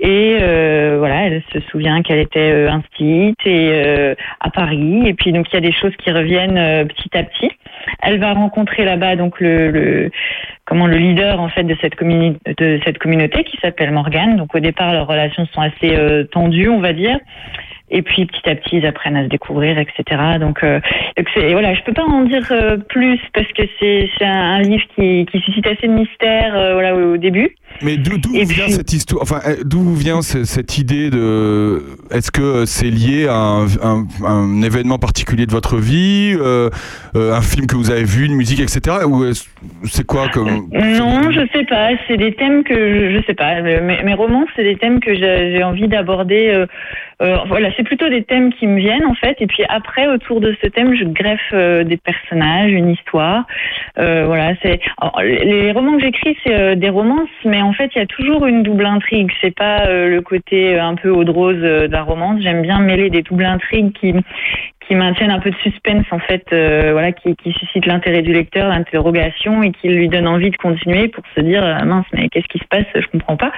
[0.00, 5.02] Et euh, voilà, elle se souvient qu'elle était instite et à Paris.
[5.06, 7.50] Et puis donc il y a des choses qui reviennent petit à petit.
[8.02, 10.10] Elle va rencontrer là-bas donc le, le
[10.64, 14.36] comment le leader en fait de cette de cette communauté qui s'appelle Morgane.
[14.36, 17.18] Donc au départ leurs relations sont assez tendues, on va dire.
[17.94, 20.02] Et puis petit à petit ils apprennent à se découvrir, etc.
[20.40, 20.80] Donc, euh,
[21.16, 24.62] donc voilà, je peux pas en dire euh, plus parce que c'est c'est un, un
[24.62, 27.54] livre qui, qui suscite assez de mystère, euh, voilà au début.
[27.82, 32.64] Mais d'où vient cette histoire Enfin, euh, d'où vient ce- cette idée de Est-ce que
[32.66, 36.70] c'est lié à un, un- un événement particulier de votre vie, euh,
[37.16, 38.98] euh, un film que vous avez vu, une musique, etc.
[39.06, 39.24] Ou
[39.84, 41.90] c'est quoi comme Non, je sais pas.
[42.06, 43.60] C'est des thèmes que je, je sais pas.
[43.60, 46.48] Mes, mes romans, c'est des thèmes que j'ai envie d'aborder.
[46.54, 46.66] euh,
[47.22, 49.36] euh, voilà, c'est plutôt des thèmes qui me viennent en fait.
[49.40, 53.46] Et puis après, autour de ce thème, je greffe euh, des personnages, une histoire.
[53.98, 54.80] Euh, voilà, c'est
[55.22, 58.46] les romans que j'écris, c'est euh, des romances, mais en fait, il y a toujours
[58.46, 59.30] une double intrigue.
[59.40, 62.40] C'est pas euh, le côté euh, un peu eau de rose euh, de la romance.
[62.40, 64.14] J'aime bien mêler des doubles intrigues qui
[64.86, 68.32] qui maintiennent un peu de suspense en fait, euh, voilà, qui, qui suscite l'intérêt du
[68.32, 72.48] lecteur, l'interrogation et qui lui donne envie de continuer pour se dire mince mais qu'est-ce
[72.48, 73.52] qui se passe, je comprends pas.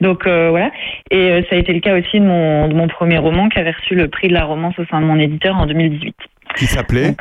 [0.00, 0.70] Donc euh, voilà,
[1.10, 3.58] et euh, ça a été le cas aussi de mon, de mon premier roman qui
[3.58, 6.14] avait reçu le prix de la romance au sein de mon éditeur en 2018,
[6.56, 7.14] Qui s'appelait?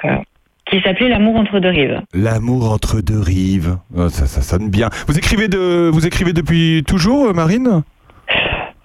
[0.66, 2.02] Qui s'appelait L'amour entre deux rives.
[2.14, 3.78] L'amour entre deux rives.
[3.96, 4.90] Oh, ça, ça sonne bien.
[5.08, 7.84] Vous écrivez de, vous écrivez depuis toujours, euh, Marine?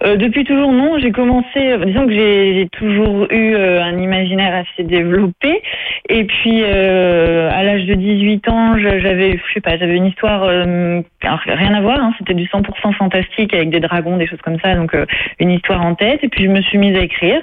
[0.03, 4.53] Euh, depuis toujours non, j'ai commencé, euh, disons que j'ai toujours eu euh, un imaginaire
[4.53, 5.63] assez développé
[6.07, 10.43] et puis euh, à l'âge de 18 ans, j'avais je sais pas, j'avais une histoire
[10.43, 14.59] alors, rien à voir, hein, c'était du 100% fantastique avec des dragons, des choses comme
[14.59, 14.95] ça, donc
[15.39, 17.41] une histoire en tête et puis je me suis mise à écrire.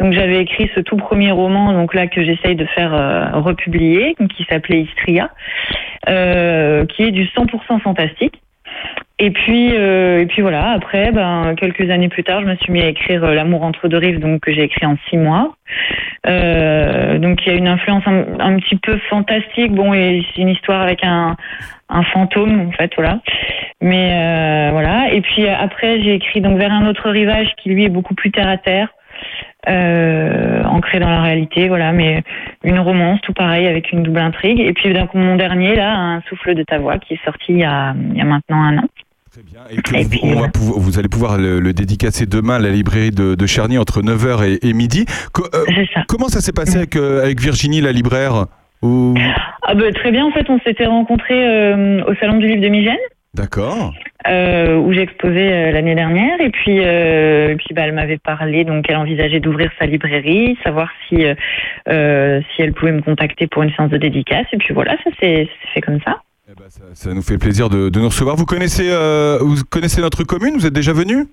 [0.00, 4.14] Donc j'avais écrit ce tout premier roman donc là que j'essaye de faire euh, republier
[4.36, 5.30] qui s'appelait Istria
[6.08, 8.40] euh, qui est du 100% fantastique.
[9.20, 10.70] Et puis, euh, et puis voilà.
[10.70, 13.88] Après, ben, quelques années plus tard, je me suis mis à écrire euh, L'amour entre
[13.88, 15.56] deux rives, donc que j'ai écrit en six mois.
[16.26, 19.72] Euh, donc il y a une influence un, un petit peu fantastique.
[19.72, 21.34] Bon, et c'est une histoire avec un,
[21.88, 23.20] un fantôme en fait, voilà.
[23.80, 25.12] Mais euh, voilà.
[25.12, 28.30] Et puis après, j'ai écrit donc vers un autre rivage qui lui est beaucoup plus
[28.30, 28.88] terre à terre.
[29.68, 32.22] Euh, ancré dans la réalité, voilà, mais
[32.64, 34.60] une romance, tout pareil, avec une double intrigue.
[34.60, 37.58] Et puis donc mon dernier, là, Un souffle de ta voix, qui est sorti il
[37.58, 38.84] y a, il y a maintenant un an.
[39.70, 42.70] Et que vous, on va pouvoir- vous allez pouvoir le, le dédicacer demain à la
[42.70, 45.04] librairie de, de Cherny entre 9h et, et midi.
[45.32, 45.64] Co- euh,
[46.08, 48.46] Comment ça s'est passé avec, euh, avec Virginie, la libraire
[48.82, 49.14] Ou-
[49.62, 51.72] Ah bah, très bien, en fait, on s'était rencontrés
[52.06, 52.96] au Salon du Livre de Migène.
[53.34, 53.92] D'accord.
[54.26, 56.40] euh, où j'ai exposé euh, l'année dernière.
[56.40, 58.64] Et puis euh, et puis bah, elle m'avait parlé.
[58.64, 63.62] Donc elle envisageait d'ouvrir sa librairie savoir si euh, si elle pouvait me contacter pour
[63.62, 64.46] une séance de dédicace.
[64.52, 66.20] Et puis voilà ça s'est fait comme ça.
[66.94, 68.34] Ça nous fait plaisir de, de nous recevoir.
[68.34, 68.88] Vous connaissez,
[69.40, 70.54] vous connaissez notre commune?
[70.54, 71.26] Vous êtes déjà venu?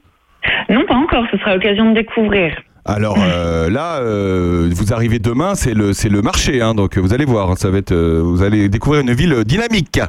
[0.70, 1.26] Non pas encore.
[1.32, 2.54] Ce sera l'occasion de découvrir
[2.88, 7.14] Alors euh, là, euh, vous arrivez demain, c'est le, c'est le marché, hein, donc vous
[7.16, 9.99] allez voir, ça va être, euh, vous allez découvrir une ville dynamique.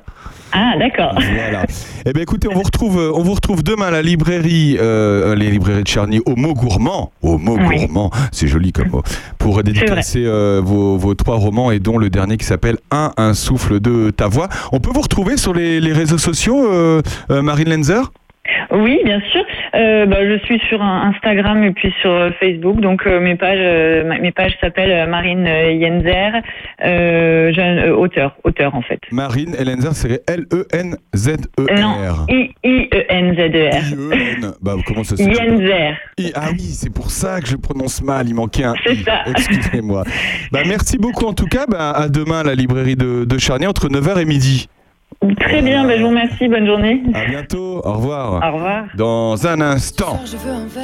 [0.53, 1.65] ah d'accord Voilà.
[2.05, 5.85] Eh bien, écoutez, on vous retrouve, on vous retrouve demain à la librairie, les librairies
[5.85, 7.13] de Charny, au mot gourmand.
[7.23, 9.03] Au mot gourmand, c'est joli comme mot.
[9.39, 10.27] Pour dédicacer
[10.61, 14.29] vos, vos trois romans et dont le dernier qui s'appelle Un, un souffle de ta
[14.29, 14.49] voix.
[14.73, 16.69] On peut vous retrouver sur les, les réseaux sociaux,
[17.31, 18.13] Marine Lenzer?
[18.71, 19.43] Oui bien sûr
[19.77, 23.59] Euh, bah, je suis sur Instagram et puis sur euh, Facebook donc euh, mes pages
[23.61, 26.33] euh, mes pages s'appellent Marine Yenzer
[27.53, 31.81] jeune auteur auteur en fait Marine Lenzer, c'est L-E-N-Z-E-R.
[31.81, 34.53] non I I E N Z E R I-E-N.
[34.63, 38.29] Bah, comment ça s'écrit Yenzer I- Ah oui, c'est pour ça que je prononce mal,
[38.29, 39.25] il manquait un C'est ça.
[39.27, 40.05] Excusez-moi.
[40.53, 43.67] Bah, merci beaucoup en tout cas, bah, à demain à la librairie de, de Charny
[43.67, 44.69] entre 9h et midi.
[45.41, 47.03] Très bien, bah, je vous remercie, bonne journée.
[47.15, 48.35] À bientôt, au revoir.
[48.49, 48.85] Au revoir.
[48.95, 50.21] Dans un instant,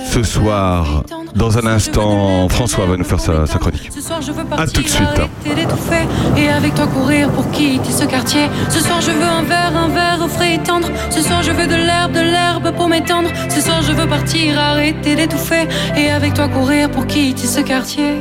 [0.07, 1.05] ce soir,
[1.37, 3.91] dans un instant, François va nous faire sa, sa chronique.
[3.93, 5.07] Ce soir je veux À partir tout de suite.
[5.07, 6.07] arrêter d'étouffer
[6.37, 9.89] Et avec toi courir pour quitter ce quartier Ce soir je veux un verre, un
[9.89, 13.61] verre frais et tendre Ce soir je veux de l'herbe, de l'herbe pour m'étendre Ce
[13.61, 18.15] soir je veux partir arrêter d'étouffer Et avec toi courir pour quitter ce quartier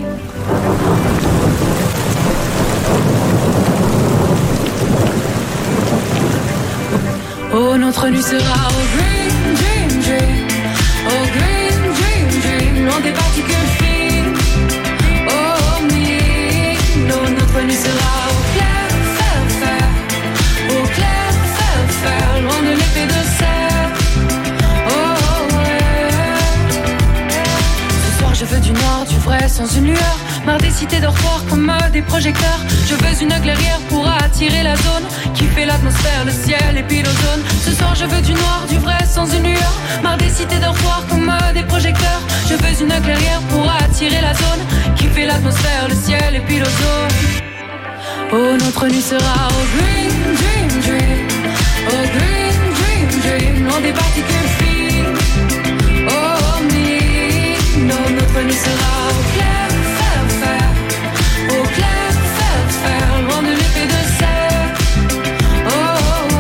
[7.54, 10.48] Oh notre nuit sera au green dream dream
[11.08, 14.34] Au green dream dream Loin des particules fines
[15.28, 18.21] Oh me No notre nuit sera
[28.54, 30.18] au clair sans une lueur.
[30.46, 32.60] Marre des cités dortoirs comme euh, des projecteurs.
[32.88, 37.02] Je veux une clairière pour attirer la zone qui fait l'atmosphère, le ciel et puis
[37.02, 37.44] l'ozone.
[37.66, 39.74] Ce soir, je veux du noir, du vrai sans une lueur.
[40.04, 42.22] Marre des cités dortoirs comme euh, des projecteurs.
[42.50, 44.64] Je veux une clairière pour attirer la zone
[44.98, 47.16] qui fait l'atmosphère, le ciel et puis l'ozone.
[48.34, 50.12] Oh, notre nuit sera au green
[50.42, 51.28] dream dream.
[51.88, 53.66] Au green dream dream.
[53.68, 55.16] Loin des particules fines.
[56.10, 57.12] Oh, me.
[57.80, 59.68] Non, notre nuit sera au clair
[59.98, 60.66] fer fer.
[61.50, 63.04] Au clair fer fer.
[63.28, 64.72] Loin de l'épée de serre.
[65.68, 66.32] Oh.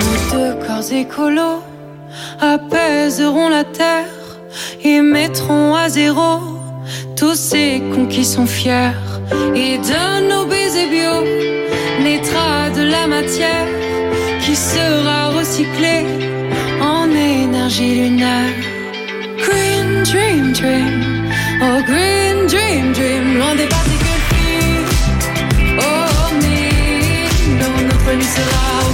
[0.00, 1.60] Nos deux corps écolos
[2.40, 4.10] apaiseront la terre
[4.82, 6.40] et mettront à zéro
[7.16, 8.96] tous ces cons qui sont fiers.
[9.54, 11.16] Et de nos baisers bio
[12.02, 13.68] naîtra de la matière
[14.40, 16.04] qui sera recyclée
[16.80, 18.71] en énergie lunaire.
[19.44, 24.86] Green dream dream, oh green dream dream, loin des particules fines.
[25.78, 27.28] Oh mais
[27.60, 28.92] non, notre nuit sera au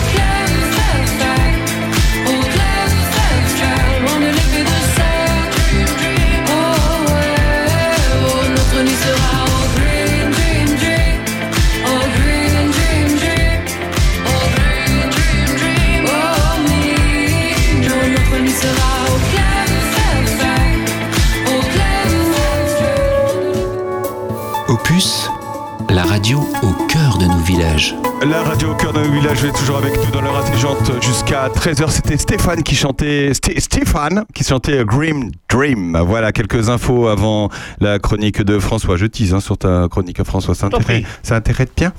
[25.90, 27.94] la radio au cœur de nos villages.
[28.26, 31.48] La radio au cœur de nos villages est toujours avec nous dans l'heure intelligente jusqu'à
[31.48, 31.88] 13h.
[31.90, 35.96] C'était Stéphane qui chantait, Sté- Stéphane qui chantait Grim Dream.
[36.04, 37.48] Voilà quelques infos avant
[37.80, 38.96] la chronique de François.
[38.96, 40.54] Je tease hein, sur ta chronique François.
[40.56, 41.92] Ça intéresse, ça intéresse bien.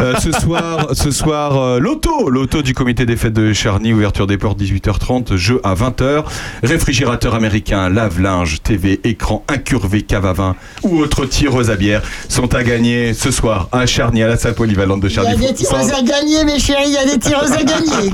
[0.00, 4.26] Euh, ce soir, ce soir, euh, l'auto, l'auto du comité des fêtes de Charny, ouverture
[4.26, 6.24] des portes 18h30, jeu à 20h,
[6.62, 12.54] réfrigérateur américain, lave-linge, TV, écran incurvé, cave à vin ou autre tireuse à bière sont
[12.54, 15.36] à gagner ce soir à Charny, à la salle polyvalente de Charny.
[15.74, 18.12] A des tireuses à gagner, mes chéris, il y a des tireuses à gagner.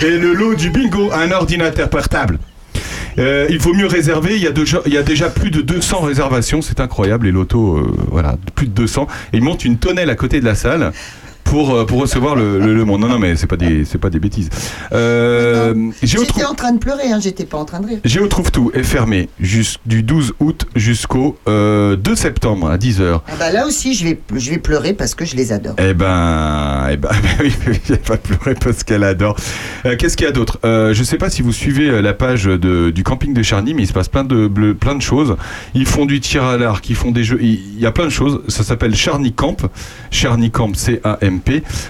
[0.00, 2.38] Et le lot du bingo, un ordinateur portable.
[3.18, 5.60] Euh, il faut mieux réserver, il y, a déjà, il y a déjà plus de
[5.60, 9.08] 200 réservations, c'est incroyable, les lotos, euh, voilà, plus de 200.
[9.32, 10.92] Et ils montent une tonnelle à côté de la salle
[11.44, 13.00] pour, euh, pour recevoir le, le- le monde.
[13.00, 14.48] Non, non, mais c'est pas des, c'est pas des bêtises.
[14.92, 17.98] Euh, J'étais en train de pleurer, hein, j'étais pas en train de rire.
[18.04, 23.20] Géo trouve tout est fermé du 12 août jusqu'au euh, 2 septembre à 10h.
[23.26, 25.74] Ah bah là aussi, je vais, je vais pleurer parce que je les adore.
[25.78, 27.10] Eh ben, eh ben,
[27.40, 27.52] oui,
[27.88, 29.36] elle va pleurer parce qu'elle adore.
[29.86, 30.58] Euh, Qu'est-ce qu'il y a d'autre?
[30.64, 33.82] Euh, Je sais pas si vous suivez la page de- du camping de Charny, mais
[33.82, 35.36] il se passe plein de plein de choses.
[35.74, 37.38] Ils font du tir à l'arc, ils font des jeux.
[37.40, 38.42] Il y a plein de choses.
[38.48, 39.56] Ça s'appelle Charny Camp.
[40.10, 40.72] Charny Camp,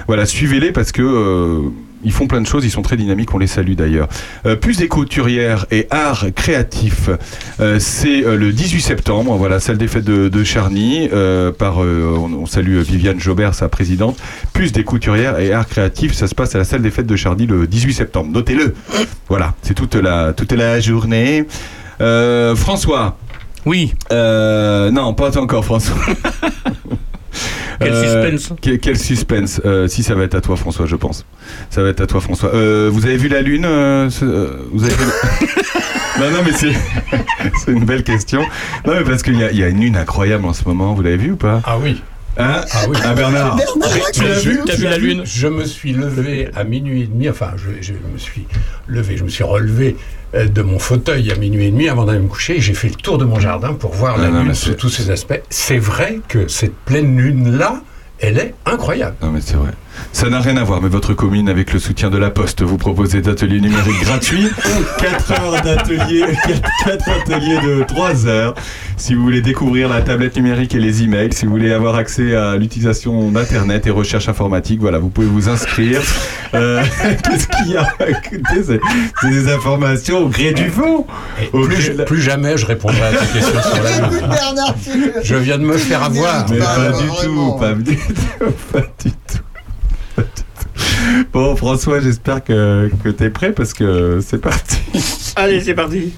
[0.07, 1.03] Voilà, suivez-les parce que.
[1.03, 1.71] euh,
[2.03, 4.09] ils font plein de choses, ils sont très dynamiques, on les salue d'ailleurs.
[4.47, 7.11] Euh, plus des couturières et arts créatifs,
[7.61, 11.77] euh, c'est euh, le 18 septembre, voilà, salle des fêtes de, de Charny, euh, par,
[11.79, 14.19] on, on salue Viviane Jobert, sa présidente.
[14.55, 17.17] Plus des couturières et arts créatifs, ça se passe à la salle des fêtes de
[17.17, 18.31] Charny le 18 septembre.
[18.33, 18.75] Notez-le.
[19.29, 21.45] Voilà, c'est toute la, toute la journée.
[21.99, 23.19] François.
[23.67, 23.93] Oui.
[24.11, 25.97] non, pas encore, François.
[27.81, 28.59] Quel Euh, suspense.
[28.61, 29.61] quel, quel suspense.
[29.65, 31.25] Euh, si, ça va être à toi, François, je pense.
[31.71, 32.55] Ça va être à toi, François.
[32.55, 35.47] Euh, vous avez vu la Lune euh, ce- euh, Vous avez vu le-
[36.21, 36.73] Non, non, mais c'est
[37.65, 38.43] c'est une belle question.
[38.87, 40.93] Non, mais parce qu'il y, a- il y a une Lune incroyable en ce moment.
[40.95, 41.63] Vous l'avez vu ou pas?
[41.65, 42.03] Ah oui.
[42.41, 42.97] Hein Ah oui.
[43.05, 43.59] Ah, Bernard.
[44.13, 47.29] Tu l'as vu T'as vu la lune Je me suis levé à minuit et demi,
[47.29, 48.47] enfin, je, je me suis
[48.89, 49.97] levé, je me suis relevé
[50.35, 52.89] euh, de mon fauteuil à minuit et demi avant d'aller me coucher et j'ai fait
[52.89, 55.11] le tour de mon jardin pour voir la Ah non, mais lune sous tous ses
[55.11, 55.41] aspects.
[55.51, 57.83] C'est vrai que cette pleine lune-là,
[58.19, 59.17] elle est incroyable.
[59.23, 59.71] Non, mais c'est vrai.
[60.13, 62.77] Ça n'a rien à voir, mais votre commune, avec le soutien de la Poste, vous
[62.77, 64.49] proposez d'ateliers numériques gratuits.
[64.99, 66.25] 4 heures d'atelier,
[66.85, 68.55] 4, ateliers de 3 heures.
[68.97, 72.35] Si vous voulez découvrir la tablette numérique et les emails, si vous voulez avoir accès
[72.35, 76.01] à l'utilisation d'Internet et recherche informatique, voilà, vous pouvez vous inscrire.
[76.55, 76.83] Euh,
[77.25, 77.89] Qu'est-ce qu'il y a?
[79.23, 81.07] C'est des informations au gré du vent.
[81.53, 84.09] Au Plus, la- jamais je répondrai à tes questions sur la.
[84.29, 84.75] Bernard,
[85.23, 86.47] Je viens de me faire avoir.
[86.51, 89.39] Mais pas du tout, pas du tout, pas du tout.
[91.33, 94.79] Bon, François, j'espère que, que tu es prêt parce que c'est parti.
[95.37, 96.13] Allez, c'est parti.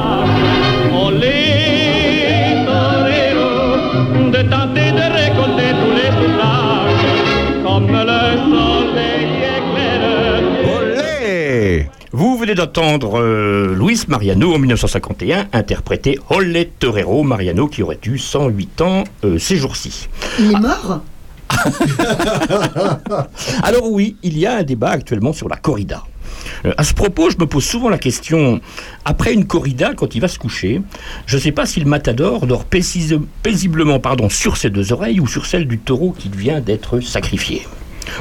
[4.32, 8.20] de tenter de récolter tous les soulages, comme le
[8.50, 9.26] soleil
[9.58, 10.42] éclaire.
[10.64, 18.00] Olé Vous venez d'entendre euh, Luis Mariano en 1951 interpréter Olé Torero Mariano qui aurait
[18.06, 20.08] eu 108 ans euh, ces jours-ci.
[20.38, 21.02] Il est mort?
[23.62, 26.04] Alors oui, il y a un débat actuellement sur la corrida.
[26.64, 28.60] Euh, à ce propos, je me pose souvent la question,
[29.04, 30.82] après une corrida, quand il va se coucher,
[31.26, 35.26] je ne sais pas si le matador dort paisiblement pardon, sur ses deux oreilles ou
[35.26, 37.66] sur celle du taureau qui vient d'être sacrifié.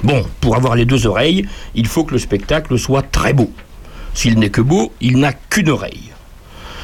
[0.03, 3.51] Bon, pour avoir les deux oreilles, il faut que le spectacle soit très beau.
[4.13, 6.11] S'il n'est que beau, il n'a qu'une oreille.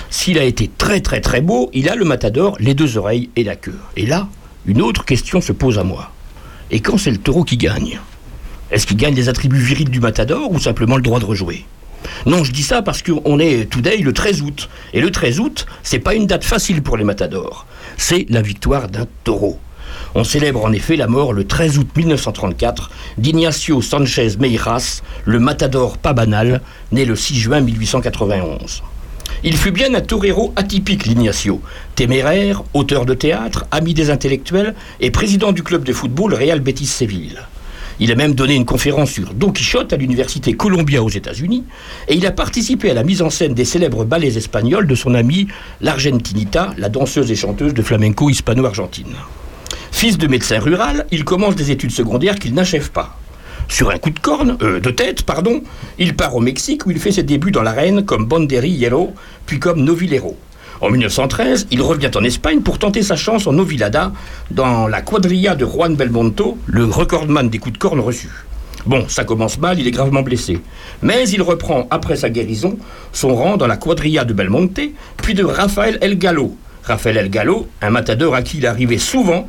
[0.10, 3.44] S'il a été très très très beau, il a le matador, les deux oreilles et
[3.44, 3.78] la queue.
[3.98, 4.28] Et là,
[4.66, 6.12] une autre question se pose à moi.
[6.70, 8.00] Et quand c'est le taureau qui gagne
[8.72, 11.66] Est-ce qu'il gagne les attributs virils du matador ou simplement le droit de rejouer?
[12.26, 14.70] Non, je dis ça parce qu'on est today le 13 août.
[14.94, 17.66] Et le 13 août, c'est pas une date facile pour les matadors.
[17.98, 19.60] C'est la victoire d'un taureau.
[20.14, 25.98] On célèbre en effet la mort le 13 août 1934 d'Ignacio Sanchez Meiras, le matador
[25.98, 26.62] pas banal,
[26.92, 28.84] né le 6 juin 1891.
[29.44, 31.62] Il fut bien un torero atypique, l'Ignacio.
[31.96, 36.86] Téméraire, auteur de théâtre, ami des intellectuels et président du club de football Real Betis
[36.86, 37.40] Séville.
[38.00, 41.64] Il a même donné une conférence sur Don Quichotte à l'université Columbia aux États-Unis
[42.08, 45.16] et il a participé à la mise en scène des célèbres ballets espagnols de son
[45.16, 45.48] amie
[45.82, 49.16] l'Argentinita, la danseuse et chanteuse de flamenco hispano-argentine.
[49.92, 53.18] Fils de médecin rural, il commence des études secondaires qu'il n'achève pas.
[53.68, 55.62] Sur un coup de corne, euh, de tête, pardon,
[56.00, 59.14] il part au Mexique où il fait ses débuts dans l'arène comme banderillero,
[59.46, 60.38] puis comme novilero.
[60.80, 64.12] En 1913, il revient en Espagne pour tenter sa chance en novilada
[64.52, 68.30] dans la quadrilla de Juan Belmonto, le recordman des coups de corne reçus.
[68.86, 70.62] Bon, ça commence mal, il est gravement blessé.
[71.02, 72.78] Mais il reprend, après sa guérison,
[73.12, 74.80] son rang dans la quadrilla de Belmonte,
[75.18, 76.56] puis de Rafael El Gallo.
[76.84, 79.48] Rafael El Gallo, un matador à qui il arrivait souvent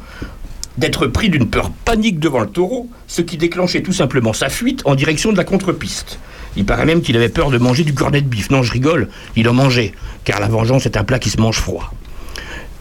[0.79, 4.83] d'être pris d'une peur panique devant le taureau, ce qui déclenchait tout simplement sa fuite
[4.85, 6.19] en direction de la contre-piste.
[6.57, 8.51] Il paraît même qu'il avait peur de manger du cornet de bif.
[8.51, 9.93] Non, je rigole, il en mangeait,
[10.25, 11.93] car la vengeance est un plat qui se mange froid.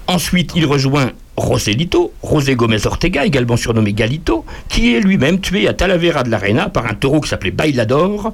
[0.07, 5.73] Ensuite, il rejoint Roselito, José Gomez Ortega, également surnommé Galito, qui est lui-même tué à
[5.73, 8.31] Talavera de l'Arena par un taureau qui s'appelait Bailador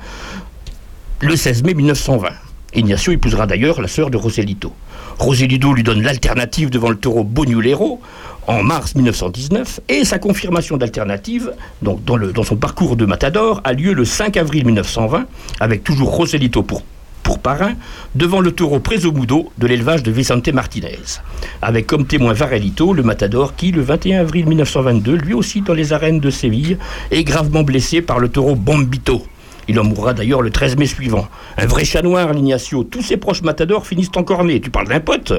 [1.20, 2.30] le 16 mai 1920.
[2.76, 4.74] Ignacio épousera d'ailleurs la sœur de Roselito.
[5.20, 8.02] Roselito lui donne l'alternative devant le taureau Boniulero
[8.48, 13.94] en mars 1919 et sa confirmation d'alternative, donc dans, son parcours de matador, a lieu
[13.94, 15.26] le 5 avril 1920
[15.60, 16.84] avec toujours Roselito pour,
[17.24, 17.74] pour parrain
[18.16, 21.00] devant le taureau Presomudo de l'élevage de Vicente Martinez,
[21.62, 25.94] avec comme témoin Varelito, le matador qui, le 21 avril 1922, lui aussi dans les
[25.94, 26.78] arènes de Séville,
[27.12, 29.24] est gravement blessé par le taureau Bombito.
[29.68, 31.28] Il en mourra d'ailleurs le 13 mai suivant.
[31.58, 32.84] Un vrai chat noir, l'Ignacio.
[32.84, 34.60] Tous ses proches matadors finissent encornés.
[34.60, 35.34] Tu parles d'un pote?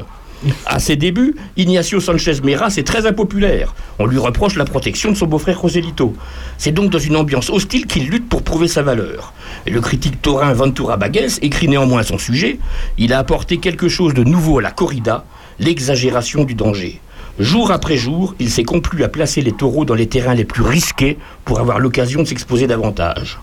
[0.67, 3.75] À ses débuts, Ignacio Sanchez Meras est très impopulaire.
[3.99, 6.15] On lui reproche la protection de son beau-frère Joselito.
[6.59, 9.33] C'est donc dans une ambiance hostile qu'il lutte pour prouver sa valeur.
[9.67, 12.59] Le critique taurin Ventura Bagues écrit néanmoins à son sujet
[12.99, 15.25] Il a apporté quelque chose de nouveau à la corrida,
[15.59, 17.01] l'exagération du danger.
[17.39, 20.63] Jour après jour, il s'est complu à placer les taureaux dans les terrains les plus
[20.63, 23.39] risqués pour avoir l'occasion de s'exposer davantage.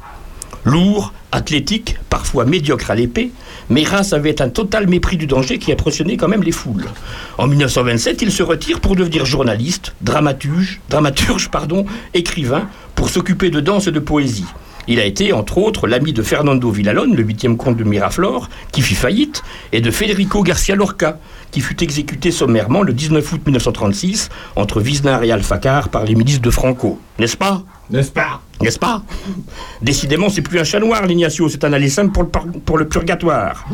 [0.63, 3.31] Lourd, athlétique, parfois médiocre à l'épée,
[3.69, 6.85] Meras avait un total mépris du danger qui impressionnait quand même les foules.
[7.37, 13.59] En 1927, il se retire pour devenir journaliste, dramaturge, dramaturge pardon, écrivain, pour s'occuper de
[13.59, 14.45] danse et de poésie.
[14.87, 18.81] Il a été, entre autres, l'ami de Fernando Villalon, le huitième comte de Miraflore, qui
[18.81, 21.19] fit faillite, et de Federico Garcia Lorca,
[21.51, 26.41] qui fut exécuté sommairement le 19 août 1936 entre Wisnar et Alfacar par les milices
[26.41, 26.99] de Franco.
[27.19, 27.61] N'est-ce pas?
[27.89, 28.41] N'est-ce pas?
[28.61, 29.03] N'est-ce pas?
[29.81, 32.77] Décidément, c'est plus un chat noir, l'Ignacio, c'est un aller simple pour le, par- pour
[32.77, 33.65] le purgatoire.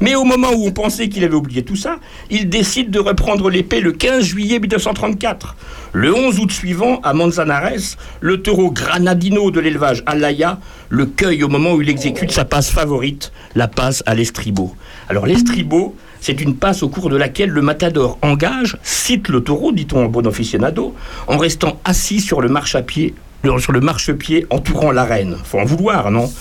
[0.00, 1.96] Mais au moment où on pensait qu'il avait oublié tout ça,
[2.30, 5.56] il décide de reprendre l'épée le 15 juillet 1934.
[5.92, 10.58] Le 11 août suivant, à Manzanares, le taureau Granadino de l'élevage Alaya
[10.88, 14.74] le cueille au moment où il exécute sa passe favorite, la passe à l'estribo.
[15.08, 19.72] Alors l'estribo, c'est une passe au cours de laquelle le matador engage, cite le taureau,
[19.72, 20.94] dit-on en bon aficionado,
[21.26, 23.14] en restant assis sur le marchepied,
[23.58, 25.36] sur le marchepied entourant l'arène.
[25.44, 26.32] Faut en vouloir, non?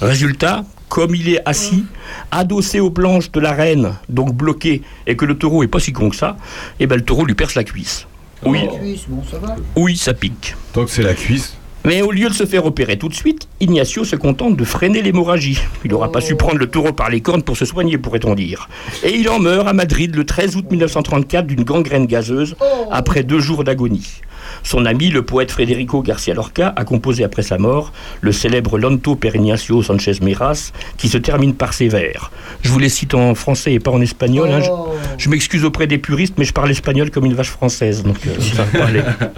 [0.00, 1.84] Résultat, comme il est assis,
[2.30, 6.10] adossé aux planches de l'arène, donc bloqué, et que le taureau est pas si con
[6.10, 6.36] que ça,
[6.78, 8.06] eh ben le taureau lui perce la cuisse.
[8.44, 9.56] Oui, Cuisse, bon, ça va.
[9.74, 10.54] oui, ça pique.
[10.72, 11.56] Tant que c'est la cuisse.
[11.84, 15.02] Mais au lieu de se faire opérer tout de suite, Ignacio se contente de freiner
[15.02, 15.58] l'hémorragie.
[15.84, 18.68] Il n'aura pas su prendre le taureau par les cornes pour se soigner, pourrait-on dire.
[19.02, 22.54] Et il en meurt à Madrid le 13 août 1934 d'une gangrène gazeuse
[22.90, 24.20] après deux jours d'agonie.
[24.62, 29.16] Son ami, le poète Federico Garcia Lorca, a composé après sa mort le célèbre Lanto
[29.16, 32.30] per Ignacio Sanchez Meras, qui se termine par ces vers.
[32.62, 34.50] Je vous les cite en français et pas en espagnol.
[34.50, 34.60] hein.
[34.60, 38.02] Je, je m'excuse auprès des puristes, mais je parle espagnol comme une vache française.
[38.02, 38.66] Donc, euh, ça.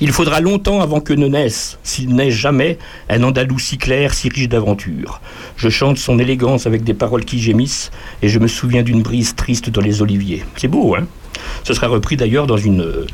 [0.00, 2.78] Il faudra longtemps avant que ne naisse, s'il naît jamais,
[3.08, 5.20] un Andalou si clair, si riche d'aventure.
[5.56, 7.90] Je chante son élégance avec des paroles qui gémissent,
[8.22, 10.44] et je me souviens d'une brise triste dans les oliviers.
[10.56, 11.06] C'est beau, hein
[11.64, 13.06] ce sera repris d'ailleurs dans une, euh,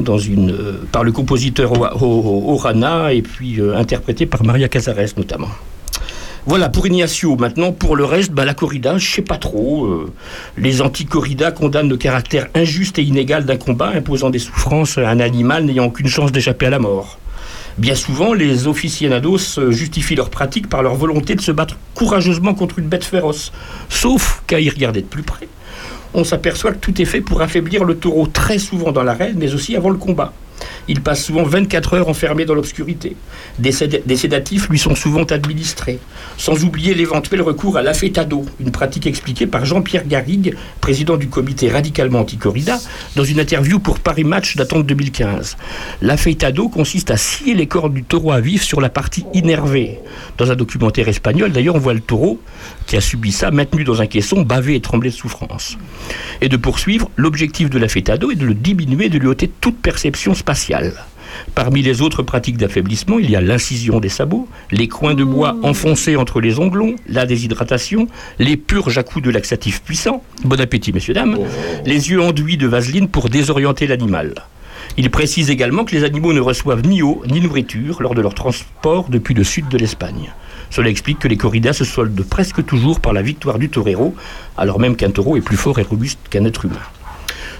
[0.00, 5.48] dans une, euh, par le compositeur Orana et puis euh, interprété par Maria Casares notamment.
[6.46, 7.36] Voilà pour Ignacio.
[7.36, 10.06] Maintenant, pour le reste, bah, la corrida, je sais pas trop.
[10.56, 15.20] les anti-corridas condamnent le caractère injuste et inégal d'un combat imposant des souffrances à un
[15.20, 17.18] animal n'ayant aucune chance d'échapper à la mort.
[17.76, 22.78] Bien souvent, les aficionados justifient leur pratique par leur volonté de se battre courageusement contre
[22.78, 23.52] une bête féroce.
[23.90, 25.48] Sauf qu'à y regarder de plus près,
[26.14, 29.54] on s'aperçoit que tout est fait pour affaiblir le taureau très souvent dans l'arène, mais
[29.54, 30.32] aussi avant le combat.
[30.88, 33.16] Il passe souvent 24 heures enfermé dans l'obscurité.
[33.58, 35.98] Des, séda- des sédatifs lui sont souvent administrés.
[36.36, 41.68] Sans oublier l'éventuel recours à l'afétado, une pratique expliquée par Jean-Pierre Garrigue, président du comité
[41.70, 42.78] radicalement anti-corrida,
[43.16, 45.56] dans une interview pour Paris Match datant de 2015.
[46.02, 49.98] L'afétado consiste à scier les cordes du taureau à vif sur la partie innervée.
[50.38, 52.40] Dans un documentaire espagnol, d'ailleurs, on voit le taureau
[52.86, 55.76] qui a subi ça, maintenu dans un caisson, bavé et tremblé de souffrance.
[56.40, 60.34] Et de poursuivre, l'objectif de l'afétado est de le diminuer, de lui ôter toute perception
[60.34, 60.69] spatiale.
[61.54, 65.56] Parmi les autres pratiques d'affaiblissement, il y a l'incision des sabots, les coins de bois
[65.62, 70.92] enfoncés entre les onglons, la déshydratation, les purges à coups de laxatifs puissants, bon appétit
[70.92, 71.38] messieurs dames,
[71.84, 74.34] les yeux enduits de vaseline pour désorienter l'animal.
[74.96, 78.34] Il précise également que les animaux ne reçoivent ni eau ni nourriture lors de leur
[78.34, 80.32] transport depuis le sud de l'Espagne.
[80.70, 84.14] Cela explique que les corridas se soldent presque toujours par la victoire du torero,
[84.56, 86.80] alors même qu'un taureau est plus fort et robuste qu'un être humain.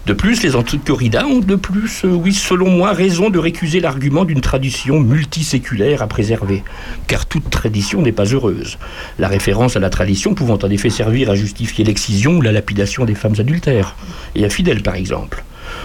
[0.06, 4.24] De plus, les anti-corridas ont de plus, euh, oui, selon moi, raison de récuser l'argument
[4.24, 6.64] d'une tradition multiséculaire à préserver,
[7.06, 8.78] car toute tradition n'est pas heureuse.
[9.18, 13.04] La référence à la tradition pouvant en effet servir à justifier l'excision ou la lapidation
[13.04, 13.94] des femmes adultères,
[14.34, 15.44] et infidèles par exemple.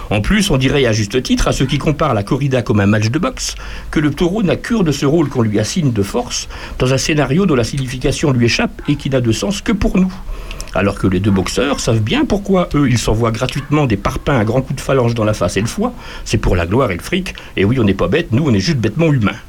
[0.10, 2.86] En plus, on dirait à juste titre à ceux qui comparent la corrida comme un
[2.86, 3.56] match de boxe
[3.92, 6.48] que le taureau n'a cure de ce rôle qu'on lui assigne de force
[6.80, 9.98] dans un scénario dont la signification lui échappe et qui n'a de sens que pour
[9.98, 10.14] nous.
[10.76, 14.44] Alors que les deux boxeurs savent bien pourquoi eux, ils s'envoient gratuitement des parpaings à
[14.44, 15.94] grands coups de phalange dans la face et le foie.
[16.26, 17.34] C'est pour la gloire et le fric.
[17.56, 19.40] Et oui, on n'est pas bête, nous, on est juste bêtement humains.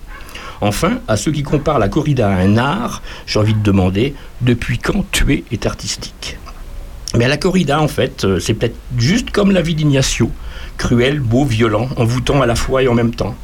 [0.61, 4.79] Enfin, à ceux qui comparent la corrida à un art, j'ai envie de demander depuis
[4.79, 6.39] quand tuer est artistique?
[7.17, 10.31] Mais la corrida, en fait, euh, c'est peut-être juste comme la vie d'Ignacio.
[10.79, 13.35] Cruel, beau, violent, envoûtant à la fois et en même temps.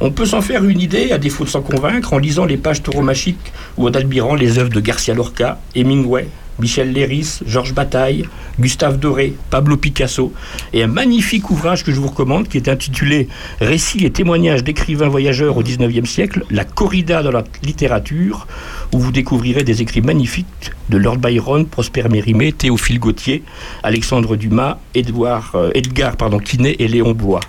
[0.00, 2.82] On peut s'en faire une idée, à défaut de s'en convaincre, en lisant les pages
[2.82, 6.28] tauromachiques ou en admirant les œuvres de Garcia Lorca, Hemingway,
[6.58, 10.32] Michel Léris, Georges Bataille, Gustave Doré, Pablo Picasso,
[10.72, 13.28] et un magnifique ouvrage que je vous recommande qui est intitulé
[13.60, 18.46] Récits et témoignages d'écrivains voyageurs au XIXe siècle, la corrida dans la littérature,
[18.92, 23.42] où vous découvrirez des écrits magnifiques de Lord Byron, Prosper Mérimée, Théophile Gautier,
[23.82, 27.40] Alexandre Dumas, Édouard, euh, Edgar pardon, Quinet et Léon Blois.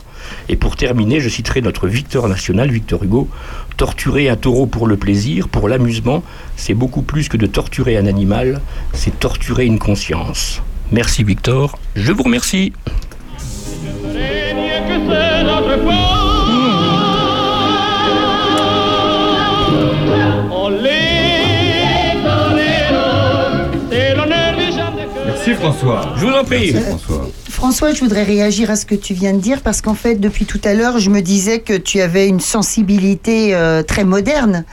[0.50, 3.30] Et pour terminer, je citerai notre Victor national, Victor Hugo.
[3.78, 6.24] Torturer un taureau pour le plaisir, pour l'amusement,
[6.56, 8.62] c'est beaucoup plus que de torturer un animal,
[8.94, 10.62] c'est torturer une conscience.
[10.91, 12.74] Merci Victor, je vous remercie.
[25.45, 26.14] Merci François.
[26.16, 26.72] Je vous en prie.
[26.74, 27.28] Merci François.
[27.64, 30.45] François, je voudrais réagir à ce que tu viens de dire parce qu'en fait, depuis
[30.45, 34.65] tout à l'heure, je me disais que tu avais une sensibilité euh, très moderne.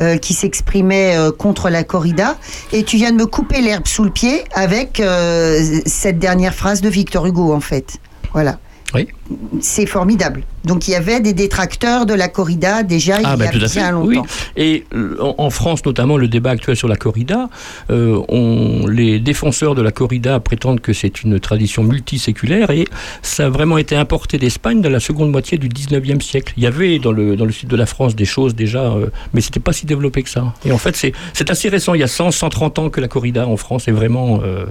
[0.00, 2.36] euh, qui s'exprimait euh, contre la corrida
[2.72, 6.80] et tu viens de me couper l'herbe sous le pied avec euh, cette dernière phrase
[6.80, 7.98] de Victor Hugo en fait.
[8.32, 8.58] Voilà.
[8.94, 9.08] Oui.
[9.60, 10.42] C'est formidable.
[10.64, 13.58] Donc il y avait des détracteurs de la corrida déjà il y a bah, tout
[13.62, 13.90] à fait.
[13.90, 14.06] longtemps.
[14.06, 14.18] Oui.
[14.56, 17.48] Et euh, en, France, notamment, le débat actuel sur la corrida,
[17.90, 22.86] euh, on- les défenseurs de la corrida prétendent que c'est une tradition multiséculaire et
[23.22, 26.54] ça a vraiment été importé d'Espagne dans la seconde moitié du 19e siècle.
[26.56, 29.06] Il y avait dans le, dans le sud de la France des choses déjà, euh,
[29.32, 30.54] mais c'était pas si développé que ça.
[30.64, 31.94] Et en fait, c'est c'est assez récent.
[31.94, 34.40] Il y a 100, 130 ans que la corrida en France est vraiment.
[34.44, 34.64] euh,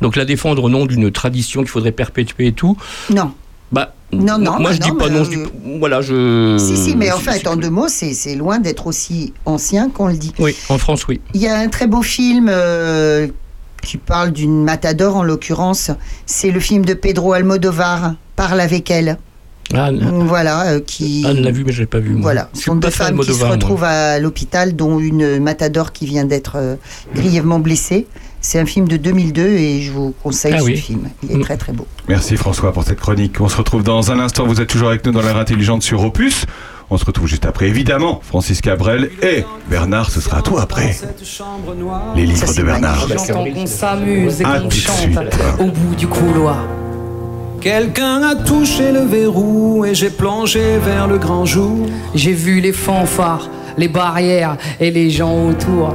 [0.00, 2.76] donc la défendre au nom d'une tradition qu'il faudrait perpétuer et tout.
[3.10, 3.32] Non.
[3.70, 5.24] Bah, Non, non, Moi, bah je dis non, pas mais, non.
[5.24, 5.36] Je dis,
[5.78, 6.56] voilà, je.
[6.58, 10.08] Si, si, mais en fait, en deux mots, c'est c'est loin d'être aussi ancien qu'on
[10.08, 10.32] le dit.
[10.38, 11.20] Oui, en France, oui.
[11.34, 13.26] Il y a un très beau film euh,
[13.82, 15.90] qui parle d'une matador en l'occurrence.
[16.24, 19.18] C'est le film de Pedro Almodovar, Parle avec elle.
[19.74, 21.26] Anne, Voilà, euh, qui.
[21.26, 22.12] Anne l'a vu, mais je l'ai pas vu.
[22.12, 22.22] moi.
[22.22, 23.48] Voilà, ce sont deux pas femmes qui se moi.
[23.50, 26.76] retrouvent à l'hôpital, dont une matador qui vient d'être euh,
[27.14, 28.06] grièvement blessée.
[28.40, 30.76] C'est un film de 2002 et je vous conseille Ah ce oui.
[30.76, 31.08] film.
[31.24, 31.40] Il est Mm.
[31.42, 31.86] très très beau.
[32.08, 33.40] Merci François pour cette chronique.
[33.40, 34.46] On se retrouve dans un instant.
[34.46, 36.46] Vous êtes toujours avec nous dans l'heure intelligente sur Opus.
[36.90, 40.96] On se retrouve juste après, évidemment, Francis Cabrel et Bernard, ce sera à toi après.
[42.16, 43.06] Les livres de Bernard.
[43.08, 45.18] J'entends qu'on s'amuse et À qu'on chante suite.
[45.60, 46.64] au bout du couloir.
[47.60, 51.86] Quelqu'un a touché le verrou et j'ai plongé vers le grand jour.
[52.14, 55.94] J'ai vu les fanfares, les barrières et les gens autour.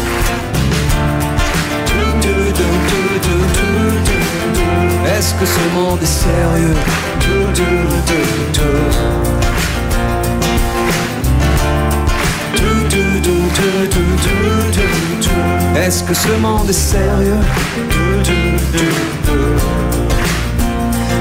[5.21, 6.73] Est-ce que ce monde est sérieux?
[15.75, 17.37] Est-ce que ce monde est sérieux?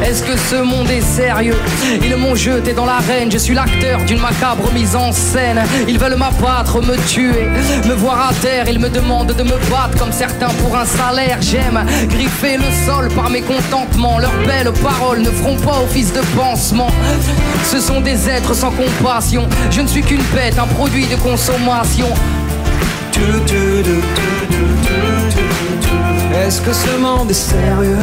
[0.02, 1.56] Est-ce que ce monde est sérieux?
[2.02, 5.62] Ils m'ont jeté dans l'arène, je suis l'acteur d'une macabre mise en scène.
[5.88, 7.48] Ils veulent m'abattre, me tuer,
[7.86, 8.66] me voir à terre.
[8.68, 11.38] Ils me demandent de me battre comme certains pour un salaire.
[11.40, 14.18] J'aime griffer le sol par mes contentements.
[14.18, 16.90] Leurs belles paroles ne feront pas office de pansement.
[17.64, 19.46] Ce sont des êtres sans compassion.
[19.70, 22.08] Je ne suis qu'une bête, un produit de consommation.
[26.34, 27.98] Est-ce que ce monde est sérieux?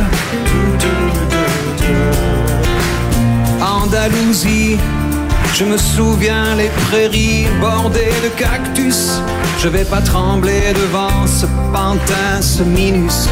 [5.53, 9.22] Je me souviens les prairies bordées de cactus.
[9.59, 13.30] Je vais pas trembler devant ce pantin, ce minus.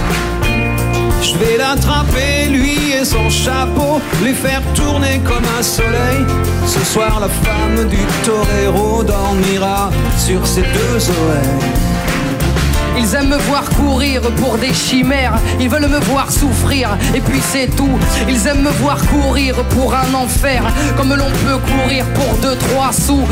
[1.22, 6.26] Je vais l'attraper, lui et son chapeau, les faire tourner comme un soleil.
[6.65, 11.85] Ce soir, la femme du torero dormira sur ses deux oreilles.
[12.97, 17.41] Ils aiment me voir courir pour des chimères, ils veulent me voir souffrir, et puis
[17.41, 17.97] c'est tout.
[18.27, 20.63] Ils aiment me voir courir pour un enfer,
[20.97, 23.26] comme l'on peut courir pour deux, trois sous.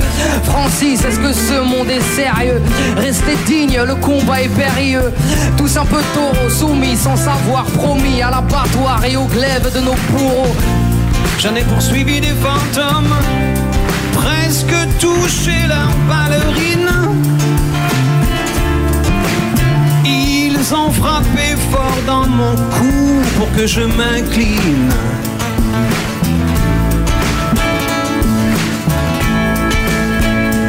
[0.44, 2.62] Francis, est-ce que ce monde est sérieux?
[2.98, 5.14] Restez digne, le combat est périlleux.
[5.58, 9.96] Tous un peu taureaux, soumis, sans savoir, promis à l'abattoir et au glaive de nos
[10.12, 10.56] bourreaux.
[11.40, 13.16] J'en ai poursuivi des fantômes,
[14.14, 16.92] presque touché leur ballerine.
[20.66, 24.94] Ils ont frappé fort dans mon cou pour que je m'incline.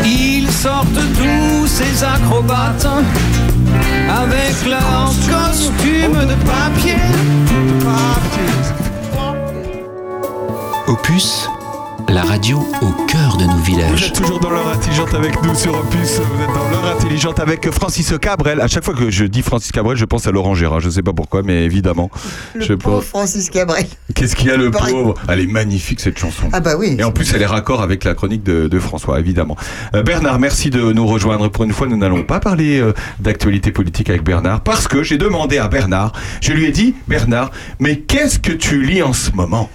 [0.04, 2.88] Ils sortent d'où ces acrobates
[4.08, 6.96] avec leur costume de papier.
[10.88, 11.48] Opus,
[12.08, 14.04] la radio au cœur de nos Vous villages.
[14.08, 16.20] êtes toujours dans l'heure intelligente avec nous sur Opus.
[16.20, 18.60] Vous êtes dans l'heure intelligente avec Francis Cabrel.
[18.60, 20.80] À chaque fois que je dis Francis Cabrel, je pense à Laurent Gérard.
[20.80, 22.10] Je sais pas pourquoi, mais évidemment.
[22.54, 23.04] Le je pauvre pense.
[23.06, 23.86] Francis Cabrel.
[24.14, 24.92] Qu'est-ce qu'il y a le Pareil.
[24.94, 25.14] pauvre?
[25.28, 26.48] Elle est magnifique cette chanson.
[26.52, 26.96] Ah bah oui.
[26.98, 29.56] Et en plus, elle est raccord avec la chronique de, de François, évidemment.
[29.94, 31.48] Euh, Bernard, merci de nous rejoindre.
[31.48, 35.18] Pour une fois, nous n'allons pas parler euh, d'actualité politique avec Bernard, parce que j'ai
[35.18, 37.50] demandé à Bernard, je lui ai dit, Bernard,
[37.80, 39.68] mais qu'est-ce que tu lis en ce moment?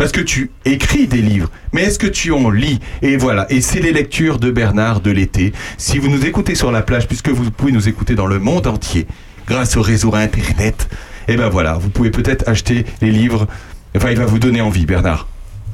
[0.00, 3.60] Parce que tu écris des livres, mais est-ce que tu en lis Et voilà, et
[3.60, 5.52] c'est les lectures de Bernard de l'été.
[5.76, 8.66] Si vous nous écoutez sur la plage, puisque vous pouvez nous écouter dans le monde
[8.66, 9.06] entier,
[9.46, 10.88] grâce au réseau Internet,
[11.28, 13.46] et ben voilà, vous pouvez peut-être acheter les livres.
[13.94, 15.28] Enfin, il va vous donner envie, Bernard,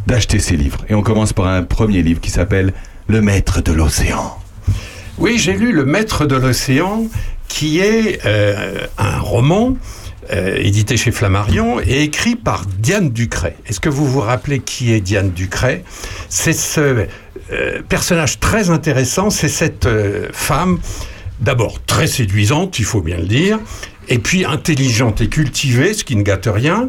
[0.08, 0.84] d'acheter ces livres.
[0.88, 2.72] Et on commence par un premier livre qui s'appelle
[3.06, 4.36] Le Maître de l'Océan.
[5.18, 7.04] Oui, j'ai lu Le Maître de l'Océan,
[7.46, 9.76] qui est euh, un roman
[10.32, 13.56] euh, édité chez Flammarion et écrit par Diane Ducret.
[13.66, 15.84] Est-ce que vous vous rappelez qui est Diane Ducret?
[16.28, 17.06] C'est ce
[17.52, 20.78] euh, personnage très intéressant, c'est cette euh, femme,
[21.40, 23.60] d'abord très séduisante, il faut bien le dire,
[24.08, 26.88] et puis intelligente et cultivée, ce qui ne gâte rien.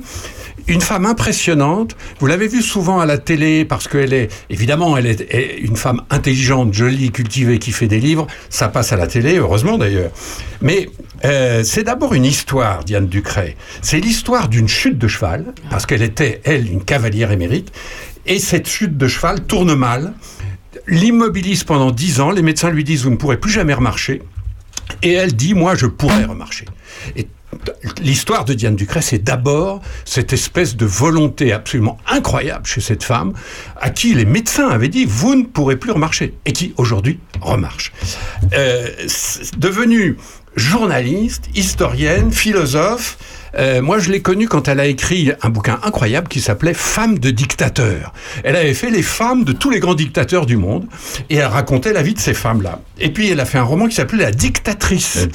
[0.68, 1.96] Une femme impressionnante.
[2.20, 6.02] Vous l'avez vue souvent à la télé parce qu'elle est, évidemment, elle est, une femme
[6.10, 8.28] intelligente, jolie, cultivée, qui fait des livres.
[8.50, 10.12] Ça passe à la télé, heureusement d'ailleurs.
[10.62, 10.90] Mais
[11.26, 13.56] euh, c'est d'abord une histoire, Diane Ducret.
[13.82, 17.72] C'est l'histoire d'une chute de cheval, parce qu'elle était, elle, une cavalière émérite.
[18.26, 20.14] Et cette chute de cheval tourne mal,
[20.88, 22.32] l'immobilise pendant dix ans.
[22.32, 24.22] Les médecins lui disent, vous ne pourrez plus jamais remarcher.
[25.04, 26.66] Et elle dit, moi, je pourrais remarcher.
[27.16, 27.28] Et
[28.02, 33.34] L'histoire de Diane Ducret, c'est d'abord cette espèce de volonté absolument incroyable chez cette femme,
[33.80, 37.92] à qui les médecins avaient dit vous ne pourrez plus remarcher, et qui aujourd'hui remarche.
[38.54, 38.90] Euh,
[39.58, 40.18] devenue
[40.58, 43.18] journaliste, historienne, philosophe.
[43.58, 47.18] Euh, moi, je l'ai connue quand elle a écrit un bouquin incroyable qui s'appelait Femmes
[47.18, 48.14] de dictateurs.
[48.44, 50.86] Elle avait fait les femmes de tous les grands dictateurs du monde
[51.30, 52.82] et elle racontait la vie de ces femmes-là.
[53.00, 55.28] Et puis, elle a fait un roman qui s'appelait La dictatrice.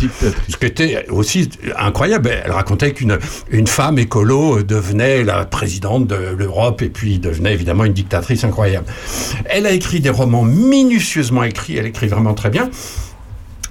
[0.48, 2.30] Ce qui était aussi incroyable.
[2.44, 3.18] Elle racontait qu'une
[3.50, 8.86] une femme écolo devenait la présidente de l'Europe et puis devenait évidemment une dictatrice incroyable.
[9.46, 11.76] Elle a écrit des romans minutieusement écrits.
[11.76, 12.70] Elle écrit vraiment très bien.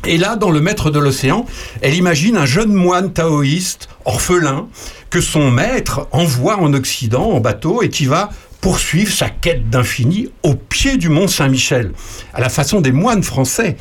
[0.06, 1.46] Et là, dans Le Maître de l'Océan,
[1.82, 4.68] elle imagine un jeune moine taoïste, orphelin,
[5.10, 8.30] que son maître envoie en Occident en bateau et qui va
[8.62, 11.92] poursuivre sa quête d'infini au pied du mont Saint-Michel,
[12.34, 13.76] à la façon des moines français.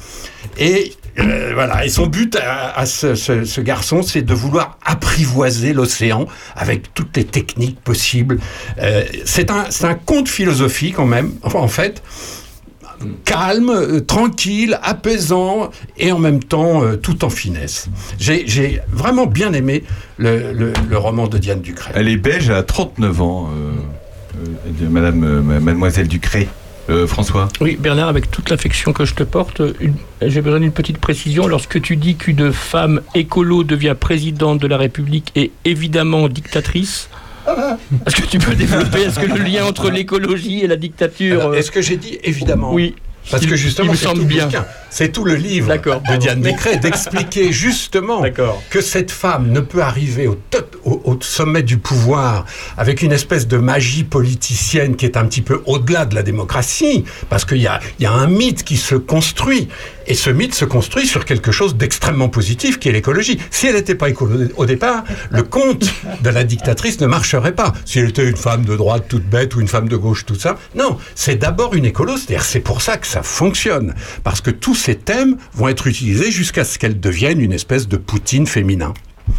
[0.59, 6.26] Et euh, voilà, et son but à, ce, garçon, c'est de vouloir apprivoiser l'océan
[6.56, 8.38] avec toutes les techniques possibles.
[8.78, 12.02] Euh, c'est un, c'est un conte philosophique quand même, en fait,
[13.24, 17.89] calme, euh, tranquille, apaisant et en même temps euh, tout en finesse.
[18.18, 19.85] J'ai j'ai vraiment bien aimé
[20.18, 21.93] le, le- le roman de Diane Ducret.
[21.94, 23.72] Elle est belge, elle a 39 ans, euh,
[24.82, 26.48] euh, Madame, euh, Mademoiselle Ducré.
[26.89, 30.72] Euh, François Oui, Bernard, avec toute l'affection que je te porte, une- j'ai besoin d'une
[30.72, 31.47] petite précision.
[31.47, 37.09] Lorsque tu dis qu'une femme écolo devient présidente de la République et évidemment dictatrice,
[38.07, 41.41] est-ce que tu peux développer Est-ce que le lien entre l'écologie et la dictature.
[41.41, 42.95] Alors, Est-ce que j'ai dit évidemment Oui.
[43.31, 44.47] Parce Il- que justement, c'est tout le bien.
[44.47, 44.65] bouquin.
[44.89, 48.25] C'est tout le livre de Diane Ducret d'expliquer justement
[48.71, 52.47] que cette femme ne peut arriver au, tot- au- au sommet du pouvoir
[52.79, 57.05] avec une espèce de magie politicienne qui est un petit peu au-delà de la démocratie,
[57.29, 59.69] parce qu'il y a, il y a un mythe qui se construit.
[60.11, 63.39] Et ce mythe se construit sur quelque chose d'extrêmement positif qui est l'écologie.
[63.53, 65.89] Si elle n'était pas écolo au départ, le conte
[66.20, 67.73] de la dictatrice ne marcherait pas.
[67.85, 70.35] Si elle était une femme de droite toute bête ou une femme de gauche tout
[70.35, 73.95] ça, non, c'est d'abord une écolo, c'est-à-dire c'est pour ça que ça fonctionne.
[74.24, 77.97] Parce que tous ces thèmes vont être utilisés jusqu'à ce qu'elle devienne une espèce de
[77.97, 78.93] Poutine féminin.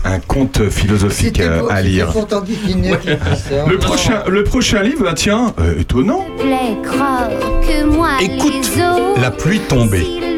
[0.06, 2.14] Un conte philosophique euh, beau, à lire.
[2.16, 6.26] Le prochain, le prochain livre, ah, tiens, euh, étonnant.
[8.22, 9.20] Écoute les os.
[9.20, 10.31] la pluie tombée.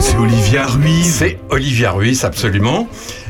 [0.00, 1.14] C'est Olivia Ruiz.
[1.14, 2.88] C'est Olivia Ruiz, absolument.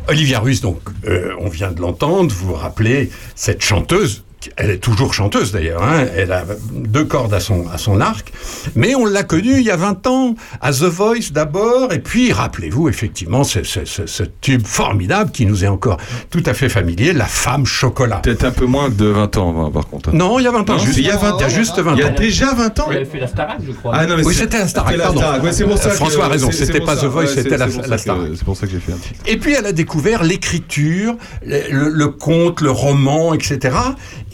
[0.08, 4.24] Olivia Ruiz, donc, euh, on vient de l'entendre, vous vous rappelez, cette chanteuse.
[4.56, 8.32] Elle est toujours chanteuse d'ailleurs, hein, elle a deux cordes à son, à son arc,
[8.74, 12.32] mais on l'a connue il y a 20 ans, à The Voice d'abord, et puis
[12.32, 15.98] rappelez-vous effectivement ce, ce- ce- ce tube formidable qui nous est encore
[16.30, 18.16] tout à fait familier, La femme chocolat.
[18.16, 20.12] Peut-être un peu moins de 20 ans, hein, par contre.
[20.12, 21.36] Non, il y a 20 ans, Non, juste- il y a 20 ans.
[21.38, 22.14] il y a juste 20 Il y a ans.
[22.16, 23.92] déjà 20 ans Elle a fait la Starac, je crois.
[23.94, 25.20] Ah non, mais Oui, c'était la Starac, c'était pardon.
[25.44, 27.56] Ouais, c'est pour ça que- François a raison, c'était pas ça, The Voice, ouais, c'était
[27.56, 28.28] la, c'est pour la ça que- Starac.
[28.36, 29.20] C'est pour ça que j'ai fait un titre.
[29.26, 31.14] Et puis elle a découvert l'écriture,
[31.46, 33.76] le, le- le conte, le roman, etc.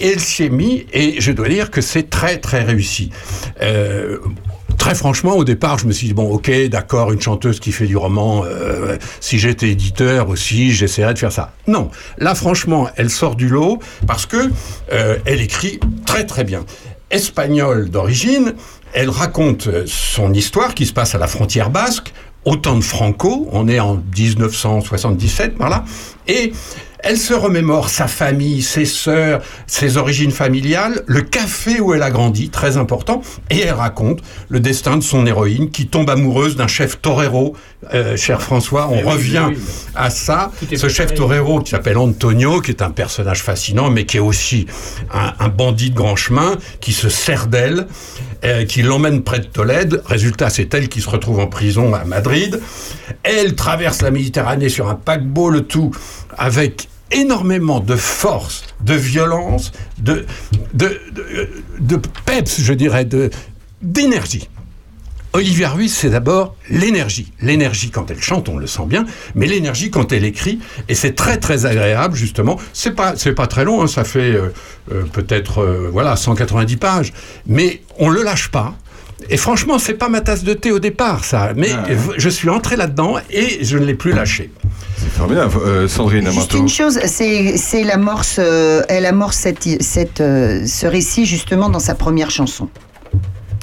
[0.01, 3.11] Elle s'y est mis, et je dois dire que c'est très très réussi.
[3.63, 4.19] Euh,
[4.77, 7.87] Très franchement, au départ, je me suis dit bon, ok, d'accord, une chanteuse qui fait
[7.87, 8.45] du roman.
[8.45, 11.53] euh, si j'étais éditeur aussi, j'essaierais de faire ça.
[11.67, 14.51] Non, là, franchement, elle sort du lot parce que
[14.93, 16.65] euh, elle écrit très très bien.
[17.11, 18.55] Espagnole d'origine,
[18.93, 22.13] elle raconte son histoire qui se passe à la frontière basque
[22.45, 25.85] au temps de Franco, on est en 1977 par là,
[26.29, 26.53] et
[27.01, 32.11] elle se remémore sa famille, ses sœurs, ses origines familiales, le café où elle a
[32.11, 36.67] grandi, très important, et elle raconte le destin de son héroïne qui tombe amoureuse d'un
[36.67, 37.55] chef torero.
[37.95, 39.63] Euh, cher François, on Eh oui, revient oui, oui.
[39.95, 40.51] à ça.
[40.77, 44.67] Ce chef torero qui s'appelle Antonio, qui est un personnage fascinant, mais qui est aussi
[45.15, 47.87] un, un bandit de grand chemin, qui se sert d'elle,
[48.45, 50.03] euh, qui l'emmène près de Tolède.
[50.07, 52.61] Résultat, c'est elle qui se retrouve en prison à Madrid.
[53.23, 55.93] Elle traverse la Méditerranée sur un paquebot, le tout
[56.37, 60.27] avec énormément de force, de violence, de,
[60.75, 61.01] de,
[61.81, 63.31] de, peps, je dirais, de,
[63.83, 64.49] d'énergie.
[65.35, 67.33] Olivia Ruiz, c'est d'abord l'énergie.
[67.43, 69.05] L'énergie quand elle chante, on le sent bien,
[69.35, 70.59] mais l'énergie quand elle écrit,
[70.89, 72.59] et c'est très très agréable justement.
[72.73, 74.49] C'est pas pas très long, hein, ça fait euh,
[74.91, 77.13] euh, peut-être euh, voilà 190 pages,
[77.47, 78.75] mais on le lâche pas.
[79.31, 81.53] Et franchement, c'est pas ma tasse de thé au départ, ça.
[81.57, 81.85] Mais Ah.
[82.17, 84.51] je suis entré là-dedans et je ne l'ai plus lâché.
[84.97, 86.59] C'est formidable, euh, Sandrine Juste Amato.
[86.59, 91.79] une chose, c'est c'est l'amorce, euh, elle amorce cette, cette, euh, ce récit justement dans
[91.81, 92.69] sa première chanson.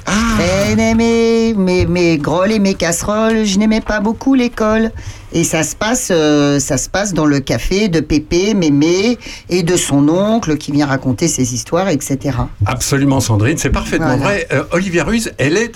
[0.08, 4.92] Eh, mes, mes, mes grolles et mes casseroles, je n'aimais pas beaucoup l'école.
[5.34, 9.18] Et ça se passe, euh, ça se passe dans le café de Pépé, Mémé
[9.50, 12.38] et de son oncle qui vient raconter ses histoires, etc.
[12.66, 14.24] Absolument, Sandrine, c'est parfaitement Voilà.
[14.24, 14.48] vrai.
[14.54, 15.74] Euh, Olivia Ruiz, elle est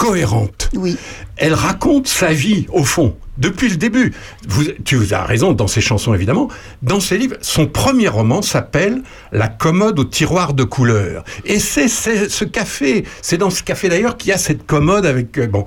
[0.00, 0.70] cohérente.
[0.74, 0.96] Oui.
[1.36, 4.14] Elle raconte sa vie, au fond, depuis le début.
[4.48, 6.48] Vous, tu as raison dans ses chansons, évidemment.
[6.80, 11.22] Dans ses livres, son premier roman s'appelle La commode au tiroir de couleur.
[11.44, 15.36] Et c'est ce café, c'est dans ce café d'ailleurs qu'il y a cette commode avec...
[15.36, 15.66] euh, bon,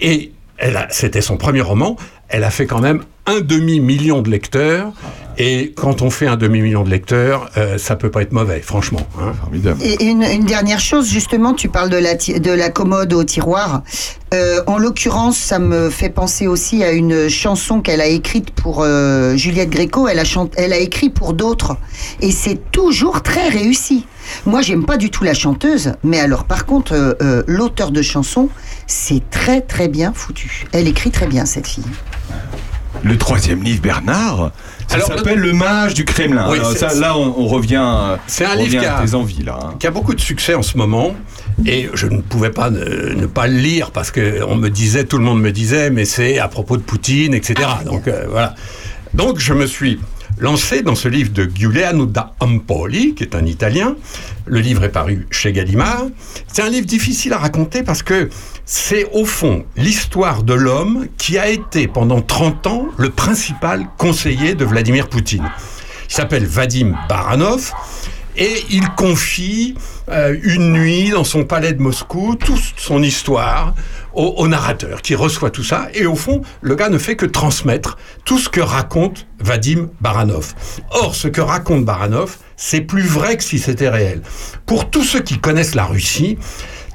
[0.00, 0.30] et
[0.90, 1.96] c'était son premier roman.
[2.28, 4.92] Elle a fait quand même un demi-million de lecteurs.
[5.38, 9.00] Et quand on fait un demi-million de lecteurs, euh, ça peut pas être mauvais, franchement.
[9.18, 9.32] hein.
[9.82, 13.24] Et une, une dernière chose, justement, tu parles de la, ti- de la commode au
[13.24, 13.82] tiroir.
[14.34, 18.82] Euh, en l'occurrence, ça me fait penser aussi à une chanson qu'elle a écrite pour
[18.82, 20.06] euh, Juliette Gréco.
[20.06, 20.24] Elle a,
[20.56, 21.76] elle a écrit pour d'autres.
[22.20, 24.06] Et c'est toujours très réussi.
[24.44, 28.02] Moi, j'aime pas du tout la chanteuse, mais alors, par contre, euh, euh, l'auteur de
[28.02, 28.48] chansons,
[28.86, 30.64] c'est très, très bien foutu.
[30.72, 31.84] Elle écrit très bien, cette fille.
[33.02, 34.52] le troisième livre, Bernard,
[34.88, 36.48] ça s'appelle Le Mage du Kremlin.
[36.50, 38.98] Oui, Alors, ça, là, on, on revient, euh, C'est un on livre revient qui a,
[38.98, 39.58] à tes envies, là.
[39.62, 39.74] hein.
[39.78, 41.14] qui a beaucoup de succès en ce moment.
[41.66, 45.04] Et je ne pouvais pas ne, ne pas le lire parce que on me disait,
[45.04, 47.68] tout le monde me disait, mais c'est à propos de Poutine, etc.
[47.86, 48.54] Donc euh, voilà.
[49.14, 49.98] Donc je me suis
[50.38, 53.96] lancé dans ce livre de Giuliano da Ampoli, qui est un Italien.
[54.46, 56.04] Le livre est paru chez Gallimard.
[56.52, 58.28] C'est un livre difficile à raconter parce que
[58.64, 64.54] c'est au fond l'histoire de l'homme qui a été pendant 30 ans le principal conseiller
[64.54, 65.50] de Vladimir Poutine.
[66.08, 67.72] Il s'appelle Vadim Baranov
[68.36, 69.74] et il confie
[70.10, 73.74] euh, une nuit dans son palais de Moscou toute son histoire
[74.14, 77.26] au, au narrateur qui reçoit tout ça et au fond le gars ne fait que
[77.26, 80.54] transmettre tout ce que raconte Vadim Baranov.
[80.90, 84.22] Or ce que raconte Baranov c'est plus vrai que si c'était réel.
[84.66, 86.38] Pour tous ceux qui connaissent la Russie,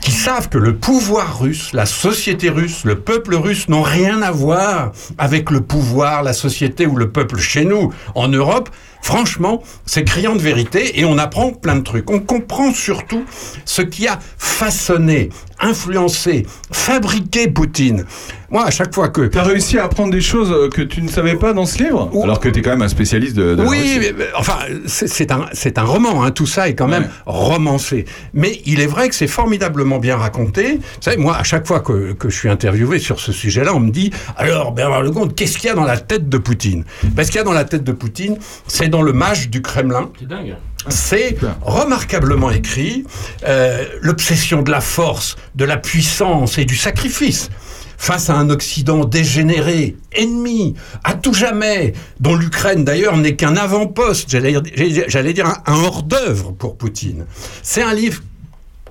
[0.02, 4.32] qui savent que le pouvoir russe, la société russe, le peuple russe n'ont rien à
[4.32, 8.70] voir avec le pouvoir, la société ou le peuple chez nous, en Europe,
[9.02, 12.10] franchement, c'est criant de vérité et on apprend plein de trucs.
[12.10, 13.26] On comprend surtout
[13.66, 18.06] ce qui a façonné, influencé, fabriqué Poutine.
[18.50, 19.22] Moi, à chaque fois que...
[19.24, 22.10] T'as réussi à apprendre des choses euh, que tu ne savais pas dans ce livre
[22.24, 25.78] Alors que t'es quand même un spécialiste de, Oui, mais- mais, enfin, c'est un, c'est
[25.78, 28.06] un roman, hein, tout ça est quand même romancé.
[28.34, 30.76] Mais il est vrai que c'est formidablement bien raconté.
[30.78, 33.80] Vous savez, moi, à chaque fois que, que je suis interviewé sur ce sujet-là, on
[33.82, 36.86] me dit alors, Bernard Lecomte, qu'est-ce qu'il y a dans la tête de Poutine?
[37.04, 39.62] Ben, Ce qu'il y a dans la tête de Poutine, c'est dans le mage du
[39.62, 40.10] Kremlin.
[40.20, 40.56] C'est dingue.
[40.90, 43.06] C'est remarquablement écrit
[43.46, 47.50] euh, l'obsession de la force, de la puissance et du sacrifice
[47.98, 54.30] face à un Occident dégénéré, ennemi, à tout jamais, dont l'Ukraine d'ailleurs n'est qu'un avant-poste,
[54.30, 57.26] j'allais dire un, un hors-d'œuvre pour Poutine.
[57.64, 58.22] C'est un livre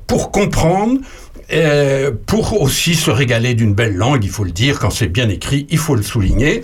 [0.06, 1.00] pour comprendre,
[1.52, 5.28] euh, pour aussi se régaler d'une belle langue, il faut le dire, quand c'est bien
[5.28, 6.62] écrit, il faut le souligner.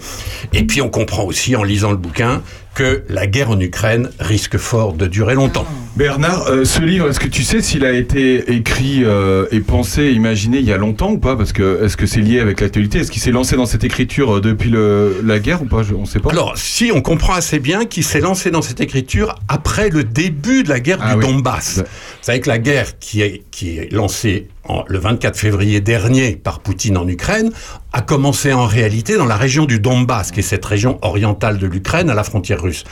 [0.52, 2.42] Et puis on comprend aussi en lisant le bouquin
[2.74, 5.66] que la guerre en Ukraine risque fort de durer longtemps.
[5.94, 10.10] Bernard, euh, ce livre, est-ce que tu sais s'il a été écrit euh, et pensé,
[10.12, 11.36] imaginé il y a longtemps ou pas?
[11.36, 13.00] Parce que est-ce que c'est lié avec l'actualité?
[13.00, 15.82] Est-ce qu'il s'est lancé dans cette écriture depuis le, la guerre ou pas?
[15.82, 16.30] Je- On ne sait pas.
[16.30, 20.62] Alors, si on comprend assez bien qu'il s'est lancé dans cette écriture après le début
[20.62, 21.30] de la guerre Ah du oui.
[21.30, 21.76] Donbass.
[21.76, 21.84] Vous
[22.22, 26.60] savez que la guerre qui est, qui est lancée en- le 24 février dernier par
[26.60, 27.50] Poutine en Ukraine
[27.92, 31.66] a commencé en réalité dans la région du Donbass, qui est cette région orientale de
[31.66, 32.84] l'Ukraine à la frontière russe.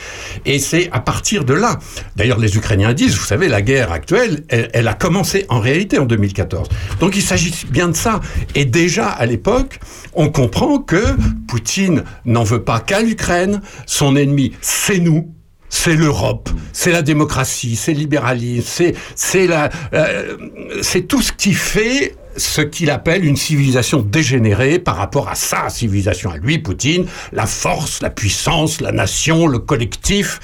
[0.47, 1.79] Et c'est à partir de là.
[2.17, 5.99] D'ailleurs, les Ukrainiens disent, vous savez, la guerre actuelle, elle, elle a commencé en réalité
[5.99, 6.69] en 2014.
[6.99, 8.21] Donc il s'agit bien de ça.
[8.55, 9.79] Et déjà à l'époque,
[10.15, 11.03] on comprend que
[11.47, 13.61] Poutine n'en veut pas qu'à l'Ukraine.
[13.87, 15.33] Son ennemi, c'est nous.
[15.73, 19.49] C'est l'Europe, c'est la démocratie, c'est le libéralisme, c'est
[19.95, 20.37] euh,
[20.83, 25.69] c'est tout ce qui fait ce qu'il appelle une civilisation dégénérée par rapport à sa
[25.69, 30.41] civilisation à lui, Poutine, la force, la puissance, la nation, le collectif.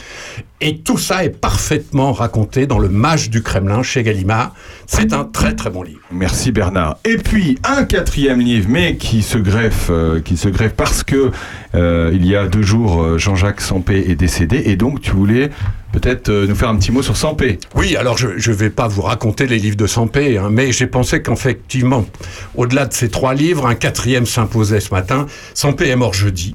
[0.62, 4.54] Et tout ça est parfaitement raconté dans le Mage du Kremlin chez Gallimard.
[4.86, 6.00] C'est un très très bon livre.
[6.10, 6.96] Merci Bernard.
[7.04, 11.30] Et puis un quatrième livre, mais qui se greffe, euh, qui se greffe parce que
[11.74, 15.50] euh, il y a deux jours euh, Jean-Jacques Sampé est décédé, et donc tu voulais
[15.92, 17.58] peut-être nous faire un petit mot sur Sampé.
[17.74, 20.86] Oui, alors je ne vais pas vous raconter les livres de Sampé, hein, mais j'ai
[20.86, 22.06] pensé qu'effectivement,
[22.54, 25.26] au-delà de ces trois livres, un quatrième s'imposait ce matin.
[25.52, 26.54] Sampé est mort jeudi.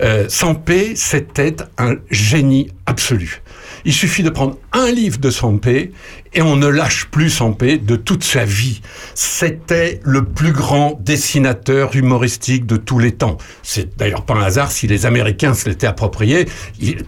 [0.00, 3.41] Euh, Sampé, c'était un génie absolu.
[3.84, 5.92] Il suffit de prendre un livre de Sampé
[6.34, 8.80] et on ne lâche plus Sampé de toute sa vie.
[9.14, 13.38] C'était le plus grand dessinateur humoristique de tous les temps.
[13.62, 16.46] C'est d'ailleurs pas un hasard si les Américains se l'étaient approprié.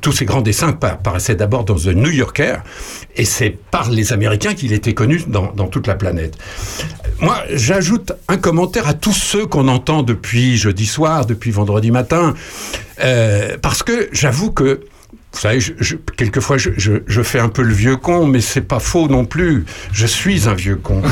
[0.00, 2.56] Tous ces grands dessins pa- paraissaient d'abord dans The New Yorker
[3.16, 6.36] et c'est par les Américains qu'il était connu dans, dans toute la planète.
[7.20, 12.34] Moi, j'ajoute un commentaire à tous ceux qu'on entend depuis jeudi soir, depuis vendredi matin,
[13.02, 14.80] euh, parce que j'avoue que
[15.34, 19.08] vous savez, je, quelquefois je, fais un peu le vieux con, mais c'est pas faux
[19.08, 19.64] non plus.
[19.92, 21.02] Je suis un vieux con.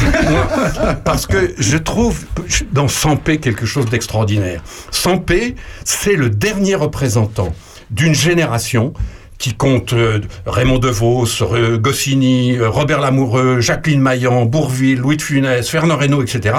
[1.04, 2.24] Parce que je trouve
[2.70, 4.62] dans Sampé quelque chose d'extraordinaire.
[4.92, 7.52] Sampé, c'est le dernier représentant
[7.90, 8.94] d'une génération
[9.38, 15.22] qui compte euh, Raymond DeVos, euh, Goscinny, euh, Robert Lamoureux, Jacqueline Maillan, Bourville, Louis de
[15.22, 16.58] Funès, Fernand Reynaud, etc.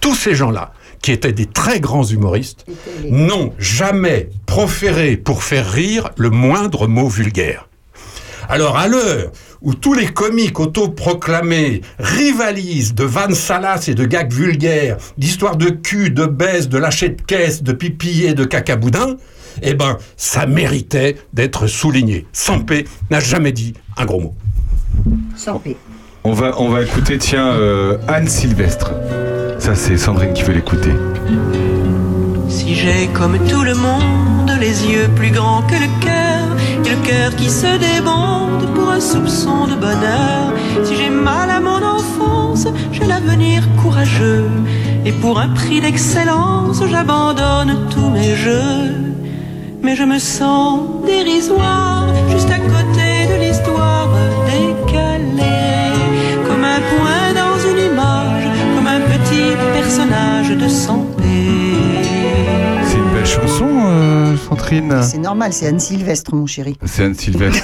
[0.00, 2.66] Tous ces gens-là, qui étaient des très grands humoristes,
[3.04, 7.68] n'ont jamais proféré pour faire rire le moindre mot vulgaire.
[8.48, 9.32] Alors à l'heure
[9.62, 15.70] où tous les comiques autoproclamés rivalisent de vannes salaces et de gags vulgaires, d'histoires de
[15.70, 19.16] cul, de baisse, de lâcher de caisse, de pipi et de cacaboudin,
[19.62, 22.26] eh ben, ça méritait d'être souligné.
[22.32, 24.34] Sampé n'a jamais dit un gros mot.
[25.34, 25.76] Sans paix.
[26.24, 28.92] On va, on va écouter, tiens, euh, Anne Sylvestre.
[29.58, 30.92] Ça, c'est Sandrine qui veut l'écouter.
[32.48, 36.46] Si j'ai comme tout le monde les yeux plus grands que le cœur
[36.84, 40.52] et le cœur qui se débande pour un soupçon de bonheur.
[40.84, 44.48] Si j'ai mal à mon enfance, j'ai l'avenir courageux
[45.04, 48.94] et pour un prix d'excellence, j'abandonne tous mes jeux.
[49.82, 53.05] Mais je me sens dérisoire juste à côté
[59.96, 61.22] personnage de santé.
[62.86, 65.02] C'est une belle chanson, euh, Sandrine.
[65.02, 66.76] C'est normal, c'est Anne Sylvestre, mon chéri.
[66.84, 67.62] C'est Anne Sylvestre.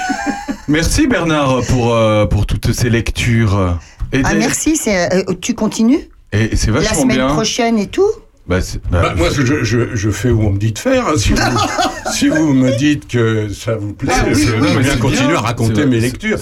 [0.68, 3.78] Merci Bernard pour, euh, pour toutes ces lectures.
[4.14, 6.08] Et Ah des- merci, c'est, euh, tu continues?
[6.32, 7.28] Et c'est La vachement semaine bien.
[7.34, 8.08] prochaine et tout?
[8.46, 11.06] Bah, bah, Bah, moi, je, je, je fais où on me dit de faire.
[11.08, 11.18] hein.
[11.18, 11.38] Si, vous,
[12.14, 15.36] si vous me dites que ça vous plaît, Ah oui, je oui, bien continuer bien.
[15.36, 16.38] à raconter mes lectures.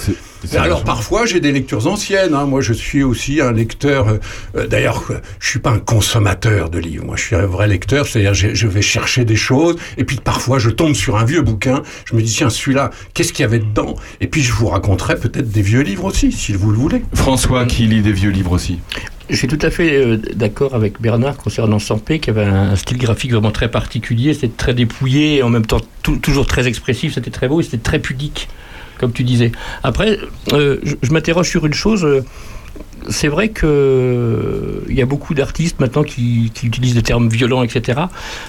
[0.55, 2.35] Alors, parfois, j'ai des lectures anciennes.
[2.35, 2.45] hein.
[2.47, 4.09] Moi, je suis aussi un lecteur.
[4.09, 4.19] euh,
[4.57, 5.05] euh, D'ailleurs,
[5.41, 7.05] je suis pas un consommateur de livres.
[7.05, 8.07] Moi, je suis un vrai lecteur.
[8.07, 9.77] C'est-à-dire, je, je vais chercher des choses.
[9.99, 11.83] Et puis, parfois, je tombe sur un vieux bouquin.
[12.05, 13.97] Je me dis, tiens, celui-là, qu'est-ce qu'il y avait dedans?
[14.21, 17.03] Et puis, je vous raconterai peut-être des vieux livres aussi, si vous le voulez.
[17.15, 18.79] François qui lit des vieux livres aussi.
[19.29, 22.77] Je suis tout à fait euh, d'accord avec Bernard concernant Sampé, qui avait un, un
[22.77, 24.35] style graphique vraiment très particulier.
[24.35, 27.15] C'était très dépouillé et en même temps tou- toujours très expressif.
[27.15, 28.49] C'était très beau et c'était très pudique,
[28.99, 29.53] comme tu disais.
[29.83, 30.19] Après,
[30.53, 32.05] euh, je, je m'interroge sur une chose.
[32.05, 32.23] euh,
[33.09, 37.29] c'est vrai que euh, il y a beaucoup d'artistes maintenant qui, qui utilisent des termes
[37.29, 38.01] violents, etc.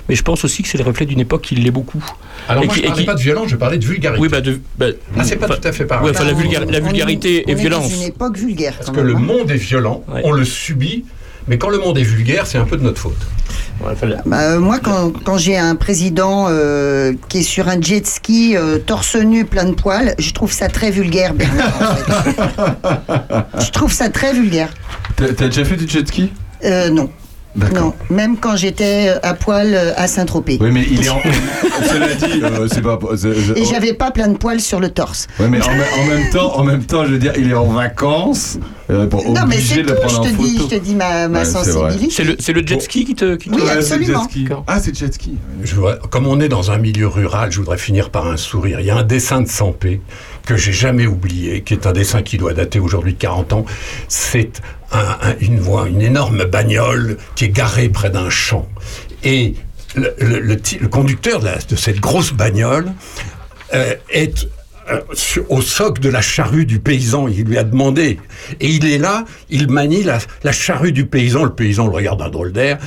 [0.09, 2.03] Mais je pense aussi que c'est le reflet d'une époque qui l'est beaucoup.
[2.47, 4.19] Alors, Et moi, qui- je parlais qui- pas de violence, je parlais de vulgarité.
[4.21, 4.87] Oui, bah, de, bah,
[5.17, 6.05] Ah, c'est pas tout à fait pareil.
[6.05, 6.39] ouais, enfin, la, on- on
[6.87, 7.89] vulgarité est- et on est violence.
[7.89, 8.73] dans une époque vulgaire.
[8.77, 9.19] Parce que même, le hein.
[9.19, 10.21] monde est violent, Ouais.
[10.23, 11.05] on le subit,
[11.47, 13.27] mais quand le monde est vulgaire, c'est un peu de notre faute.
[13.79, 13.93] Ouais,
[14.25, 18.55] Bah, euh, moi, quand, quand j'ai un président euh, qui est sur un jet ski,
[18.57, 21.73] euh, torse nu, plein de poils, je trouve ça très vulgaire, Bernard.
[21.81, 23.59] en fait.
[23.65, 24.69] je trouve ça très vulgaire.
[25.15, 26.31] T'as t'as déjà fait du jet ski?
[26.65, 27.09] Euh, non.
[27.73, 30.57] Non, même quand j'étais euh, à poil euh, à Saint-Tropez.
[30.61, 31.19] Oui, mais il est en.
[31.91, 32.99] Cela dit, euh, c'est pas.
[33.15, 35.27] c'est- c'est- Et j'avais pas plein de poils sur le torse.
[35.39, 37.55] Ouais, mais en, me- en même temps, en même temps, je veux dire, il est
[37.55, 38.59] en vacances.
[38.89, 42.07] Euh, non, mais c'est tout, je te, dis, je te dis ma, Ouais, sensibilité.
[42.11, 43.35] C'est le, c'est le jet ski qui te.
[43.35, 44.23] Qui te- Oui, Ouais, c'est absolument.
[44.23, 44.47] jet ski.
[44.67, 45.37] Ah, c'est jet ski.
[45.63, 48.79] Je vois, comme on est dans un milieu rural, je voudrais finir par un sourire.
[48.79, 49.99] Il y a un dessin de Sampé
[50.47, 53.65] que j'ai jamais oublié, qui est un dessin qui doit dater aujourd'hui de 40 ans.
[54.07, 54.61] C'est
[54.91, 54.99] un-
[55.29, 58.67] un- une voie, une énorme bagnole qui est garée près d'un champ.
[59.23, 59.55] Et
[59.95, 62.91] le, conducteur de, cette grosse bagnole
[63.73, 64.47] euh, est
[64.89, 65.01] euh,
[65.49, 67.27] au soc de la charrue du paysan.
[67.27, 68.19] Il lui a demandé.
[68.61, 71.43] Et il est là, il manie la, la charrue du paysan.
[71.43, 72.77] Le paysan le regarde d'un drôle d'air.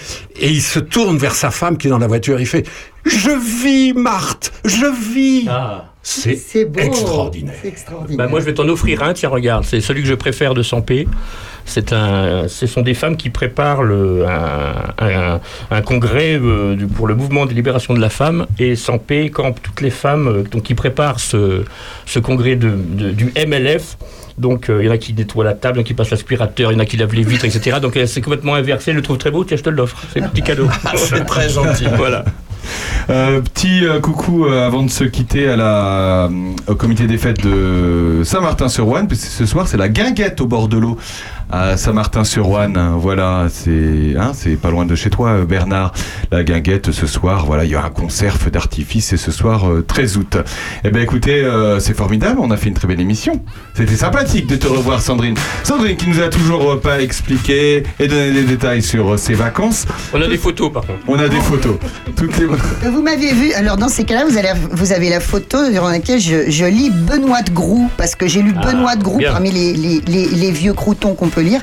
[0.40, 2.40] Et il se tourne vers sa femme qui est dans la voiture.
[2.40, 2.66] Il fait
[3.04, 5.46] Je vis, Marthe, je vis.
[5.48, 5.86] Ah.
[6.02, 6.80] C'est beau.
[6.80, 7.54] extraordinaire.
[7.60, 8.16] C'est extraordinaire.
[8.24, 9.12] Bah, moi, je vais t'en offrir un.
[9.12, 11.06] Tiens, regarde, c'est celui que je préfère de Sampé.
[11.66, 15.40] C'est un, ce sont des femmes qui préparent le, un, un-
[15.70, 18.46] un congrès euh, pour le mouvement de libération de la femme.
[18.58, 21.64] Et Sampé campe toutes les femmes euh, donc, qui préparent ce,
[22.06, 23.98] ce congrès de, de- du MLF.
[24.38, 25.94] Donc, euh, il y en a qui nettoient la table, il y en a qui
[25.94, 27.76] passent l'aspirateur, il y en a qui lavent les vitres, etc.
[27.80, 28.92] Donc, euh, c'est complètement inversé.
[28.92, 29.44] Je le trouve très beau.
[29.44, 30.02] Tiens, je te l'offre.
[30.14, 30.66] C'est un petit cadeau.
[30.96, 31.84] C'est très gentil.
[31.94, 32.24] voilà.
[33.10, 36.30] Euh, petit euh, coucou euh, avant de se quitter à la,
[36.68, 40.68] au comité des fêtes de Saint-Martin-sur-Ouane, parce que ce soir c'est la guinguette au bord
[40.68, 40.96] de l'eau
[41.50, 42.94] à Saint-Martin-sur-Ouane.
[42.96, 45.92] Voilà, c'est hein, c'est pas loin de chez toi, Bernard.
[46.30, 49.68] La guinguette ce soir, voilà, il y a un concert feu d'artifice et ce soir
[49.68, 50.36] euh, 13 août.
[50.84, 51.44] Eh ben écoutez,
[51.80, 53.42] c'est formidable, on a fait une très belle émission.
[53.74, 55.34] C'était sympathique de te revoir, Sandrine.
[55.64, 59.86] Sandrine qui nous a toujours pas expliqué et donné des détails sur ses vacances.
[60.14, 61.00] On a des photos, par contre.
[61.08, 61.76] On a des photos.
[62.16, 62.46] Toutes les...
[62.90, 64.24] Vous m'avez vu, alors dans ces cas-là,
[64.72, 68.42] vous, avez la photo durant laquelle je, je lis Benoît de Groux, parce que j'ai
[68.42, 69.32] lu Ah, Benoît de Groux bien.
[69.32, 71.62] parmi les, les- les- les vieux croutons qu'on peut lire,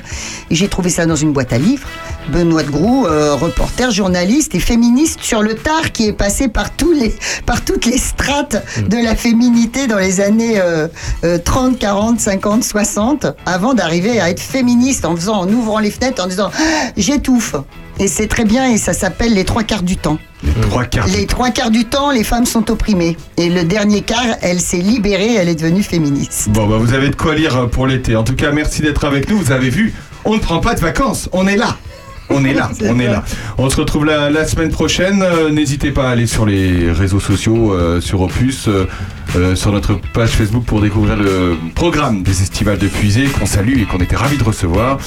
[0.50, 1.88] et j'ai trouvé ça dans une boîte à livres.
[2.32, 6.70] Benoît de Groux, euh, reporter, journaliste et féministe sur le tard, qui est passé par,
[6.76, 7.14] tous les,
[7.46, 8.88] par toutes les strates Mm.
[8.88, 10.88] de la féminité dans les années euh,
[11.24, 15.90] euh, 30, 40, 50, 60, avant d'arriver à être féministe en faisant, en ouvrant les
[15.90, 17.56] fenêtres, en disant Ah, j'étouffe.
[17.98, 20.18] Et c'est très bien, et ça s'appelle les trois quarts du temps.
[20.42, 21.06] Les trois quarts.
[21.08, 23.16] Les trois quarts du temps, les femmes sont opprimées.
[23.36, 26.48] Et le dernier quart, elle s'est libérée, elle est devenue féministe.
[26.50, 28.14] Bon, bah, vous avez de quoi lire euh, pour l'été.
[28.14, 29.38] En tout cas, merci d'être avec nous.
[29.38, 29.94] Vous avez vu,
[30.24, 31.28] on ne prend pas de vacances.
[31.32, 31.76] On est là.
[32.30, 33.24] On est là, on est là.
[33.56, 35.22] On se retrouve la, la semaine prochaine.
[35.22, 38.86] Euh, N'hésitez pas à aller sur les réseaux sociaux, euh, sur Opus, euh,
[39.36, 43.78] euh, sur notre page Facebook pour découvrir le programme des estivales de Puisée qu'on salue
[43.80, 44.98] et qu'on était ravis de recevoir.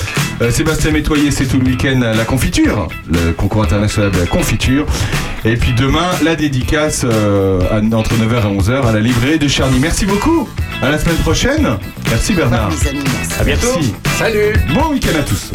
[0.42, 4.26] Euh, Sébastien Métoyer, c'est tout le week-end à la confiture, le concours international de la
[4.26, 4.86] confiture.
[5.46, 9.48] Et puis demain, la dédicace euh, à- entre 9h et 11h à la librairie de
[9.48, 9.80] Charny.
[9.80, 10.48] Merci beaucoup.
[10.84, 11.78] À la semaine prochaine.
[12.10, 12.70] Merci Bernard.
[12.72, 13.34] Les amis, merci.
[13.40, 13.68] À bientôt.
[13.76, 13.94] Merci.
[14.20, 15.52] Salut Bon week-end à tous.